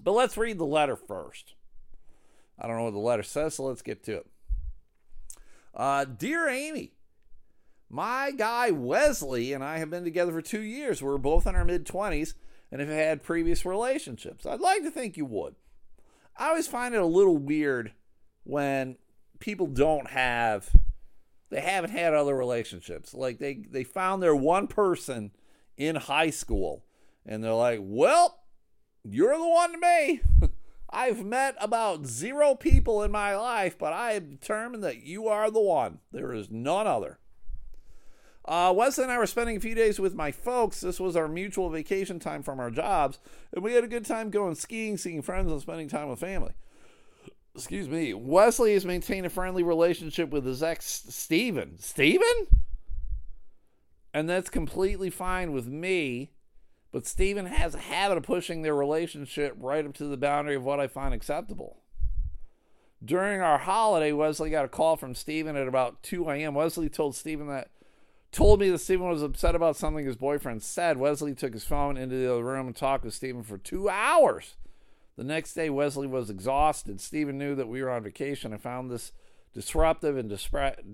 But 0.03 0.13
let's 0.13 0.37
read 0.37 0.59
the 0.59 0.67
letter 0.67 0.97
first. 0.97 1.55
I 2.59 2.67
don't 2.67 2.77
know 2.77 2.85
what 2.85 2.93
the 2.93 2.99
letter 2.99 3.23
says, 3.23 3.55
so 3.55 3.65
let's 3.65 3.83
get 3.83 4.05
to 4.05 4.19
it. 4.19 4.27
Uh, 5.75 6.05
Dear 6.05 6.49
Amy, 6.49 6.93
my 7.89 8.31
guy 8.31 8.71
Wesley 8.71 9.53
and 9.53 9.65
I 9.65 9.79
have 9.79 9.91
been 9.91 10.05
together 10.05 10.33
for 10.33 10.43
two 10.43 10.63
years. 10.63 11.03
We're 11.03 11.19
both 11.19 11.47
in 11.47 11.55
our 11.55 11.65
mid 11.65 11.85
20s 11.85 12.35
and 12.71 12.81
have 12.81 12.91
had 12.91 13.23
previous 13.23 13.65
relationships. 13.65 14.47
I'd 14.47 14.61
like 14.61 14.83
to 14.83 14.91
think 14.91 15.17
you 15.17 15.27
would. 15.27 15.55
I 16.37 16.49
always 16.49 16.67
find 16.67 16.95
it 16.95 17.01
a 17.01 17.07
little 17.07 17.37
weird 17.37 17.93
when 18.45 18.97
people 19.39 19.67
don't 19.67 20.11
have 20.11 20.71
they 21.51 21.61
haven't 21.61 21.91
had 21.91 22.15
other 22.15 22.35
relationships. 22.35 23.15
Like 23.15 23.39
they 23.39 23.55
they 23.71 23.85
found 23.85 24.23
their 24.23 24.35
one 24.35 24.67
person 24.67 25.31
in 25.77 25.97
high 25.97 26.31
school 26.31 26.85
and 27.25 27.45
they're 27.45 27.53
like, 27.53 27.79
"Well, 27.81 28.44
you're 29.05 29.39
the 29.39 29.49
one 29.49 29.73
to 29.73 29.79
me." 29.79 30.21
I've 30.91 31.25
met 31.25 31.57
about 31.61 32.07
zero 32.07 32.55
people 32.55 33.03
in 33.03 33.11
my 33.11 33.37
life, 33.37 33.77
but 33.77 33.93
I 33.93 34.13
am 34.13 34.31
determined 34.31 34.85
that 34.85 35.03
you 35.03 35.27
are 35.27 35.51
the 35.51 35.61
one. 35.61 35.99
There 36.13 36.33
is 36.33 36.51
none 36.51 36.87
other. 36.87 37.19
Uh, 38.45 38.73
Wesley 38.77 39.05
and 39.05 39.13
I 39.13 39.19
were 39.19 39.27
spending 39.27 39.57
a 39.57 39.61
few 39.61 39.75
days 39.75 39.99
with 39.99 40.15
my 40.15 40.31
folks. 40.31 40.81
This 40.81 41.01
was 41.01 41.17
our 41.17 41.27
mutual 41.27 41.71
vacation 41.71 42.21
time 42.21 42.43
from 42.43 42.61
our 42.61 42.71
jobs, 42.71 43.19
and 43.53 43.65
we 43.65 43.73
had 43.73 43.83
a 43.83 43.89
good 43.89 44.05
time 44.05 44.31
going 44.31 44.55
skiing, 44.55 44.97
seeing 44.97 45.23
friends, 45.23 45.51
and 45.51 45.61
spending 45.61 45.89
time 45.89 46.09
with 46.09 46.21
family. 46.21 46.53
Excuse 47.55 47.89
me. 47.89 48.13
Wesley 48.15 48.75
has 48.75 48.85
maintained 48.85 49.27
a 49.27 49.31
friendly 49.31 49.63
relationship 49.63 50.31
with 50.31 50.45
his 50.45 50.63
ex, 50.63 51.07
Steven. 51.09 51.79
Steven? 51.79 52.47
And 54.13 54.29
that's 54.29 54.51
completely 54.51 55.11
fine 55.11 55.53
with 55.53 55.67
me, 55.67 56.31
but 56.95 57.09
Steven 57.09 57.47
has 57.47 57.75
a 57.75 57.81
habit 57.81 58.19
of 58.19 58.23
pushing 58.23 58.63
their 58.63 58.77
relationship 58.77 59.57
right 59.59 59.85
up 59.85 59.95
to 59.95 60.05
the 60.05 60.17
boundary 60.17 60.55
of 60.55 60.63
what 60.63 60.79
I 60.79 60.87
find 60.87 61.13
acceptable. 61.13 61.81
During 63.05 63.41
our 63.41 63.59
holiday, 63.59 64.13
Wesley 64.13 64.49
got 64.49 64.65
a 64.65 64.69
call 64.69 64.95
from 64.95 65.17
Steven 65.17 65.57
at 65.57 65.67
about 65.67 66.05
2 66.05 66.31
a.m. 66.31 66.55
Wesley 66.55 66.89
told 66.89 67.17
Steven 67.17 67.49
that 67.49 67.73
told 68.31 68.61
me 68.61 68.71
that 68.71 68.79
Stephen 68.79 69.09
was 69.09 69.25
upset 69.25 69.57
about 69.57 69.75
something 69.75 70.07
his 70.07 70.15
boyfriend 70.15 70.63
said. 70.63 70.97
Wesley 70.97 71.35
took 71.35 71.53
his 71.53 71.65
phone 71.65 71.97
into 71.97 72.15
the 72.15 72.33
other 72.33 72.45
room 72.45 72.69
and 72.69 72.77
talked 72.77 73.05
with 73.05 73.13
Stephen 73.13 73.43
for 73.43 73.59
two 73.59 73.89
hours. 73.89 74.55
The 75.17 75.25
next 75.25 75.55
day, 75.55 75.71
Wesley 75.71 76.07
was 76.07 76.31
exhausted. 76.31 77.01
Stephen 77.01 77.39
knew 77.39 77.57
that 77.57 77.67
we 77.67 77.83
were 77.83 77.91
on 77.91 78.05
vacation 78.05 78.53
and 78.53 78.63
found 78.63 78.89
this 78.89 79.11
disruptive 79.53 80.17
and 80.17 80.29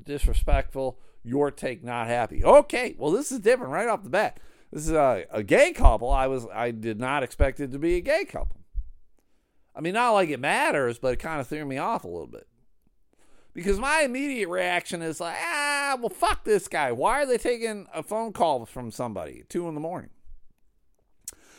disrespectful. 0.07 0.99
Your 1.23 1.51
take 1.51 1.85
not 1.85 2.07
happy. 2.07 2.43
Okay, 2.43 2.95
well, 2.97 3.11
this 3.11 3.31
is 3.31 3.41
different 3.41 3.73
right 3.73 3.87
off 3.87 4.03
the 4.03 4.09
bat. 4.09 4.41
This 4.73 4.87
is 4.87 4.93
a, 4.93 5.25
a 5.31 5.43
gay 5.43 5.73
couple. 5.73 6.11
I 6.11 6.27
was 6.27 6.47
I 6.53 6.71
did 6.71 7.01
not 7.01 7.23
expect 7.23 7.61
it 7.61 7.73
to 7.73 7.79
be 7.79 7.97
a 7.97 8.01
gay 8.01 8.25
couple. 8.25 8.61
I 9.75 9.81
mean, 9.81 9.95
not 9.95 10.13
like 10.13 10.29
it 10.31 10.41
matters, 10.41 10.99
but 10.99 11.15
it 11.15 11.19
kind 11.19 11.41
of 11.41 11.47
threw 11.47 11.65
me 11.65 11.79
off 11.79 12.05
a 12.05 12.09
little 12.09 12.27
bit 12.27 12.47
because 13.55 13.79
my 13.79 14.03
immediate 14.03 14.49
reaction 14.49 15.03
is 15.03 15.21
like, 15.21 15.37
ah, 15.39 15.97
well, 15.99 16.09
fuck 16.09 16.45
this 16.45 16.69
guy. 16.69 16.93
Why 16.93 17.23
are 17.23 17.27
they 17.27 17.39
taking 17.39 17.87
a 17.93 18.03
phone 18.03 18.33
call 18.33 18.65
from 18.67 18.91
somebody 18.91 19.45
two 19.49 19.69
in 19.69 19.75
the 19.75 19.81
morning? 19.81 20.11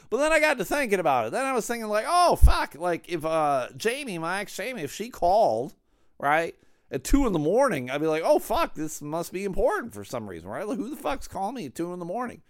But 0.10 0.17
then 0.17 0.34
I 0.34 0.39
got 0.39 0.58
to 0.58 0.65
thinking 0.65 1.00
about 1.00 1.28
it. 1.28 1.32
Then 1.32 1.45
I 1.45 1.54
was 1.54 1.65
thinking 1.65 1.88
like, 1.88 2.06
oh 2.08 2.36
fuck, 2.36 2.76
like 2.76 3.10
if 3.10 3.26
uh 3.26 3.69
Jamie, 3.78 4.17
my 4.17 4.41
ex 4.41 4.56
Jamie, 4.56 4.84
if 4.84 4.93
she 4.93 5.10
called, 5.10 5.74
right, 6.19 6.56
at 6.91 7.04
two 7.04 7.26
in 7.28 7.34
the 7.34 7.39
morning, 7.39 7.89
I'd 7.89 8.02
be 8.02 8.08
like, 8.08 8.24
oh 8.26 8.39
fuck, 8.39 8.76
this 8.76 9.02
must 9.02 9.32
be 9.32 9.45
important 9.45 9.93
for 9.93 10.04
some 10.04 10.30
reason, 10.30 10.50
right? 10.50 10.67
Like 10.67 10.78
who 10.78 10.89
the 10.89 10.97
fuck's 10.97 11.28
calling 11.28 11.56
me 11.56 11.65
at 11.67 11.76
two 11.76 11.93
in 11.93 12.00
the 12.00 12.06
morning? 12.06 12.41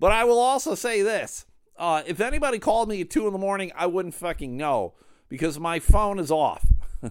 But 0.00 0.12
I 0.12 0.24
will 0.24 0.40
also 0.40 0.74
say 0.74 1.02
this. 1.02 1.44
Uh, 1.76 2.02
if 2.06 2.20
anybody 2.20 2.58
called 2.58 2.88
me 2.88 3.02
at 3.02 3.10
two 3.10 3.26
in 3.26 3.32
the 3.32 3.38
morning, 3.38 3.70
I 3.76 3.86
wouldn't 3.86 4.14
fucking 4.14 4.56
know 4.56 4.94
because 5.28 5.60
my 5.60 5.78
phone 5.78 6.18
is 6.18 6.30
off. 6.30 6.66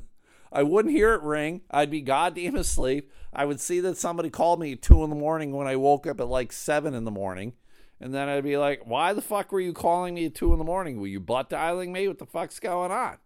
I 0.51 0.63
wouldn't 0.63 0.93
hear 0.93 1.13
it 1.13 1.21
ring. 1.21 1.61
I'd 1.71 1.91
be 1.91 2.01
goddamn 2.01 2.55
asleep. 2.55 3.11
I 3.31 3.45
would 3.45 3.61
see 3.61 3.79
that 3.81 3.97
somebody 3.97 4.31
called 4.31 4.59
me 4.59 4.73
at 4.73 4.81
two 4.81 5.03
in 5.03 5.11
the 5.11 5.15
morning 5.15 5.51
when 5.51 5.67
I 5.67 5.75
woke 5.75 6.07
up 6.07 6.19
at 6.19 6.27
like 6.27 6.51
seven 6.51 6.95
in 6.95 7.05
the 7.05 7.11
morning. 7.11 7.53
And 8.01 8.13
then 8.13 8.27
I'd 8.27 8.43
be 8.43 8.57
like, 8.57 8.85
why 8.85 9.13
the 9.13 9.21
fuck 9.21 9.51
were 9.51 9.59
you 9.59 9.73
calling 9.73 10.15
me 10.15 10.25
at 10.25 10.35
two 10.35 10.51
in 10.51 10.57
the 10.57 10.65
morning? 10.65 10.99
Were 10.99 11.07
you 11.07 11.19
butt 11.19 11.49
dialing 11.49 11.91
me? 11.91 12.07
What 12.07 12.17
the 12.17 12.25
fuck's 12.25 12.59
going 12.59 12.91
on? 12.91 13.17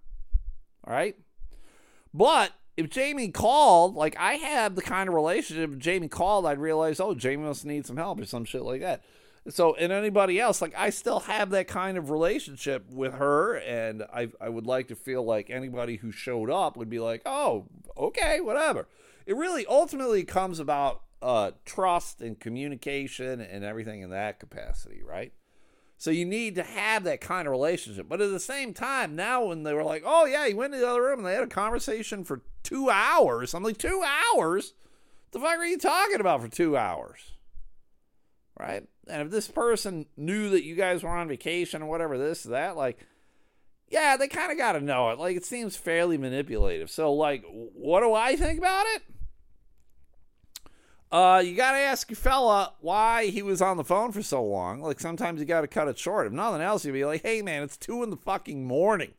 All 0.85 0.93
right. 0.93 1.15
But 2.13 2.51
if 2.75 2.89
Jamie 2.89 3.29
called, 3.29 3.95
like 3.95 4.17
I 4.17 4.33
have 4.33 4.75
the 4.75 4.81
kind 4.81 5.07
of 5.07 5.15
relationship, 5.15 5.71
if 5.71 5.79
Jamie 5.79 6.09
called, 6.09 6.45
I'd 6.45 6.59
realize, 6.59 6.99
oh, 6.99 7.13
Jamie 7.13 7.43
must 7.43 7.65
need 7.65 7.85
some 7.85 7.97
help 7.97 8.19
or 8.19 8.25
some 8.25 8.45
shit 8.45 8.63
like 8.63 8.81
that. 8.81 9.03
So, 9.49 9.75
and 9.75 9.91
anybody 9.91 10.39
else, 10.39 10.61
like 10.61 10.73
I 10.77 10.89
still 10.89 11.21
have 11.21 11.49
that 11.49 11.67
kind 11.67 11.97
of 11.97 12.09
relationship 12.09 12.89
with 12.89 13.15
her, 13.15 13.55
and 13.57 14.03
I, 14.13 14.29
I 14.39 14.47
would 14.47 14.65
like 14.65 14.87
to 14.87 14.95
feel 14.95 15.23
like 15.23 15.49
anybody 15.49 15.97
who 15.97 16.11
showed 16.11 16.49
up 16.49 16.77
would 16.77 16.89
be 16.89 16.99
like, 16.99 17.21
oh, 17.25 17.65
okay, 17.97 18.39
whatever. 18.39 18.87
It 19.25 19.35
really 19.35 19.65
ultimately 19.65 20.23
comes 20.23 20.59
about 20.59 21.01
uh, 21.21 21.51
trust 21.65 22.21
and 22.21 22.39
communication 22.39 23.41
and 23.41 23.63
everything 23.63 24.01
in 24.01 24.11
that 24.11 24.39
capacity, 24.39 25.01
right? 25.03 25.33
So 25.97 26.11
you 26.11 26.25
need 26.25 26.55
to 26.55 26.63
have 26.63 27.05
that 27.05 27.21
kind 27.21 27.47
of 27.47 27.51
relationship. 27.51 28.09
But 28.09 28.21
at 28.21 28.31
the 28.31 28.39
same 28.39 28.73
time, 28.73 29.15
now 29.15 29.45
when 29.45 29.63
they 29.63 29.73
were 29.73 29.83
like, 29.83 30.03
oh, 30.05 30.25
yeah, 30.25 30.47
he 30.47 30.53
went 30.53 30.73
to 30.73 30.79
the 30.79 30.89
other 30.89 31.01
room 31.01 31.19
and 31.19 31.27
they 31.27 31.33
had 31.33 31.43
a 31.43 31.47
conversation 31.47 32.25
for 32.25 32.41
two 32.61 32.89
hours, 32.89 33.53
I'm 33.53 33.63
like, 33.63 33.77
two 33.77 34.03
hours? 34.35 34.73
what 35.31 35.31
the 35.31 35.39
fuck 35.39 35.57
are 35.57 35.65
you 35.65 35.77
talking 35.77 36.19
about 36.19 36.41
for 36.41 36.49
two 36.49 36.75
hours? 36.75 37.19
Right? 38.59 38.83
And 39.07 39.21
if 39.21 39.31
this 39.31 39.47
person 39.47 40.05
knew 40.15 40.49
that 40.49 40.63
you 40.63 40.75
guys 40.75 41.03
were 41.03 41.09
on 41.09 41.27
vacation 41.27 41.81
or 41.81 41.87
whatever, 41.87 42.17
this, 42.17 42.43
that, 42.43 42.77
like, 42.77 42.99
yeah, 43.89 44.17
they 44.17 44.27
kind 44.27 44.51
of 44.51 44.57
got 44.57 44.73
to 44.73 44.81
know 44.81 45.11
it. 45.11 45.19
Like, 45.19 45.37
it 45.37 45.45
seems 45.45 45.75
fairly 45.75 46.17
manipulative. 46.17 46.89
So, 46.89 47.13
like, 47.13 47.43
what 47.47 48.01
do 48.01 48.13
I 48.13 48.35
think 48.35 48.59
about 48.59 48.85
it? 48.95 49.03
Uh, 51.11 51.43
you 51.45 51.55
got 51.55 51.73
to 51.73 51.77
ask 51.77 52.09
your 52.09 52.17
fella 52.17 52.73
why 52.81 53.27
he 53.27 53.43
was 53.43 53.61
on 53.61 53.77
the 53.77 53.83
phone 53.83 54.11
for 54.11 54.23
so 54.23 54.43
long. 54.43 54.81
Like, 54.81 54.99
sometimes 54.99 55.39
you 55.39 55.45
got 55.45 55.61
to 55.61 55.67
cut 55.67 55.87
it 55.87 55.99
short. 55.99 56.25
If 56.25 56.33
nothing 56.33 56.61
else, 56.61 56.85
you'd 56.85 56.93
be 56.93 57.05
like, 57.05 57.21
hey, 57.21 57.43
man, 57.43 57.61
it's 57.61 57.77
two 57.77 58.01
in 58.01 58.09
the 58.09 58.17
fucking 58.17 58.65
morning. 58.65 59.13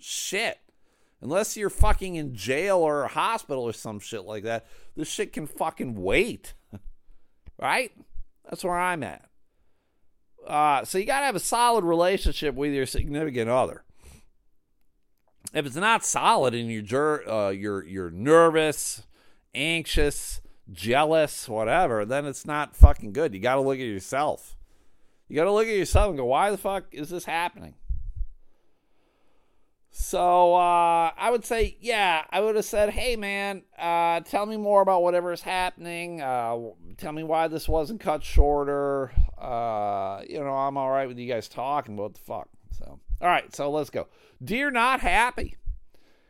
Shit. 0.00 0.58
Unless 1.20 1.56
you're 1.56 1.70
fucking 1.70 2.16
in 2.16 2.34
jail 2.34 2.78
or 2.78 3.04
a 3.04 3.08
hospital 3.08 3.62
or 3.62 3.72
some 3.72 4.00
shit 4.00 4.24
like 4.24 4.42
that, 4.44 4.66
this 4.96 5.08
shit 5.08 5.32
can 5.32 5.46
fucking 5.46 6.00
wait. 6.00 6.54
right? 7.58 7.92
That's 8.48 8.64
where 8.64 8.78
I'm 8.78 9.02
at. 9.02 9.28
Uh, 10.46 10.84
so 10.84 10.96
you 10.96 11.04
got 11.04 11.20
to 11.20 11.26
have 11.26 11.36
a 11.36 11.40
solid 11.40 11.84
relationship 11.84 12.54
with 12.54 12.72
your 12.72 12.86
significant 12.86 13.50
other. 13.50 13.84
If 15.52 15.66
it's 15.66 15.76
not 15.76 16.04
solid 16.04 16.54
and 16.54 16.70
you're 16.70 16.82
jur- 16.82 17.28
uh, 17.28 17.50
you're 17.50 17.84
you're 17.84 18.10
nervous, 18.10 19.02
anxious, 19.54 20.40
jealous, 20.70 21.48
whatever, 21.48 22.04
then 22.04 22.26
it's 22.26 22.46
not 22.46 22.76
fucking 22.76 23.12
good. 23.12 23.34
You 23.34 23.40
got 23.40 23.54
to 23.56 23.62
look 23.62 23.78
at 23.78 23.86
yourself. 23.86 24.56
You 25.26 25.36
got 25.36 25.44
to 25.44 25.52
look 25.52 25.66
at 25.66 25.76
yourself 25.76 26.10
and 26.10 26.18
go, 26.18 26.26
"Why 26.26 26.50
the 26.50 26.58
fuck 26.58 26.84
is 26.92 27.10
this 27.10 27.24
happening?" 27.24 27.74
So 30.00 30.54
uh, 30.54 31.10
I 31.18 31.28
would 31.28 31.44
say, 31.44 31.76
yeah, 31.80 32.24
I 32.30 32.40
would 32.40 32.54
have 32.54 32.64
said, 32.64 32.90
hey, 32.90 33.16
man, 33.16 33.64
uh, 33.76 34.20
tell 34.20 34.46
me 34.46 34.56
more 34.56 34.80
about 34.80 35.02
whatever 35.02 35.32
is 35.32 35.42
happening. 35.42 36.22
Uh, 36.22 36.56
tell 36.96 37.12
me 37.12 37.24
why 37.24 37.48
this 37.48 37.68
wasn't 37.68 38.00
cut 38.00 38.22
shorter. 38.22 39.10
Uh, 39.36 40.22
you 40.26 40.38
know, 40.38 40.54
I'm 40.54 40.76
all 40.76 40.88
right 40.88 41.08
with 41.08 41.18
you 41.18 41.26
guys 41.26 41.48
talking. 41.48 41.96
What 41.96 42.14
the 42.14 42.20
fuck? 42.20 42.48
So, 42.78 43.00
all 43.20 43.28
right, 43.28 43.54
so 43.54 43.70
let's 43.72 43.90
go. 43.90 44.06
Dear 44.42 44.70
Not 44.70 45.00
Happy. 45.00 45.56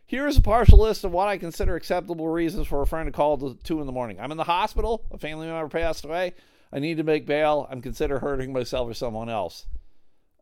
Here's 0.07 0.39
a 0.39 0.43
partial 0.43 0.79
list 0.79 1.05
of 1.05 1.13
what 1.13 1.29
I 1.29 1.37
consider 1.37 1.77
acceptable 1.77 2.27
reasons 2.27 2.67
for 2.67 2.81
a 2.81 2.87
friend 2.87 3.07
to 3.07 3.13
call 3.13 3.35
at 3.51 3.63
2 3.63 3.81
in 3.81 3.87
the 3.87 3.93
morning. 3.93 4.19
I'm 4.19 4.33
in 4.33 4.39
the 4.39 4.45
hospital. 4.45 5.05
A 5.13 5.19
family 5.19 5.47
member 5.47 5.69
passed 5.69 6.07
away. 6.07 6.35
I 6.73 6.79
need 6.79 6.97
to 6.97 7.05
make 7.05 7.27
bail. 7.27 7.69
I'm 7.71 7.83
consider 7.83 8.19
hurting 8.19 8.51
myself 8.51 8.89
or 8.89 8.95
someone 8.95 9.29
else 9.29 9.67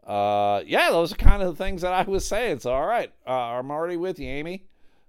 uh, 0.06 0.62
yeah, 0.66 0.90
those 0.90 1.12
are 1.12 1.16
kind 1.16 1.42
of 1.42 1.56
the 1.56 1.64
things 1.64 1.82
that 1.82 1.92
I 1.92 2.02
was 2.02 2.26
saying. 2.26 2.60
So, 2.60 2.72
all 2.72 2.86
right, 2.86 3.12
uh, 3.26 3.30
I'm 3.30 3.70
already 3.70 3.96
with 3.96 4.18
you, 4.18 4.28
Amy. 4.28 4.66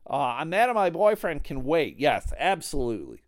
Uh, 0.09 0.35
I'm 0.39 0.49
mad 0.49 0.69
at 0.69 0.75
my 0.75 0.89
boyfriend. 0.89 1.43
Can 1.43 1.63
wait. 1.63 1.99
Yes, 1.99 2.33
absolutely. 2.37 3.21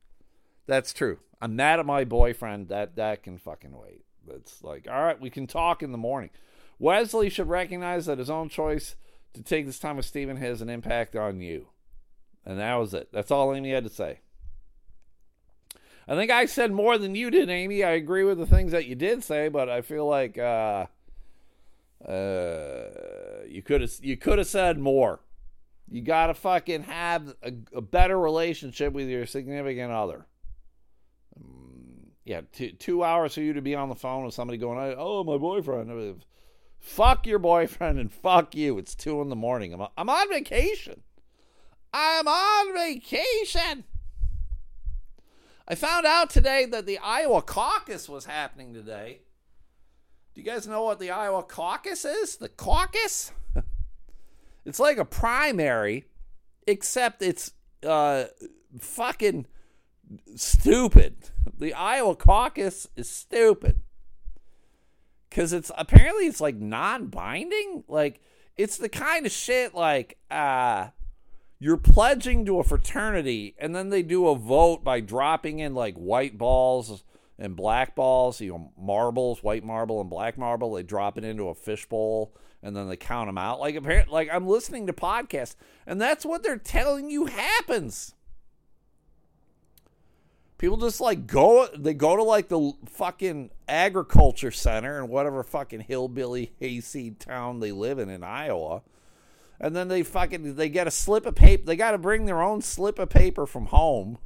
That's 0.66 0.94
true. 0.94 1.20
I'm 1.42 1.56
mad 1.56 1.80
at 1.80 1.86
my 1.86 2.04
boyfriend. 2.04 2.70
That 2.70 2.96
that 2.96 3.24
can 3.24 3.38
fucking 3.38 3.78
wait. 3.78 4.06
It's 4.28 4.64
like, 4.64 4.88
all 4.90 5.02
right, 5.02 5.20
we 5.20 5.30
can 5.30 5.48
talk 5.48 5.84
in 5.84 5.92
the 5.92 5.98
morning. 5.98 6.30
Wesley 6.78 7.30
should 7.30 7.50
recognize 7.50 8.06
that 8.06 8.20
his 8.20 8.30
own 8.30 8.50
choice 8.50 8.96
to 9.34 9.44
take 9.44 9.66
this 9.66 9.80
time 9.80 9.98
with 9.98 10.06
Stephen 10.06 10.38
has 10.38 10.62
an 10.62 10.70
impact 10.70 11.16
on 11.16 11.42
you. 11.42 11.68
And 12.46 12.60
that 12.60 12.76
was 12.76 12.94
it. 12.94 13.10
That's 13.12 13.32
all 13.32 13.54
Amy 13.54 13.72
had 13.72 13.84
to 13.84 13.90
say. 13.90 14.20
I 16.08 16.16
think 16.16 16.32
I 16.32 16.46
said 16.46 16.72
more 16.72 16.98
than 16.98 17.14
you 17.14 17.30
did, 17.30 17.50
Amy. 17.50 17.84
I 17.84 17.92
agree 17.92 18.24
with 18.24 18.40
the 18.40 18.48
things 18.48 18.72
that 18.72 18.88
you 18.88 18.96
did 18.96 19.24
say, 19.24 19.50
but 19.50 19.70
I 19.70 19.82
feel 19.82 20.08
like 20.08 20.38
uh, 20.38 20.88
uh, 22.08 23.46
you 23.48 23.62
could 23.62 23.82
have 23.82 23.92
you 24.02 24.18
could 24.18 24.38
have 24.38 24.48
said 24.48 24.80
more. 24.80 25.22
You 25.92 26.02
got 26.02 26.28
to 26.28 26.34
fucking 26.34 26.84
have 26.84 27.36
a, 27.42 27.52
a, 27.74 27.82
better 27.82 28.18
relationship 28.18 28.94
with 28.94 29.10
your 29.10 29.26
significant 29.26 29.92
other. 29.92 30.28
Um, 31.36 32.12
yeah, 32.26 32.42
two, 32.54 32.74
two 32.74 33.04
hours 33.04 33.34
for 33.34 33.42
you 33.42 33.54
to 33.54 33.62
be 33.62 33.74
on 33.74 33.90
the 33.90 33.96
phone 33.96 34.24
with 34.24 34.36
somebody 34.36 34.58
going, 34.58 34.96
"Oh, 34.98 35.24
my 35.24 35.38
boyfriend." 35.38 36.22
Fuck 36.80 37.28
your 37.28 37.40
boyfriend 37.40 38.00
and 38.00 38.12
fuck 38.12 38.56
you. 38.56 38.78
It's 38.78 38.96
two 38.96 39.22
in 39.22 39.30
the 39.30 39.36
morning. 39.36 39.74
I'm, 39.74 39.88
I'm 39.98 40.10
on 40.10 40.30
vacation. 40.30 41.02
I'm 41.94 42.28
on 42.28 42.74
vacation. 42.74 43.84
I 45.68 45.76
found 45.76 46.06
out 46.06 46.30
today 46.30 46.66
that 46.66 46.86
the 46.86 46.98
Iowa 47.00 47.42
caucus 47.42 48.08
was 48.08 48.26
happening 48.26 48.74
today. 48.74 49.20
You 50.40 50.46
guys 50.46 50.68
know 50.68 50.84
what 50.84 51.00
the 51.00 51.12
Iowa 51.12 51.44
caucus 51.44 52.06
is? 52.06 52.38
The 52.38 52.48
caucus? 52.48 53.34
it's 54.66 54.80
like 54.80 54.98
a 54.98 55.04
primary, 55.04 56.06
except 56.66 57.22
it's 57.22 57.52
uh, 57.86 58.24
fucking 58.80 59.48
stupid. 60.38 61.18
The 61.58 61.74
Iowa 61.74 62.16
caucus 62.16 62.88
is 62.96 63.10
stupid. 63.10 63.82
Cause 65.30 65.52
it's 65.52 65.74
apparently 65.78 66.28
it's 66.28 66.40
like 66.40 66.56
non-binding. 66.56 67.84
Like 67.90 68.22
it's 68.56 68.78
the 68.78 68.88
kind 68.88 69.26
of 69.26 69.34
shit 69.34 69.76
like 69.76 70.20
uh 70.32 70.88
you're 71.60 71.76
pledging 71.76 72.46
to 72.46 72.60
a 72.60 72.64
fraternity 72.64 73.56
and 73.60 73.76
then 73.76 73.90
they 73.90 74.04
do 74.04 74.30
a 74.30 74.36
vote 74.36 74.86
by 74.86 75.02
dropping 75.02 75.60
in 75.60 75.76
like 75.76 75.96
white 75.96 76.38
balls 76.38 77.04
and 77.40 77.56
black 77.56 77.96
balls, 77.96 78.42
you 78.42 78.52
know, 78.52 78.72
marbles, 78.78 79.42
white 79.42 79.64
marble 79.64 80.02
and 80.02 80.10
black 80.10 80.38
marble. 80.38 80.74
They 80.74 80.84
drop 80.84 81.18
it 81.18 81.24
into 81.24 81.48
a 81.48 81.56
fishbowl 81.56 82.36
and 82.62 82.76
then 82.76 82.90
they 82.90 82.98
count 82.98 83.30
them 83.30 83.38
out. 83.38 83.60
Like 83.60 83.76
apparently, 83.76 84.14
like 84.14 84.30
I'm 84.32 84.46
listening 84.46 84.86
to 84.88 84.94
podcasts 84.94 85.56
and 85.88 86.00
that's 86.00 86.26
what 86.26 86.44
they're 86.44 86.58
telling 86.58 87.10
you 87.10 87.26
happens. 87.26 88.14
People 90.58 90.76
just 90.76 91.00
like 91.00 91.26
go, 91.26 91.70
they 91.74 91.94
go 91.94 92.18
to 92.18 92.24
like 92.24 92.50
the 92.50 92.74
fucking 92.86 93.52
agriculture 93.70 94.52
center 94.52 95.00
and 95.00 95.08
whatever 95.08 95.42
fucking 95.42 95.80
hillbilly 95.80 96.52
hayseed 96.60 97.22
town 97.22 97.62
they 97.62 97.72
live 97.72 97.98
in 97.98 98.10
in 98.10 98.24
Iowa. 98.24 98.82
And 99.62 99.74
then 99.74 99.88
they 99.88 100.04
fucking, 100.04 100.56
they 100.56 100.68
get 100.68 100.88
a 100.88 100.92
slip 100.92 101.26
of 101.26 101.36
paper. 101.36 101.64
They 101.66 101.78
got 101.78 101.92
to 101.92 101.98
bring 101.98 102.26
their 102.26 102.42
own 102.42 102.62
slip 102.62 103.00
of 103.00 103.10
paper 103.10 103.46
from 103.46 103.68
home. 103.68 104.18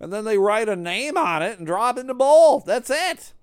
And 0.00 0.12
then 0.12 0.24
they 0.24 0.38
write 0.38 0.68
a 0.68 0.76
name 0.76 1.16
on 1.16 1.42
it 1.42 1.58
and 1.58 1.66
drop 1.66 1.96
it 1.96 2.00
in 2.00 2.06
the 2.06 2.14
bowl. 2.14 2.60
That's 2.60 2.90
it. 2.90 3.34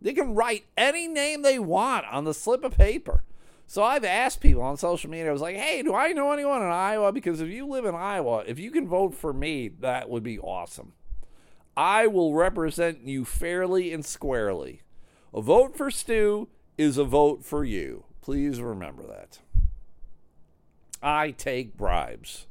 They 0.00 0.14
can 0.14 0.34
write 0.34 0.64
any 0.76 1.06
name 1.06 1.42
they 1.42 1.58
want 1.58 2.06
on 2.06 2.24
the 2.24 2.32
slip 2.32 2.64
of 2.64 2.76
paper. 2.76 3.22
So 3.66 3.84
I've 3.84 4.04
asked 4.04 4.40
people 4.40 4.62
on 4.62 4.78
social 4.78 5.10
media, 5.10 5.28
I 5.28 5.32
was 5.32 5.42
like, 5.42 5.54
hey, 5.54 5.82
do 5.82 5.94
I 5.94 6.12
know 6.12 6.32
anyone 6.32 6.62
in 6.62 6.68
Iowa? 6.68 7.12
Because 7.12 7.40
if 7.40 7.48
you 7.48 7.66
live 7.66 7.84
in 7.84 7.94
Iowa, 7.94 8.42
if 8.46 8.58
you 8.58 8.70
can 8.70 8.88
vote 8.88 9.14
for 9.14 9.32
me, 9.32 9.68
that 9.68 10.08
would 10.08 10.24
be 10.24 10.40
awesome. 10.40 10.94
I 11.76 12.08
will 12.08 12.34
represent 12.34 13.06
you 13.06 13.24
fairly 13.24 13.92
and 13.92 14.04
squarely. 14.04 14.82
A 15.32 15.40
vote 15.40 15.76
for 15.76 15.90
Stu 15.90 16.48
is 16.76 16.98
a 16.98 17.04
vote 17.04 17.44
for 17.44 17.64
you. 17.64 18.06
Please 18.22 18.60
remember 18.60 19.04
that. 19.04 19.38
I 21.00 21.30
take 21.30 21.76
bribes. 21.76 22.46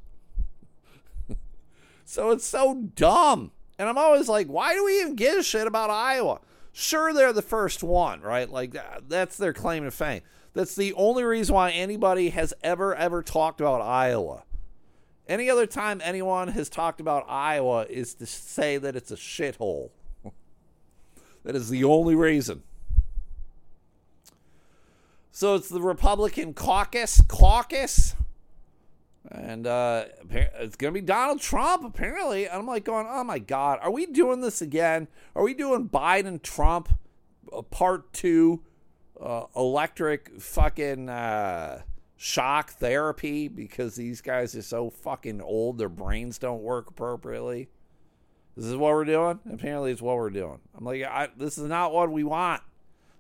So 2.10 2.32
it's 2.32 2.46
so 2.46 2.74
dumb. 2.96 3.52
And 3.78 3.88
I'm 3.88 4.00
always 4.00 4.28
like, 4.28 4.48
why 4.48 4.74
do 4.74 4.84
we 4.84 5.00
even 5.02 5.16
give 5.16 5.38
a 5.38 5.44
shit 5.44 5.68
about 5.68 5.92
Iowa? 5.92 6.42
Sure, 6.74 7.14
they're 7.14 7.32
the 7.32 7.44
first 7.44 7.84
one, 7.84 8.22
right? 8.22 8.50
Like, 8.50 8.76
uh, 8.76 9.02
that's 9.08 9.38
their 9.38 9.54
claim 9.54 9.84
to 9.84 9.92
fame. 9.92 10.22
That's 10.54 10.76
the 10.76 10.92
only 10.94 11.24
reason 11.24 11.54
why 11.54 11.70
anybody 11.70 12.30
has 12.30 12.52
ever, 12.64 12.96
ever 12.96 13.22
talked 13.22 13.62
about 13.62 13.82
Iowa. 13.82 14.42
Any 15.28 15.52
other 15.52 15.68
time 15.68 16.02
anyone 16.04 16.48
has 16.48 16.68
talked 16.68 17.00
about 17.00 17.26
Iowa 17.30 17.86
is 17.88 18.16
to 18.16 18.26
say 18.26 18.78
that 18.78 18.96
it's 18.96 19.12
a 19.12 19.16
shithole. 19.16 19.92
that 21.44 21.56
is 21.56 21.70
the 21.70 21.84
only 21.84 22.16
reason. 22.16 22.64
So 25.32 25.54
it's 25.54 25.70
the 25.70 25.82
Republican 25.82 26.56
caucus. 26.56 27.22
Caucus. 27.28 28.16
And 29.32 29.68
uh, 29.68 30.06
it's 30.32 30.76
to 30.76 30.92
be 30.92 31.02
Donald 31.02 31.40
Trump, 31.40 31.84
apparently. 31.84 32.48
And 32.48 32.60
I'm 32.60 32.66
like 32.66 32.84
going, 32.84 33.06
oh 33.08 33.24
my 33.24 33.38
God, 33.38 33.80
are 33.82 33.92
we 33.92 34.08
doing 34.08 34.42
this 34.42 34.62
again? 34.62 35.08
Are 35.36 35.44
we 35.44 35.54
doing 35.54 35.88
Biden 35.88 36.42
Trump 36.42 36.90
uh, 37.54 37.62
part 37.62 38.12
two 38.12 38.64
uh, 39.22 39.44
electric 39.56 40.40
fucking 40.42 41.10
uh, 41.10 41.82
shock 42.18 42.72
therapy 42.72 43.48
because 43.48 43.96
these 43.96 44.22
guys 44.22 44.56
are 44.56 44.64
so 44.64 44.90
fucking 44.90 45.42
old, 45.42 45.78
their 45.78 45.90
brains 45.90 46.40
don't 46.40 46.64
work 46.64 46.90
appropriately? 46.90 47.70
This 48.56 48.66
is 48.66 48.76
what 48.76 48.94
we're 48.94 49.06
doing? 49.06 49.40
Apparently, 49.54 49.92
it's 49.92 50.02
what 50.02 50.18
we're 50.18 50.32
doing. 50.32 50.60
I'm 50.76 50.84
like, 50.84 51.04
I, 51.04 51.30
this 51.38 51.58
is 51.58 51.66
not 51.66 51.94
what 51.94 52.12
we 52.12 52.24
want. 52.24 52.62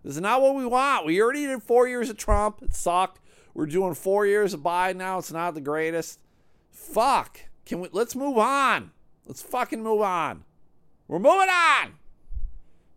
This 0.03 0.15
is 0.15 0.21
not 0.21 0.41
what 0.41 0.55
we 0.55 0.65
want. 0.65 1.05
We 1.05 1.21
already 1.21 1.45
did 1.45 1.61
four 1.61 1.87
years 1.87 2.09
of 2.09 2.17
Trump. 2.17 2.61
It 2.63 2.73
sucked. 2.73 3.19
We're 3.53 3.65
doing 3.65 3.93
four 3.93 4.25
years 4.25 4.53
of 4.53 4.61
Biden 4.61 4.97
now. 4.97 5.17
It's 5.17 5.31
not 5.31 5.53
the 5.53 5.61
greatest. 5.61 6.19
Fuck. 6.71 7.41
Can 7.65 7.81
we? 7.81 7.89
Let's 7.91 8.15
move 8.15 8.37
on. 8.37 8.91
Let's 9.25 9.41
fucking 9.41 9.83
move 9.83 10.01
on. 10.01 10.43
We're 11.07 11.19
moving 11.19 11.49
on. 11.49 11.93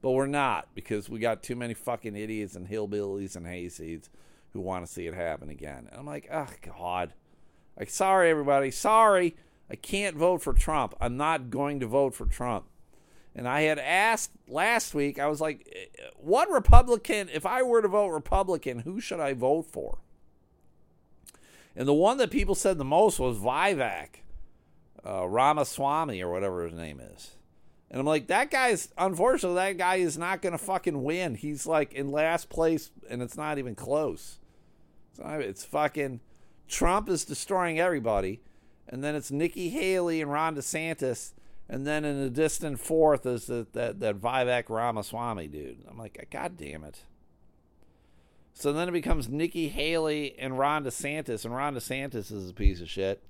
But 0.01 0.11
we're 0.12 0.27
not 0.27 0.69
because 0.75 1.09
we 1.09 1.19
got 1.21 1.43
too 1.43 1.57
many 1.57 1.75
fucking 1.75 2.17
idiots 2.17 2.57
and 2.57 2.69
hillbillies 2.69 3.37
and 3.37 3.47
hayseeds 3.47 4.09
who 4.53 4.61
want 4.61 4.85
to 4.85 4.93
see 4.93 5.07
it 5.07 5.15
happen 5.15 5.49
again. 5.49 5.88
And 5.91 6.01
I'm 6.01 6.07
like, 6.07 6.29
oh 6.33 6.49
God. 6.79 7.12
Like, 7.79 7.88
sorry 7.88 8.31
everybody. 8.31 8.71
Sorry. 8.71 9.37
I 9.71 9.77
can't 9.77 10.17
vote 10.17 10.43
for 10.43 10.53
Trump. 10.53 10.95
I'm 11.01 11.17
not 11.17 11.49
going 11.49 11.81
to 11.81 11.87
vote 11.87 12.15
for 12.15 12.27
Trump. 12.27 12.67
And 13.35 13.49
I 13.49 13.62
had 13.62 13.79
asked 13.79 14.33
last 14.47 14.95
week, 14.95 15.19
I 15.19 15.27
was 15.27 15.41
like, 15.41 15.67
eh, 15.75 15.85
eh, 15.99 16.09
what 16.19 16.51
Republican, 16.51 17.31
if 17.33 17.47
I 17.47 17.62
were 17.62 17.81
to 17.81 17.88
vote 17.88 18.09
Republican, 18.09 18.81
who 18.81 19.01
should 19.01 19.21
I 19.21 19.33
vote 19.33 19.67
for? 19.67 19.99
And 21.75 21.89
the 21.89 21.95
one 21.95 22.19
that 22.19 22.31
people 22.31 22.55
said 22.55 22.79
the 22.79 22.85
most 22.85 23.19
was 23.19 23.39
Vivek, 23.39 24.23
uh, 25.07 25.27
Ramaswamy, 25.27 26.23
or 26.23 26.31
whatever 26.31 26.65
his 26.65 26.75
name 26.75 27.01
is. 27.01 27.33
And 27.91 28.01
I'm 28.01 28.07
like, 28.07 28.29
that 28.29 28.51
guy's, 28.51 28.89
unfortunately, 28.97 29.57
that 29.57 29.79
guy 29.79 29.97
is 29.97 30.17
not 30.17 30.41
going 30.41 30.53
to 30.53 30.59
fucking 30.59 31.03
win. 31.03 31.35
He's 31.35 31.67
like 31.67 31.93
in 31.93 32.11
last 32.11 32.49
place, 32.49 32.91
and 33.11 33.21
it's 33.23 33.37
not 33.37 33.59
even 33.59 33.75
close. 33.75 34.39
It's, 35.11 35.21
it's 35.23 35.65
fucking, 35.65 36.21
Trump 36.69 37.09
is 37.09 37.25
destroying 37.25 37.79
everybody. 37.79 38.41
And 38.89 39.03
then 39.03 39.15
it's 39.15 39.31
Nikki 39.31 39.71
Haley 39.71 40.21
and 40.21 40.31
Ron 40.31 40.57
DeSantis. 40.57 41.33
And 41.69 41.87
then 41.87 42.05
in 42.05 42.21
the 42.21 42.31
distant 42.31 42.81
fourth 42.81 43.25
is 43.25 43.47
the, 43.47 43.67
that, 43.73 44.01
that 44.01 44.21
Vivek 44.21 44.69
Ramaswamy 44.69 45.49
dude. 45.49 45.85
I'm 45.89 45.99
like, 45.99 46.27
God 46.31 46.57
damn 46.57 46.85
it. 46.85 47.01
So 48.55 48.73
then 48.73 48.88
it 48.88 48.93
becomes 48.93 49.29
Nikki 49.29 49.69
Haley 49.69 50.38
and 50.38 50.59
Ron 50.59 50.85
DeSantis, 50.85 51.45
and 51.45 51.55
Ron 51.55 51.75
DeSantis 51.75 52.31
is 52.31 52.51
a 52.51 52.55
piece 52.55 52.81
of 52.81 52.91
shit. 52.91 53.23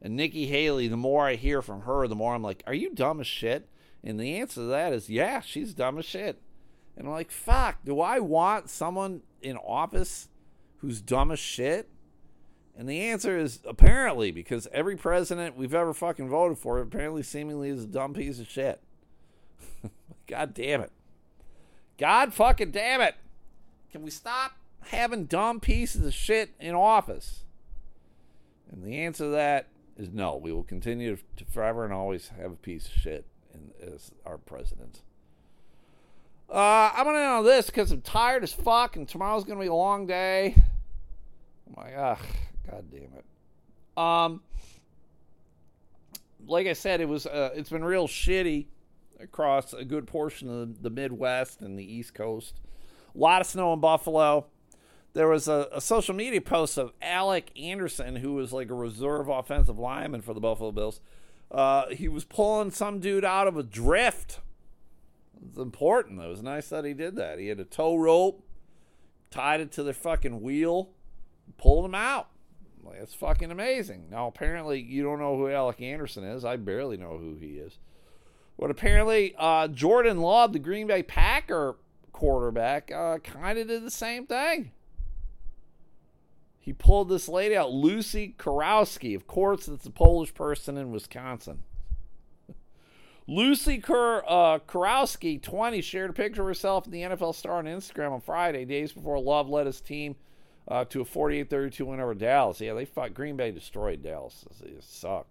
And 0.00 0.16
Nikki 0.16 0.46
Haley, 0.46 0.86
the 0.88 0.96
more 0.96 1.26
I 1.26 1.34
hear 1.34 1.60
from 1.60 1.82
her, 1.82 2.06
the 2.06 2.14
more 2.14 2.34
I'm 2.34 2.42
like, 2.42 2.62
are 2.66 2.74
you 2.74 2.94
dumb 2.94 3.20
as 3.20 3.26
shit? 3.26 3.68
And 4.04 4.18
the 4.18 4.36
answer 4.36 4.60
to 4.60 4.66
that 4.66 4.92
is, 4.92 5.10
yeah, 5.10 5.40
she's 5.40 5.74
dumb 5.74 5.98
as 5.98 6.04
shit. 6.04 6.40
And 6.96 7.06
I'm 7.06 7.12
like, 7.12 7.30
fuck, 7.30 7.84
do 7.84 8.00
I 8.00 8.20
want 8.20 8.70
someone 8.70 9.22
in 9.42 9.56
office 9.56 10.28
who's 10.78 11.00
dumb 11.00 11.30
as 11.32 11.38
shit? 11.38 11.88
And 12.76 12.88
the 12.88 13.00
answer 13.00 13.36
is 13.36 13.58
apparently, 13.66 14.30
because 14.30 14.68
every 14.72 14.96
president 14.96 15.56
we've 15.56 15.74
ever 15.74 15.92
fucking 15.92 16.28
voted 16.28 16.58
for 16.58 16.78
apparently 16.78 17.24
seemingly 17.24 17.70
is 17.70 17.82
a 17.82 17.88
dumb 17.88 18.14
piece 18.14 18.38
of 18.38 18.48
shit. 18.48 18.80
God 20.28 20.54
damn 20.54 20.82
it. 20.82 20.92
God 21.98 22.32
fucking 22.32 22.70
damn 22.70 23.00
it. 23.00 23.16
Can 23.90 24.02
we 24.02 24.10
stop 24.10 24.52
having 24.86 25.24
dumb 25.24 25.60
pieces 25.60 26.06
of 26.06 26.14
shit 26.14 26.50
in 26.60 26.74
office? 26.74 27.44
And 28.70 28.84
the 28.84 28.98
answer 28.98 29.24
to 29.24 29.30
that 29.30 29.68
is 29.96 30.10
no. 30.10 30.36
We 30.36 30.52
will 30.52 30.62
continue 30.62 31.16
to 31.36 31.44
forever 31.46 31.84
and 31.84 31.92
always 31.92 32.28
have 32.40 32.52
a 32.52 32.56
piece 32.56 32.86
of 32.86 32.92
shit 32.92 33.26
in, 33.52 33.70
as 33.92 34.12
our 34.26 34.38
president. 34.38 35.02
Uh, 36.50 36.90
I'm 36.94 37.04
gonna 37.04 37.18
end 37.18 37.28
on 37.28 37.44
this 37.44 37.66
because 37.66 37.92
I'm 37.92 38.00
tired 38.00 38.42
as 38.42 38.52
fuck, 38.52 38.96
and 38.96 39.06
tomorrow's 39.06 39.44
gonna 39.44 39.60
be 39.60 39.66
a 39.66 39.74
long 39.74 40.06
day. 40.06 40.54
I'm 41.66 41.74
like, 41.76 41.94
ugh, 41.96 42.18
god 42.70 42.84
damn 42.90 43.02
it. 43.02 43.24
Um, 43.96 44.42
like 46.46 46.66
I 46.66 46.72
said, 46.72 47.00
it 47.00 47.08
was 47.08 47.26
uh, 47.26 47.50
it's 47.54 47.68
been 47.68 47.84
real 47.84 48.08
shitty 48.08 48.66
across 49.20 49.72
a 49.74 49.84
good 49.84 50.06
portion 50.06 50.48
of 50.48 50.82
the 50.82 50.90
Midwest 50.90 51.60
and 51.60 51.78
the 51.78 51.84
East 51.84 52.14
Coast. 52.14 52.60
A 53.14 53.18
lot 53.18 53.40
of 53.40 53.46
snow 53.46 53.72
in 53.72 53.80
Buffalo. 53.80 54.46
There 55.14 55.28
was 55.28 55.48
a, 55.48 55.68
a, 55.72 55.80
social 55.80 56.14
media 56.14 56.40
post 56.40 56.78
of 56.78 56.92
Alec 57.02 57.50
Anderson, 57.58 58.16
who 58.16 58.34
was 58.34 58.52
like 58.52 58.70
a 58.70 58.74
reserve 58.74 59.28
offensive 59.28 59.78
lineman 59.78 60.20
for 60.20 60.34
the 60.34 60.40
Buffalo 60.40 60.70
Bills. 60.70 61.00
Uh, 61.50 61.88
he 61.88 62.08
was 62.08 62.24
pulling 62.24 62.70
some 62.70 63.00
dude 63.00 63.24
out 63.24 63.48
of 63.48 63.56
a 63.56 63.62
drift. 63.62 64.40
It's 65.48 65.58
important. 65.58 66.20
It 66.20 66.28
was 66.28 66.42
nice 66.42 66.68
that 66.68 66.84
he 66.84 66.92
did 66.94 67.16
that. 67.16 67.38
He 67.38 67.48
had 67.48 67.58
a 67.58 67.64
tow 67.64 67.96
rope, 67.96 68.44
tied 69.30 69.60
it 69.60 69.72
to 69.72 69.82
the 69.82 69.94
fucking 69.94 70.42
wheel, 70.42 70.90
pulled 71.56 71.86
him 71.86 71.94
out. 71.94 72.28
Like, 72.82 73.00
it's 73.00 73.14
fucking 73.14 73.50
amazing. 73.50 74.08
Now, 74.10 74.28
apparently, 74.28 74.80
you 74.80 75.02
don't 75.02 75.18
know 75.18 75.36
who 75.36 75.50
Alec 75.50 75.80
Anderson 75.80 76.24
is. 76.24 76.44
I 76.44 76.56
barely 76.56 76.96
know 76.96 77.18
who 77.18 77.36
he 77.36 77.58
is. 77.58 77.78
But 78.58 78.70
apparently, 78.70 79.34
uh, 79.38 79.68
Jordan 79.68 80.20
Love, 80.20 80.52
the 80.52 80.58
Green 80.58 80.86
Bay 80.86 81.02
Packer 81.02 81.76
quarterback, 82.12 82.90
uh, 82.92 83.18
kind 83.18 83.58
of 83.58 83.68
did 83.68 83.84
the 83.84 83.90
same 83.90 84.26
thing. 84.26 84.72
He 86.58 86.72
pulled 86.72 87.08
this 87.08 87.28
lady 87.28 87.56
out, 87.56 87.72
Lucy 87.72 88.34
Kurowski. 88.38 89.16
Of 89.16 89.26
course, 89.26 89.68
it's 89.68 89.86
a 89.86 89.90
Polish 89.90 90.34
person 90.34 90.76
in 90.76 90.90
Wisconsin. 90.90 91.62
Lucy 93.26 93.78
Kur, 93.78 94.22
uh, 94.28 94.58
Kurowski, 94.58 95.40
20, 95.40 95.80
shared 95.80 96.10
a 96.10 96.12
picture 96.12 96.42
of 96.42 96.48
herself 96.48 96.84
and 96.84 96.92
the 96.92 97.02
NFL 97.02 97.34
star 97.34 97.54
on 97.54 97.64
Instagram 97.64 98.12
on 98.12 98.20
Friday, 98.20 98.66
days 98.66 98.92
before 98.92 99.18
Love 99.18 99.48
led 99.48 99.66
his 99.66 99.80
team 99.80 100.16
uh, 100.68 100.84
to 100.84 101.00
a 101.00 101.04
48-32 101.04 101.80
win 101.80 102.00
over 102.00 102.14
Dallas. 102.14 102.60
Yeah, 102.60 102.74
they 102.74 102.84
fought. 102.84 103.14
Green 103.14 103.36
Bay 103.36 103.50
destroyed 103.50 104.02
Dallas. 104.02 104.44
They 104.60 104.72
suck. 104.80 105.26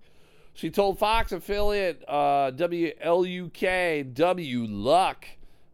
She 0.56 0.72
told 0.72 0.98
Fox 0.98 1.32
affiliate 1.32 2.04
uh, 2.08 2.50
WLUK 2.56 4.14
W 4.16 4.66
Luck 4.66 5.26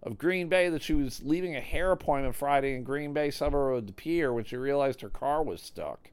of 0.03 0.17
Green 0.17 0.49
Bay 0.49 0.69
that 0.69 0.83
she 0.83 0.93
was 0.93 1.23
leaving 1.23 1.55
a 1.55 1.61
hair 1.61 1.91
appointment 1.91 2.35
Friday 2.35 2.75
in 2.75 2.83
Green 2.83 3.13
Bay, 3.13 3.31
suburb 3.31 3.77
of 3.77 3.85
De 3.85 3.93
Pere, 3.93 4.33
when 4.33 4.43
she 4.43 4.57
realized 4.57 5.01
her 5.01 5.09
car 5.09 5.41
was 5.41 5.61
stuck. 5.61 6.09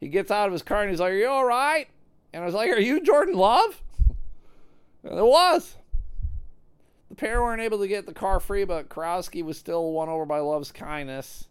He 0.00 0.08
gets 0.08 0.30
out 0.30 0.46
of 0.46 0.52
his 0.52 0.62
car 0.62 0.82
and 0.82 0.90
he's 0.90 1.00
like, 1.00 1.12
Are 1.12 1.16
you 1.16 1.28
all 1.28 1.44
right? 1.44 1.86
And 2.32 2.42
I 2.42 2.46
was 2.46 2.54
like, 2.54 2.70
Are 2.70 2.80
you 2.80 3.00
Jordan 3.00 3.34
Love? 3.34 3.82
And 5.02 5.18
it 5.18 5.24
was. 5.24 5.76
The 7.08 7.14
pair 7.14 7.42
weren't 7.42 7.62
able 7.62 7.78
to 7.78 7.88
get 7.88 8.04
the 8.04 8.12
car 8.12 8.38
free, 8.38 8.64
but 8.64 8.90
Karowski 8.90 9.42
was 9.42 9.56
still 9.56 9.92
won 9.92 10.10
over 10.10 10.26
by 10.26 10.40
Love's 10.40 10.72
kindness. 10.72 11.48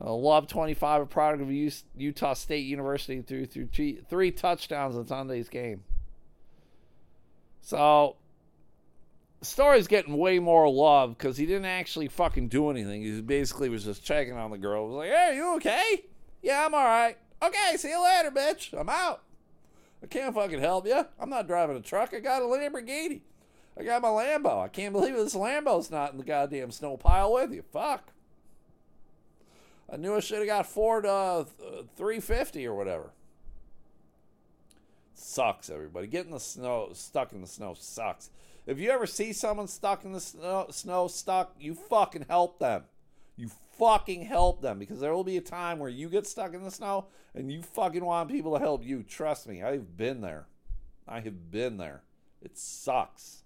Uh, 0.00 0.14
Love, 0.14 0.46
25, 0.48 1.02
a 1.02 1.06
product 1.06 1.42
of 1.42 1.50
Utah 1.50 2.32
State 2.32 2.64
University, 2.64 3.20
threw 3.20 3.44
through 3.44 3.68
three 4.08 4.30
touchdowns 4.30 4.96
in 4.96 5.04
Sunday's 5.04 5.50
game. 5.50 5.84
So, 7.60 8.16
the 9.44 9.50
story's 9.50 9.86
getting 9.86 10.16
way 10.16 10.38
more 10.38 10.66
love 10.70 11.18
because 11.18 11.36
he 11.36 11.44
didn't 11.44 11.66
actually 11.66 12.08
fucking 12.08 12.48
do 12.48 12.70
anything. 12.70 13.02
He 13.02 13.20
basically 13.20 13.68
was 13.68 13.84
just 13.84 14.02
checking 14.02 14.32
on 14.32 14.50
the 14.50 14.56
girl. 14.56 14.84
He 14.84 14.88
was 14.88 14.96
like, 14.96 15.10
hey, 15.10 15.36
you 15.36 15.56
okay? 15.56 16.04
Yeah, 16.40 16.64
I'm 16.64 16.74
all 16.74 16.84
right. 16.84 17.18
Okay, 17.42 17.76
see 17.76 17.90
you 17.90 18.02
later, 18.02 18.30
bitch. 18.30 18.72
I'm 18.72 18.88
out. 18.88 19.22
I 20.02 20.06
can't 20.06 20.34
fucking 20.34 20.60
help 20.60 20.86
you. 20.86 21.04
I'm 21.20 21.28
not 21.28 21.46
driving 21.46 21.76
a 21.76 21.82
truck. 21.82 22.14
I 22.14 22.20
got 22.20 22.40
a 22.40 22.46
Lamborghini. 22.46 23.20
I 23.78 23.84
got 23.84 24.00
my 24.00 24.08
Lambo. 24.08 24.62
I 24.62 24.68
can't 24.68 24.94
believe 24.94 25.14
this 25.14 25.34
Lambo's 25.34 25.90
not 25.90 26.12
in 26.12 26.18
the 26.18 26.24
goddamn 26.24 26.70
snow 26.70 26.96
pile 26.96 27.34
with 27.34 27.52
you. 27.52 27.64
Fuck. 27.70 28.12
I 29.92 29.98
knew 29.98 30.16
I 30.16 30.20
should 30.20 30.38
have 30.38 30.46
got 30.46 30.66
Ford 30.66 31.04
uh, 31.04 31.44
350 31.96 32.66
or 32.66 32.74
whatever. 32.74 33.10
Sucks, 35.14 35.68
everybody. 35.68 36.06
Getting 36.06 36.32
the 36.32 36.40
snow 36.40 36.90
stuck 36.94 37.34
in 37.34 37.42
the 37.42 37.46
snow 37.46 37.74
sucks. 37.78 38.30
If 38.66 38.78
you 38.78 38.90
ever 38.90 39.06
see 39.06 39.32
someone 39.32 39.68
stuck 39.68 40.04
in 40.04 40.12
the 40.12 40.20
snow, 40.20 40.66
snow 40.70 41.08
stuck, 41.08 41.54
you 41.58 41.74
fucking 41.74 42.26
help 42.28 42.58
them. 42.58 42.84
You 43.36 43.50
fucking 43.78 44.22
help 44.22 44.62
them 44.62 44.78
because 44.78 45.00
there 45.00 45.12
will 45.12 45.24
be 45.24 45.36
a 45.36 45.42
time 45.42 45.78
where 45.78 45.90
you 45.90 46.08
get 46.08 46.26
stuck 46.26 46.54
in 46.54 46.62
the 46.62 46.70
snow 46.70 47.06
and 47.34 47.52
you 47.52 47.62
fucking 47.62 48.04
want 48.04 48.30
people 48.30 48.54
to 48.54 48.60
help 48.60 48.84
you. 48.84 49.02
Trust 49.02 49.48
me, 49.48 49.62
I've 49.62 49.96
been 49.96 50.20
there. 50.20 50.46
I 51.06 51.20
have 51.20 51.50
been 51.50 51.76
there. 51.76 52.02
It 52.40 52.56
sucks. 52.56 53.42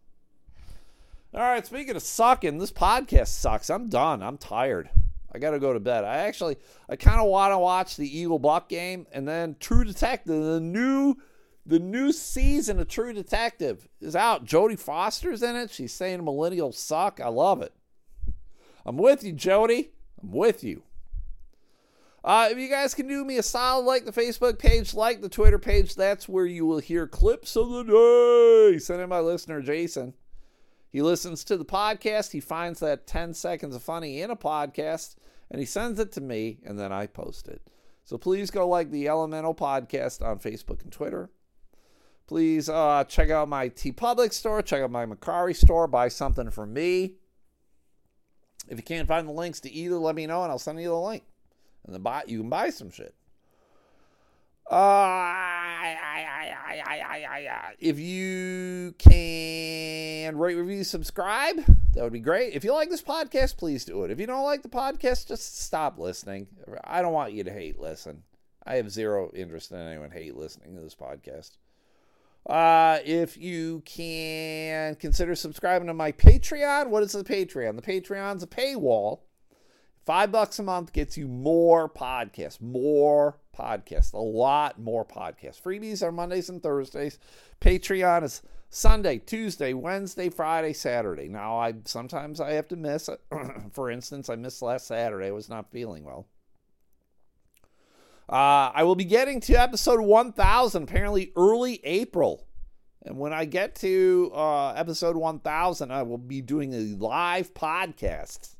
All 1.34 1.40
right, 1.40 1.66
speaking 1.66 1.96
of 1.96 2.02
sucking, 2.02 2.58
this 2.58 2.72
podcast 2.72 3.28
sucks. 3.28 3.70
I'm 3.70 3.88
done. 3.88 4.22
I'm 4.22 4.38
tired. 4.38 4.88
I 5.32 5.38
got 5.38 5.50
to 5.50 5.58
go 5.58 5.72
to 5.72 5.80
bed. 5.80 6.04
I 6.04 6.18
actually, 6.18 6.56
I 6.88 6.96
kind 6.96 7.20
of 7.20 7.28
want 7.28 7.52
to 7.52 7.58
watch 7.58 7.96
the 7.96 8.18
Eagle 8.18 8.38
Buck 8.38 8.68
game 8.68 9.06
and 9.12 9.28
then 9.28 9.56
True 9.60 9.84
Detective, 9.84 10.42
the 10.42 10.60
new, 10.60 11.16
the 11.68 11.78
new 11.78 12.12
season 12.12 12.80
of 12.80 12.88
True 12.88 13.12
Detective 13.12 13.88
is 14.00 14.16
out. 14.16 14.46
Jodie 14.46 14.78
Foster's 14.78 15.42
in 15.42 15.54
it. 15.54 15.70
She's 15.70 15.92
saying 15.92 16.20
millennials 16.20 16.74
suck. 16.74 17.20
I 17.20 17.28
love 17.28 17.60
it. 17.60 17.74
I'm 18.86 18.96
with 18.96 19.22
you, 19.22 19.34
Jody. 19.34 19.90
I'm 20.22 20.32
with 20.32 20.64
you. 20.64 20.82
Uh, 22.24 22.48
if 22.50 22.56
you 22.56 22.70
guys 22.70 22.94
can 22.94 23.06
do 23.06 23.22
me 23.22 23.36
a 23.36 23.42
solid, 23.42 23.84
like 23.84 24.06
the 24.06 24.12
Facebook 24.12 24.58
page, 24.58 24.94
like 24.94 25.20
the 25.20 25.28
Twitter 25.28 25.58
page, 25.58 25.94
that's 25.94 26.26
where 26.26 26.46
you 26.46 26.64
will 26.64 26.78
hear 26.78 27.06
clips 27.06 27.54
of 27.54 27.68
the 27.68 27.84
day. 28.72 28.78
Sent 28.78 29.02
in 29.02 29.08
by 29.10 29.20
listener 29.20 29.60
Jason. 29.60 30.14
He 30.88 31.02
listens 31.02 31.44
to 31.44 31.58
the 31.58 31.66
podcast. 31.66 32.32
He 32.32 32.40
finds 32.40 32.80
that 32.80 33.06
10 33.06 33.34
seconds 33.34 33.76
of 33.76 33.82
funny 33.82 34.22
in 34.22 34.30
a 34.30 34.36
podcast 34.36 35.16
and 35.50 35.60
he 35.60 35.66
sends 35.66 36.00
it 36.00 36.12
to 36.12 36.22
me 36.22 36.60
and 36.64 36.78
then 36.78 36.92
I 36.92 37.06
post 37.06 37.46
it. 37.46 37.60
So 38.04 38.16
please 38.16 38.50
go 38.50 38.66
like 38.66 38.90
the 38.90 39.06
Elemental 39.06 39.54
Podcast 39.54 40.26
on 40.26 40.38
Facebook 40.38 40.82
and 40.82 40.90
Twitter. 40.90 41.28
Please 42.28 42.68
uh, 42.68 43.04
check 43.04 43.30
out 43.30 43.48
my 43.48 43.70
TeePublic 43.70 44.34
store, 44.34 44.60
check 44.60 44.82
out 44.82 44.90
my 44.90 45.06
Mercari 45.06 45.56
store, 45.56 45.86
buy 45.86 46.08
something 46.08 46.50
for 46.50 46.66
me. 46.66 47.14
If 48.68 48.76
you 48.76 48.82
can't 48.82 49.08
find 49.08 49.26
the 49.26 49.32
links 49.32 49.60
to 49.60 49.72
either, 49.72 49.96
let 49.96 50.14
me 50.14 50.26
know 50.26 50.42
and 50.42 50.52
I'll 50.52 50.58
send 50.58 50.78
you 50.78 50.88
the 50.88 50.94
link. 50.94 51.24
And 51.86 51.94
then 51.94 52.02
buy 52.02 52.24
you 52.26 52.40
can 52.40 52.50
buy 52.50 52.68
some 52.68 52.90
shit. 52.90 53.14
Uh, 54.70 55.94
if 57.78 57.98
you 57.98 58.92
can 58.98 60.36
rate, 60.36 60.56
review, 60.56 60.84
subscribe, 60.84 61.64
that 61.94 62.02
would 62.04 62.12
be 62.12 62.20
great. 62.20 62.52
If 62.52 62.62
you 62.62 62.74
like 62.74 62.90
this 62.90 63.00
podcast, 63.00 63.56
please 63.56 63.86
do 63.86 64.04
it. 64.04 64.10
If 64.10 64.20
you 64.20 64.26
don't 64.26 64.44
like 64.44 64.60
the 64.60 64.68
podcast, 64.68 65.28
just 65.28 65.62
stop 65.62 65.98
listening. 65.98 66.48
I 66.84 67.00
don't 67.00 67.14
want 67.14 67.32
you 67.32 67.44
to 67.44 67.50
hate 67.50 67.80
listen. 67.80 68.24
I 68.66 68.74
have 68.74 68.90
zero 68.90 69.30
interest 69.34 69.72
in 69.72 69.78
anyone 69.78 70.10
hate 70.10 70.36
listening 70.36 70.74
to 70.74 70.82
this 70.82 70.94
podcast. 70.94 71.52
Uh, 72.48 72.98
if 73.04 73.36
you 73.36 73.82
can 73.84 74.94
consider 74.94 75.34
subscribing 75.34 75.86
to 75.88 75.94
my 75.94 76.12
Patreon, 76.12 76.88
what 76.88 77.02
is 77.02 77.12
the 77.12 77.22
Patreon? 77.22 77.76
The 77.76 77.82
Patreon's 77.82 78.42
a 78.42 78.46
paywall. 78.46 79.20
Five 80.06 80.32
bucks 80.32 80.58
a 80.58 80.62
month 80.62 80.94
gets 80.94 81.18
you 81.18 81.28
more 81.28 81.86
podcasts, 81.90 82.62
more 82.62 83.36
podcasts, 83.54 84.14
a 84.14 84.18
lot 84.18 84.80
more 84.80 85.04
podcasts. 85.04 85.60
Freebies 85.60 86.02
are 86.02 86.10
Mondays 86.10 86.48
and 86.48 86.62
Thursdays. 86.62 87.18
Patreon 87.60 88.22
is 88.22 88.40
Sunday, 88.70 89.18
Tuesday, 89.18 89.74
Wednesday, 89.74 90.30
Friday, 90.30 90.72
Saturday. 90.72 91.28
Now, 91.28 91.58
I 91.58 91.74
sometimes 91.84 92.40
I 92.40 92.52
have 92.52 92.68
to 92.68 92.76
miss. 92.76 93.10
it. 93.10 93.20
For 93.72 93.90
instance, 93.90 94.30
I 94.30 94.36
missed 94.36 94.62
last 94.62 94.86
Saturday. 94.86 95.26
I 95.26 95.32
was 95.32 95.50
not 95.50 95.70
feeling 95.70 96.04
well. 96.04 96.26
Uh, 98.28 98.70
I 98.74 98.82
will 98.82 98.94
be 98.94 99.06
getting 99.06 99.40
to 99.42 99.54
episode 99.54 100.00
1000 100.00 100.82
apparently 100.82 101.32
early 101.34 101.80
April. 101.82 102.46
And 103.02 103.18
when 103.18 103.32
I 103.32 103.46
get 103.46 103.74
to 103.76 104.30
uh, 104.34 104.72
episode 104.72 105.16
1000, 105.16 105.90
I 105.90 106.02
will 106.02 106.18
be 106.18 106.42
doing 106.42 106.74
a 106.74 106.78
live 107.02 107.54
podcast. 107.54 108.56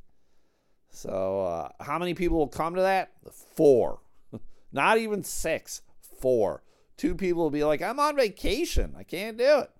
So, 0.90 1.42
uh, 1.42 1.84
how 1.84 1.98
many 1.98 2.14
people 2.14 2.38
will 2.38 2.48
come 2.48 2.74
to 2.76 2.80
that? 2.80 3.12
Four. 3.30 4.00
Not 4.72 4.98
even 4.98 5.22
six. 5.22 5.82
Four. 6.00 6.62
Two 6.96 7.14
people 7.14 7.42
will 7.42 7.50
be 7.50 7.64
like, 7.64 7.82
I'm 7.82 8.00
on 8.00 8.16
vacation. 8.16 8.94
I 8.96 9.02
can't 9.02 9.36
do 9.36 9.60
it. 9.60 9.70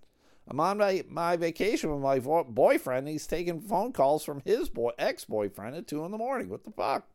I'm 0.46 0.60
on 0.60 0.78
my, 0.78 1.02
my 1.08 1.36
vacation 1.36 1.90
with 1.90 2.00
my 2.00 2.18
boyfriend. 2.18 3.08
He's 3.08 3.26
taking 3.26 3.60
phone 3.60 3.92
calls 3.92 4.24
from 4.24 4.42
his 4.44 4.68
boy 4.68 4.90
ex 4.98 5.24
boyfriend 5.24 5.76
at 5.76 5.86
2 5.86 6.04
in 6.04 6.10
the 6.10 6.18
morning. 6.18 6.48
What 6.50 6.64
the 6.64 6.70
fuck? 6.70 7.06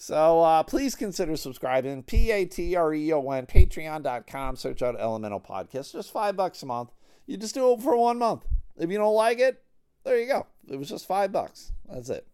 So 0.00 0.40
uh, 0.40 0.62
please 0.62 0.94
consider 0.94 1.36
subscribing. 1.36 2.02
P 2.04 2.30
A 2.30 2.46
T 2.46 2.74
R 2.74 2.94
E 2.94 3.12
O 3.12 3.30
N, 3.32 3.44
patreon.com. 3.44 4.56
Search 4.56 4.80
out 4.80 4.98
Elemental 4.98 5.40
Podcast. 5.40 5.92
Just 5.92 6.10
five 6.10 6.38
bucks 6.38 6.62
a 6.62 6.66
month. 6.66 6.90
You 7.26 7.36
just 7.36 7.52
do 7.52 7.74
it 7.74 7.82
for 7.82 7.94
one 7.94 8.18
month. 8.18 8.46
If 8.78 8.90
you 8.90 8.96
don't 8.96 9.14
like 9.14 9.40
it, 9.40 9.62
there 10.04 10.18
you 10.18 10.26
go. 10.26 10.46
It 10.70 10.78
was 10.78 10.88
just 10.88 11.06
five 11.06 11.32
bucks. 11.32 11.72
That's 11.86 12.08
it. 12.08 12.26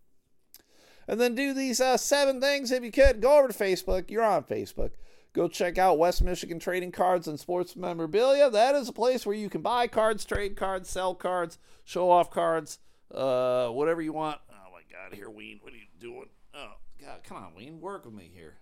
And 1.08 1.20
then 1.20 1.34
do 1.34 1.52
these 1.52 1.80
uh, 1.80 1.96
seven 1.96 2.40
things 2.40 2.70
if 2.70 2.84
you 2.84 2.92
could. 2.92 3.20
Go 3.20 3.36
over 3.36 3.48
to 3.48 3.54
Facebook. 3.54 4.12
You're 4.12 4.22
on 4.22 4.44
Facebook. 4.44 4.92
Go 5.32 5.48
check 5.48 5.76
out 5.76 5.98
West 5.98 6.22
Michigan 6.22 6.60
Trading 6.60 6.92
Cards 6.92 7.26
and 7.26 7.40
Sports 7.40 7.74
Memorabilia. 7.74 8.48
That 8.48 8.76
is 8.76 8.88
a 8.88 8.92
place 8.92 9.26
where 9.26 9.34
you 9.34 9.50
can 9.50 9.62
buy 9.62 9.88
cards, 9.88 10.24
trade 10.24 10.56
cards, 10.56 10.88
sell 10.88 11.16
cards, 11.16 11.58
show 11.84 12.12
off 12.12 12.30
cards, 12.30 12.78
uh, 13.12 13.70
whatever 13.70 14.00
you 14.00 14.12
want. 14.12 14.38
Oh 14.52 14.70
my 14.72 14.82
God, 14.88 15.16
here, 15.16 15.28
Ween, 15.28 15.58
what 15.62 15.72
are 15.72 15.76
you 15.76 15.88
doing? 15.98 16.28
Oh 16.54 16.74
God, 17.00 17.20
come 17.24 17.36
on, 17.36 17.54
Ween, 17.54 17.80
work 17.80 18.04
with 18.04 18.14
me 18.14 18.30
here. 18.32 18.58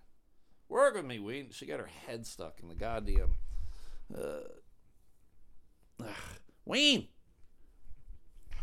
Work 0.67 0.95
with 0.95 1.05
me, 1.05 1.19
Ween. 1.19 1.49
She 1.51 1.65
got 1.65 1.79
her 1.79 1.89
head 2.07 2.25
stuck 2.25 2.59
in 2.61 2.69
the 2.69 2.75
goddamn. 2.75 3.35
Uh. 4.13 4.39
Ween. 6.65 7.07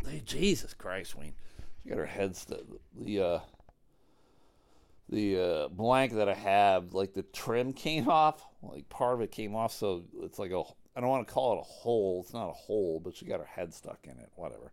Hey, 0.06 0.22
Jesus 0.24 0.74
Christ, 0.74 1.16
Ween. 1.16 1.34
She 1.82 1.88
got 1.88 1.98
her 1.98 2.06
head 2.06 2.36
stuck. 2.36 2.60
The 2.98 3.20
uh, 3.20 3.40
the 5.08 5.40
uh, 5.40 5.68
blanket 5.68 6.16
that 6.16 6.28
I 6.28 6.34
have, 6.34 6.94
like 6.94 7.12
the 7.12 7.22
trim 7.22 7.72
came 7.72 8.08
off, 8.08 8.44
like 8.62 8.88
part 8.88 9.14
of 9.14 9.20
it 9.20 9.30
came 9.30 9.54
off, 9.54 9.72
so 9.72 10.04
it's 10.22 10.38
like 10.38 10.50
a. 10.50 10.62
I 10.94 11.00
don't 11.00 11.08
want 11.08 11.26
to 11.26 11.32
call 11.32 11.54
it 11.54 11.60
a 11.60 11.62
hole. 11.62 12.22
It's 12.22 12.34
not 12.34 12.50
a 12.50 12.52
hole, 12.52 13.00
but 13.02 13.16
she 13.16 13.24
got 13.24 13.40
her 13.40 13.46
head 13.46 13.72
stuck 13.72 14.00
in 14.04 14.18
it. 14.18 14.30
Whatever. 14.34 14.72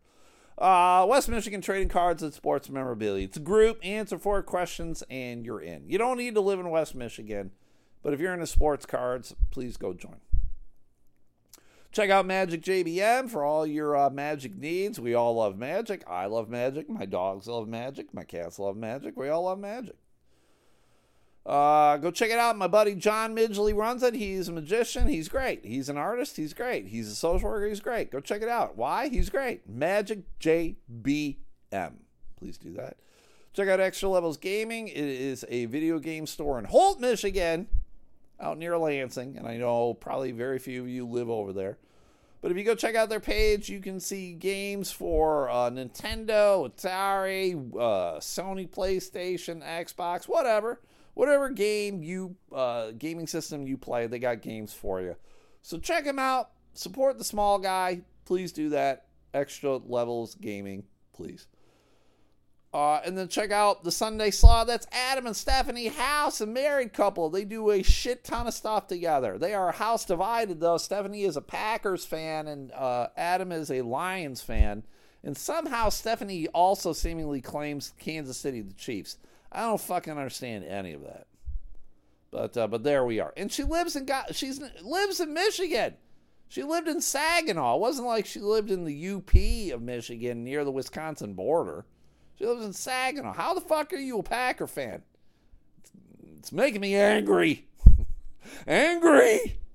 Uh, 0.59 1.05
West 1.07 1.29
Michigan 1.29 1.61
Trading 1.61 1.87
Cards 1.87 2.21
and 2.21 2.33
Sports 2.33 2.69
Memorabilia. 2.69 3.23
It's 3.23 3.37
a 3.37 3.39
group. 3.39 3.79
Answer 3.81 4.19
four 4.19 4.43
questions, 4.43 5.03
and 5.09 5.45
you're 5.45 5.61
in. 5.61 5.87
You 5.87 5.97
don't 5.97 6.17
need 6.17 6.35
to 6.35 6.41
live 6.41 6.59
in 6.59 6.69
West 6.69 6.93
Michigan, 6.95 7.51
but 8.03 8.13
if 8.13 8.19
you're 8.19 8.33
into 8.33 8.45
sports 8.45 8.85
cards, 8.85 9.33
please 9.51 9.77
go 9.77 9.93
join. 9.93 10.17
Check 11.93 12.09
out 12.09 12.25
Magic 12.25 12.61
JBM 12.61 13.29
for 13.29 13.43
all 13.43 13.65
your 13.65 13.95
uh, 13.95 14.09
magic 14.09 14.55
needs. 14.55 14.99
We 14.99 15.15
all 15.15 15.35
love 15.35 15.57
magic. 15.57 16.03
I 16.07 16.25
love 16.25 16.49
magic. 16.49 16.89
My 16.89 17.05
dogs 17.05 17.47
love 17.47 17.67
magic. 17.67 18.13
My 18.13 18.23
cats 18.23 18.59
love 18.59 18.75
magic. 18.75 19.15
We 19.15 19.29
all 19.29 19.43
love 19.43 19.59
magic. 19.59 19.95
Uh, 21.45 21.97
go 21.97 22.11
check 22.11 22.29
it 22.29 22.37
out. 22.37 22.57
My 22.57 22.67
buddy 22.67 22.95
John 22.95 23.35
Midgley 23.35 23.75
runs 23.75 24.03
it. 24.03 24.13
He's 24.13 24.47
a 24.47 24.51
magician. 24.51 25.07
He's 25.07 25.29
great. 25.29 25.65
He's 25.65 25.89
an 25.89 25.97
artist. 25.97 26.37
He's 26.37 26.53
great. 26.53 26.87
He's 26.87 27.09
a 27.09 27.15
social 27.15 27.49
worker. 27.49 27.67
He's 27.67 27.79
great. 27.79 28.11
Go 28.11 28.19
check 28.19 28.41
it 28.41 28.49
out. 28.49 28.77
Why? 28.77 29.07
He's 29.07 29.29
great. 29.29 29.67
Magic 29.67 30.19
JBM. 30.39 31.35
Please 32.37 32.57
do 32.57 32.73
that. 32.73 32.97
Check 33.53 33.67
out 33.67 33.79
Extra 33.79 34.09
Levels 34.09 34.37
Gaming. 34.37 34.89
It 34.89 34.97
is 34.97 35.43
a 35.49 35.65
video 35.65 35.97
game 35.97 36.27
store 36.27 36.59
in 36.59 36.65
Holt, 36.65 36.99
Michigan, 36.99 37.67
out 38.39 38.57
near 38.57 38.77
Lansing. 38.77 39.35
And 39.37 39.47
I 39.47 39.57
know 39.57 39.95
probably 39.95 40.31
very 40.31 40.59
few 40.59 40.83
of 40.83 40.89
you 40.89 41.07
live 41.07 41.29
over 41.29 41.51
there. 41.51 41.77
But 42.41 42.51
if 42.51 42.57
you 42.57 42.63
go 42.63 42.75
check 42.75 42.95
out 42.95 43.09
their 43.09 43.19
page, 43.19 43.67
you 43.67 43.81
can 43.81 43.99
see 43.99 44.33
games 44.33 44.91
for 44.91 45.49
uh, 45.49 45.69
Nintendo, 45.69 46.71
Atari, 46.71 47.53
uh, 47.75 48.19
Sony 48.19 48.69
PlayStation, 48.69 49.61
Xbox, 49.61 50.25
whatever. 50.25 50.79
Whatever 51.19 51.49
game 51.49 52.01
you, 52.01 52.37
uh, 52.55 52.91
gaming 52.97 53.27
system 53.27 53.67
you 53.67 53.77
play, 53.77 54.07
they 54.07 54.19
got 54.19 54.41
games 54.41 54.71
for 54.71 55.01
you. 55.01 55.17
So 55.61 55.77
check 55.77 56.05
them 56.05 56.17
out. 56.17 56.51
Support 56.73 57.17
the 57.17 57.25
small 57.25 57.59
guy. 57.59 58.03
Please 58.23 58.53
do 58.53 58.69
that. 58.69 59.07
Extra 59.33 59.75
levels 59.75 60.35
gaming, 60.35 60.85
please. 61.11 61.47
Uh, 62.73 63.01
and 63.03 63.17
then 63.17 63.27
check 63.27 63.51
out 63.51 63.83
the 63.83 63.91
Sunday 63.91 64.31
Slaw. 64.31 64.63
That's 64.63 64.87
Adam 64.93 65.25
and 65.25 65.35
Stephanie 65.35 65.89
House, 65.89 66.39
a 66.39 66.45
married 66.45 66.93
couple. 66.93 67.29
They 67.29 67.43
do 67.43 67.69
a 67.71 67.83
shit 67.83 68.23
ton 68.23 68.47
of 68.47 68.53
stuff 68.53 68.87
together. 68.87 69.37
They 69.37 69.53
are 69.53 69.73
house 69.73 70.05
divided, 70.05 70.61
though. 70.61 70.77
Stephanie 70.77 71.23
is 71.23 71.35
a 71.35 71.41
Packers 71.41 72.05
fan, 72.05 72.47
and 72.47 72.71
uh, 72.71 73.07
Adam 73.17 73.51
is 73.51 73.69
a 73.69 73.81
Lions 73.81 74.39
fan. 74.41 74.83
And 75.21 75.35
somehow 75.35 75.89
Stephanie 75.89 76.47
also 76.47 76.93
seemingly 76.93 77.41
claims 77.41 77.91
Kansas 77.99 78.37
City, 78.37 78.61
the 78.61 78.73
Chiefs. 78.75 79.17
I 79.51 79.61
don't 79.61 79.81
fucking 79.81 80.11
understand 80.11 80.63
any 80.65 80.93
of 80.93 81.01
that. 81.03 81.27
But 82.31 82.55
uh, 82.57 82.67
but 82.67 82.83
there 82.83 83.03
we 83.03 83.19
are. 83.19 83.33
And 83.35 83.51
she 83.51 83.63
lives 83.63 83.95
in 83.95 84.05
God. 84.05 84.35
She's 84.35 84.61
lives 84.81 85.19
in 85.19 85.33
Michigan. 85.33 85.95
She 86.47 86.63
lived 86.63 86.87
in 86.87 87.01
Saginaw. 87.01 87.75
It 87.75 87.81
wasn't 87.81 88.07
like 88.07 88.25
she 88.25 88.39
lived 88.39 88.71
in 88.71 88.83
the 88.83 89.09
UP 89.09 89.73
of 89.73 89.81
Michigan 89.83 90.43
near 90.43 90.63
the 90.63 90.71
Wisconsin 90.71 91.33
border. 91.33 91.85
She 92.37 92.45
lives 92.45 92.65
in 92.65 92.73
Saginaw. 92.73 93.33
How 93.33 93.53
the 93.53 93.61
fuck 93.61 93.93
are 93.93 93.97
you 93.97 94.19
a 94.19 94.23
Packer 94.23 94.65
fan? 94.65 95.03
It's, 96.37 96.51
making 96.51 96.81
me 96.81 96.95
angry. 96.95 97.67
angry. 98.67 99.57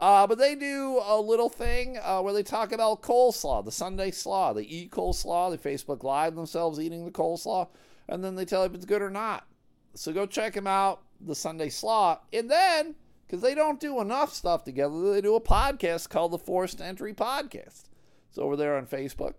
Uh, 0.00 0.26
but 0.26 0.38
they 0.38 0.54
do 0.54 0.98
a 1.04 1.20
little 1.20 1.50
thing 1.50 1.98
uh, 2.02 2.22
where 2.22 2.32
they 2.32 2.42
talk 2.42 2.72
about 2.72 3.02
coleslaw, 3.02 3.62
the 3.62 3.70
Sunday 3.70 4.10
slaw. 4.10 4.54
They 4.54 4.62
eat 4.62 4.90
coleslaw. 4.90 5.50
They 5.50 5.58
Facebook 5.58 6.02
Live 6.02 6.34
themselves 6.34 6.80
eating 6.80 7.04
the 7.04 7.10
coleslaw, 7.10 7.68
and 8.10 8.22
then 8.24 8.34
they 8.34 8.44
tell 8.44 8.62
you 8.62 8.66
if 8.66 8.74
it's 8.74 8.84
good 8.84 9.00
or 9.00 9.08
not. 9.08 9.46
So 9.94 10.12
go 10.12 10.26
check 10.26 10.54
them 10.54 10.66
out, 10.66 11.02
the 11.20 11.34
Sunday 11.34 11.68
Slaw. 11.68 12.18
And 12.32 12.50
then, 12.50 12.96
because 13.26 13.40
they 13.40 13.54
don't 13.54 13.80
do 13.80 14.00
enough 14.00 14.34
stuff 14.34 14.64
together, 14.64 15.12
they 15.12 15.20
do 15.20 15.36
a 15.36 15.40
podcast 15.40 16.08
called 16.10 16.32
the 16.32 16.38
Forced 16.38 16.80
Entry 16.80 17.14
Podcast. 17.14 17.84
It's 18.28 18.38
over 18.38 18.56
there 18.56 18.76
on 18.76 18.86
Facebook. 18.86 19.34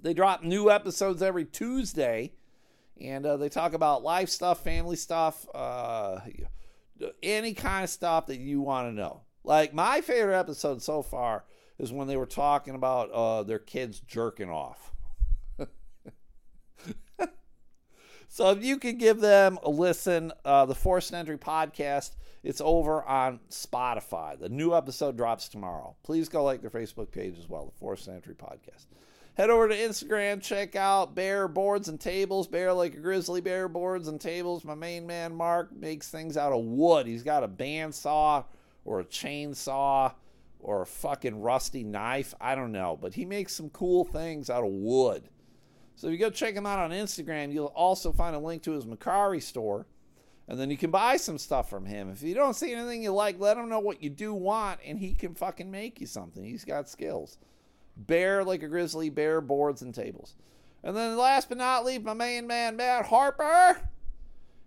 They 0.00 0.14
drop 0.14 0.42
new 0.42 0.70
episodes 0.70 1.22
every 1.22 1.44
Tuesday, 1.44 2.32
and 3.00 3.26
uh, 3.26 3.36
they 3.36 3.48
talk 3.48 3.74
about 3.74 4.02
life 4.02 4.30
stuff, 4.30 4.64
family 4.64 4.96
stuff, 4.96 5.46
uh, 5.54 6.20
any 7.22 7.52
kind 7.52 7.84
of 7.84 7.90
stuff 7.90 8.26
that 8.26 8.38
you 8.38 8.60
want 8.60 8.88
to 8.88 8.92
know. 8.92 9.22
Like 9.44 9.74
my 9.74 10.00
favorite 10.00 10.38
episode 10.38 10.82
so 10.82 11.02
far 11.02 11.44
is 11.78 11.92
when 11.92 12.08
they 12.08 12.16
were 12.16 12.26
talking 12.26 12.74
about 12.74 13.10
uh, 13.10 13.42
their 13.42 13.58
kids 13.58 14.00
jerking 14.00 14.50
off. 14.50 14.92
So 18.38 18.50
if 18.50 18.62
you 18.64 18.78
could 18.78 19.00
give 19.00 19.18
them 19.18 19.58
a 19.64 19.68
listen, 19.68 20.30
uh, 20.44 20.64
the 20.64 20.74
Forced 20.76 21.12
Entry 21.12 21.36
podcast, 21.36 22.12
it's 22.44 22.60
over 22.60 23.02
on 23.02 23.40
Spotify. 23.50 24.38
The 24.38 24.48
new 24.48 24.76
episode 24.76 25.16
drops 25.16 25.48
tomorrow. 25.48 25.96
Please 26.04 26.28
go 26.28 26.44
like 26.44 26.60
their 26.60 26.70
Facebook 26.70 27.10
page 27.10 27.36
as 27.36 27.48
well, 27.48 27.66
the 27.66 27.76
Forced 27.80 28.06
Entry 28.06 28.36
podcast. 28.36 28.86
Head 29.34 29.50
over 29.50 29.66
to 29.66 29.74
Instagram, 29.74 30.40
check 30.40 30.76
out 30.76 31.16
Bear 31.16 31.48
Boards 31.48 31.88
and 31.88 31.98
Tables, 31.98 32.46
Bear 32.46 32.72
like 32.72 32.94
a 32.94 32.98
Grizzly 32.98 33.40
Bear 33.40 33.66
Boards 33.66 34.06
and 34.06 34.20
Tables. 34.20 34.64
My 34.64 34.76
main 34.76 35.04
man, 35.04 35.34
Mark, 35.34 35.74
makes 35.74 36.08
things 36.08 36.36
out 36.36 36.52
of 36.52 36.64
wood. 36.64 37.08
He's 37.08 37.24
got 37.24 37.42
a 37.42 37.48
bandsaw 37.48 38.44
or 38.84 39.00
a 39.00 39.04
chainsaw 39.04 40.12
or 40.60 40.82
a 40.82 40.86
fucking 40.86 41.40
rusty 41.40 41.82
knife. 41.82 42.34
I 42.40 42.54
don't 42.54 42.70
know, 42.70 42.96
but 43.02 43.14
he 43.14 43.24
makes 43.24 43.52
some 43.52 43.70
cool 43.70 44.04
things 44.04 44.48
out 44.48 44.62
of 44.62 44.70
wood. 44.70 45.28
So 45.98 46.06
if 46.06 46.12
you 46.12 46.18
go 46.18 46.30
check 46.30 46.54
him 46.54 46.64
out 46.64 46.78
on 46.78 46.92
Instagram, 46.92 47.52
you'll 47.52 47.66
also 47.66 48.12
find 48.12 48.36
a 48.36 48.38
link 48.38 48.62
to 48.62 48.70
his 48.70 48.84
Mercari 48.84 49.42
store. 49.42 49.84
And 50.46 50.58
then 50.58 50.70
you 50.70 50.76
can 50.76 50.92
buy 50.92 51.16
some 51.16 51.38
stuff 51.38 51.68
from 51.68 51.86
him. 51.86 52.08
If 52.08 52.22
you 52.22 52.34
don't 52.34 52.54
see 52.54 52.72
anything 52.72 53.02
you 53.02 53.12
like, 53.12 53.40
let 53.40 53.56
him 53.56 53.68
know 53.68 53.80
what 53.80 54.00
you 54.00 54.08
do 54.08 54.32
want, 54.32 54.78
and 54.86 54.96
he 54.96 55.12
can 55.12 55.34
fucking 55.34 55.68
make 55.68 56.00
you 56.00 56.06
something. 56.06 56.44
He's 56.44 56.64
got 56.64 56.88
skills. 56.88 57.36
Bear 57.96 58.44
like 58.44 58.62
a 58.62 58.68
grizzly, 58.68 59.10
bear 59.10 59.40
boards 59.40 59.82
and 59.82 59.92
tables. 59.92 60.36
And 60.84 60.96
then 60.96 61.16
last 61.16 61.48
but 61.48 61.58
not 61.58 61.84
least, 61.84 62.04
my 62.04 62.14
main 62.14 62.46
man, 62.46 62.76
Matt 62.76 63.06
Harper. 63.06 63.80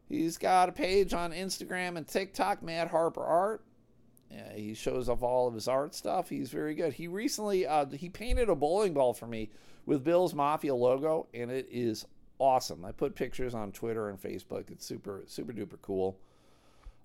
He's 0.10 0.38
got 0.38 0.68
a 0.68 0.74
page 0.74 1.14
on 1.14 1.32
Instagram 1.32 1.96
and 1.96 2.06
TikTok, 2.06 2.62
Matt 2.62 2.90
Harper 2.90 3.24
Art. 3.24 3.64
Yeah, 4.30 4.54
he 4.54 4.74
shows 4.74 5.08
off 5.08 5.24
all 5.24 5.48
of 5.48 5.54
his 5.54 5.70
art 5.70 5.96
stuff. 5.96 6.28
He's 6.28 6.50
very 6.50 6.76
good. 6.76 6.92
He 6.92 7.08
recently 7.08 7.66
uh, 7.66 7.86
he 7.86 8.10
painted 8.10 8.50
a 8.50 8.56
bowling 8.56 8.94
ball 8.94 9.14
for 9.14 9.28
me 9.28 9.50
with 9.92 10.06
Bill's 10.06 10.34
Mafia 10.34 10.74
logo, 10.74 11.28
and 11.34 11.52
it 11.52 11.68
is 11.70 12.06
awesome. 12.40 12.86
I 12.86 12.94
put 12.94 13.14
pictures 13.14 13.54
on 13.54 13.74
Twitter 13.74 14.08
and 14.08 14.18
Facebook. 14.18 14.72
It's 14.72 14.86
super 14.86 15.24
super 15.28 15.52
duper 15.52 15.82
cool. 15.82 16.18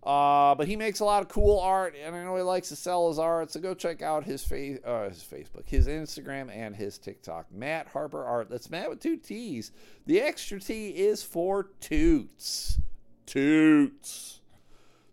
Uh, 0.04 0.54
but 0.54 0.68
he 0.68 0.76
makes 0.76 1.00
a 1.00 1.04
lot 1.04 1.20
of 1.20 1.28
cool 1.28 1.58
art, 1.58 1.96
and 2.00 2.14
I 2.14 2.22
know 2.22 2.36
he 2.36 2.42
likes 2.42 2.68
to 2.68 2.76
sell 2.76 3.08
his 3.08 3.18
art. 3.18 3.50
So 3.50 3.58
go 3.58 3.74
check 3.74 4.02
out 4.02 4.22
his 4.22 4.44
face, 4.44 4.78
uh, 4.84 5.08
his 5.08 5.24
Facebook, 5.24 5.68
his 5.68 5.88
Instagram, 5.88 6.48
and 6.54 6.76
his 6.76 6.96
TikTok. 6.96 7.52
Matt 7.52 7.88
Harper 7.88 8.24
Art. 8.24 8.48
That's 8.48 8.70
Matt 8.70 8.88
with 8.88 9.00
two 9.00 9.16
T's. 9.16 9.72
The 10.06 10.20
extra 10.20 10.60
T 10.60 10.90
is 10.90 11.24
for 11.24 11.70
toots. 11.80 12.78
Toots. 13.26 14.35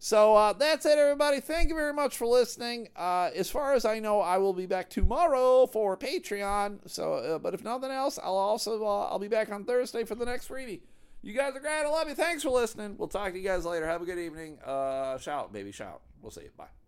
So 0.04 0.36
uh, 0.36 0.52
that's 0.52 0.86
it, 0.86 0.98
everybody. 0.98 1.40
Thank 1.40 1.70
you 1.70 1.76
very 1.76 1.94
much 1.94 2.18
for 2.18 2.28
listening. 2.28 2.90
Uh, 2.94 3.30
as 3.34 3.50
far 3.50 3.74
as 3.74 3.86
I 3.86 4.00
know, 4.00 4.20
I 4.20 4.38
will 4.38 4.52
be 4.52 4.66
back 4.66 4.90
tomorrow 4.90 5.66
for 5.66 5.96
Patreon. 5.96 6.80
So, 6.90 7.14
uh, 7.14 7.40
but 7.40 7.54
if 7.54 7.64
nothing 7.64 7.90
else, 7.90 8.20
I'll 8.22 8.36
also 8.36 8.84
uh, 8.84 9.06
I'll 9.06 9.18
be 9.18 9.30
back 9.30 9.50
on 9.50 9.64
Thursday 9.64 10.04
for 10.04 10.16
the 10.16 10.26
next 10.26 10.50
freebie. 10.50 10.82
You 11.22 11.32
guys 11.32 11.56
are 11.56 11.62
great. 11.62 11.84
I 11.86 11.88
love 11.88 12.10
you. 12.10 12.16
Thanks 12.16 12.44
for 12.44 12.50
listening. 12.50 12.98
We'll 12.98 13.08
talk 13.08 13.32
to 13.32 13.40
you 13.40 13.48
guys 13.48 13.64
later. 13.64 13.88
Have 13.88 14.02
a 14.02 14.06
good 14.06 14.20
evening. 14.20 14.60
Uh, 14.60 15.18
shout, 15.20 15.54
baby, 15.54 15.72
shout. 15.72 16.02
We'll 16.22 16.32
see 16.32 16.42
you. 16.42 16.52
Bye. 16.58 16.83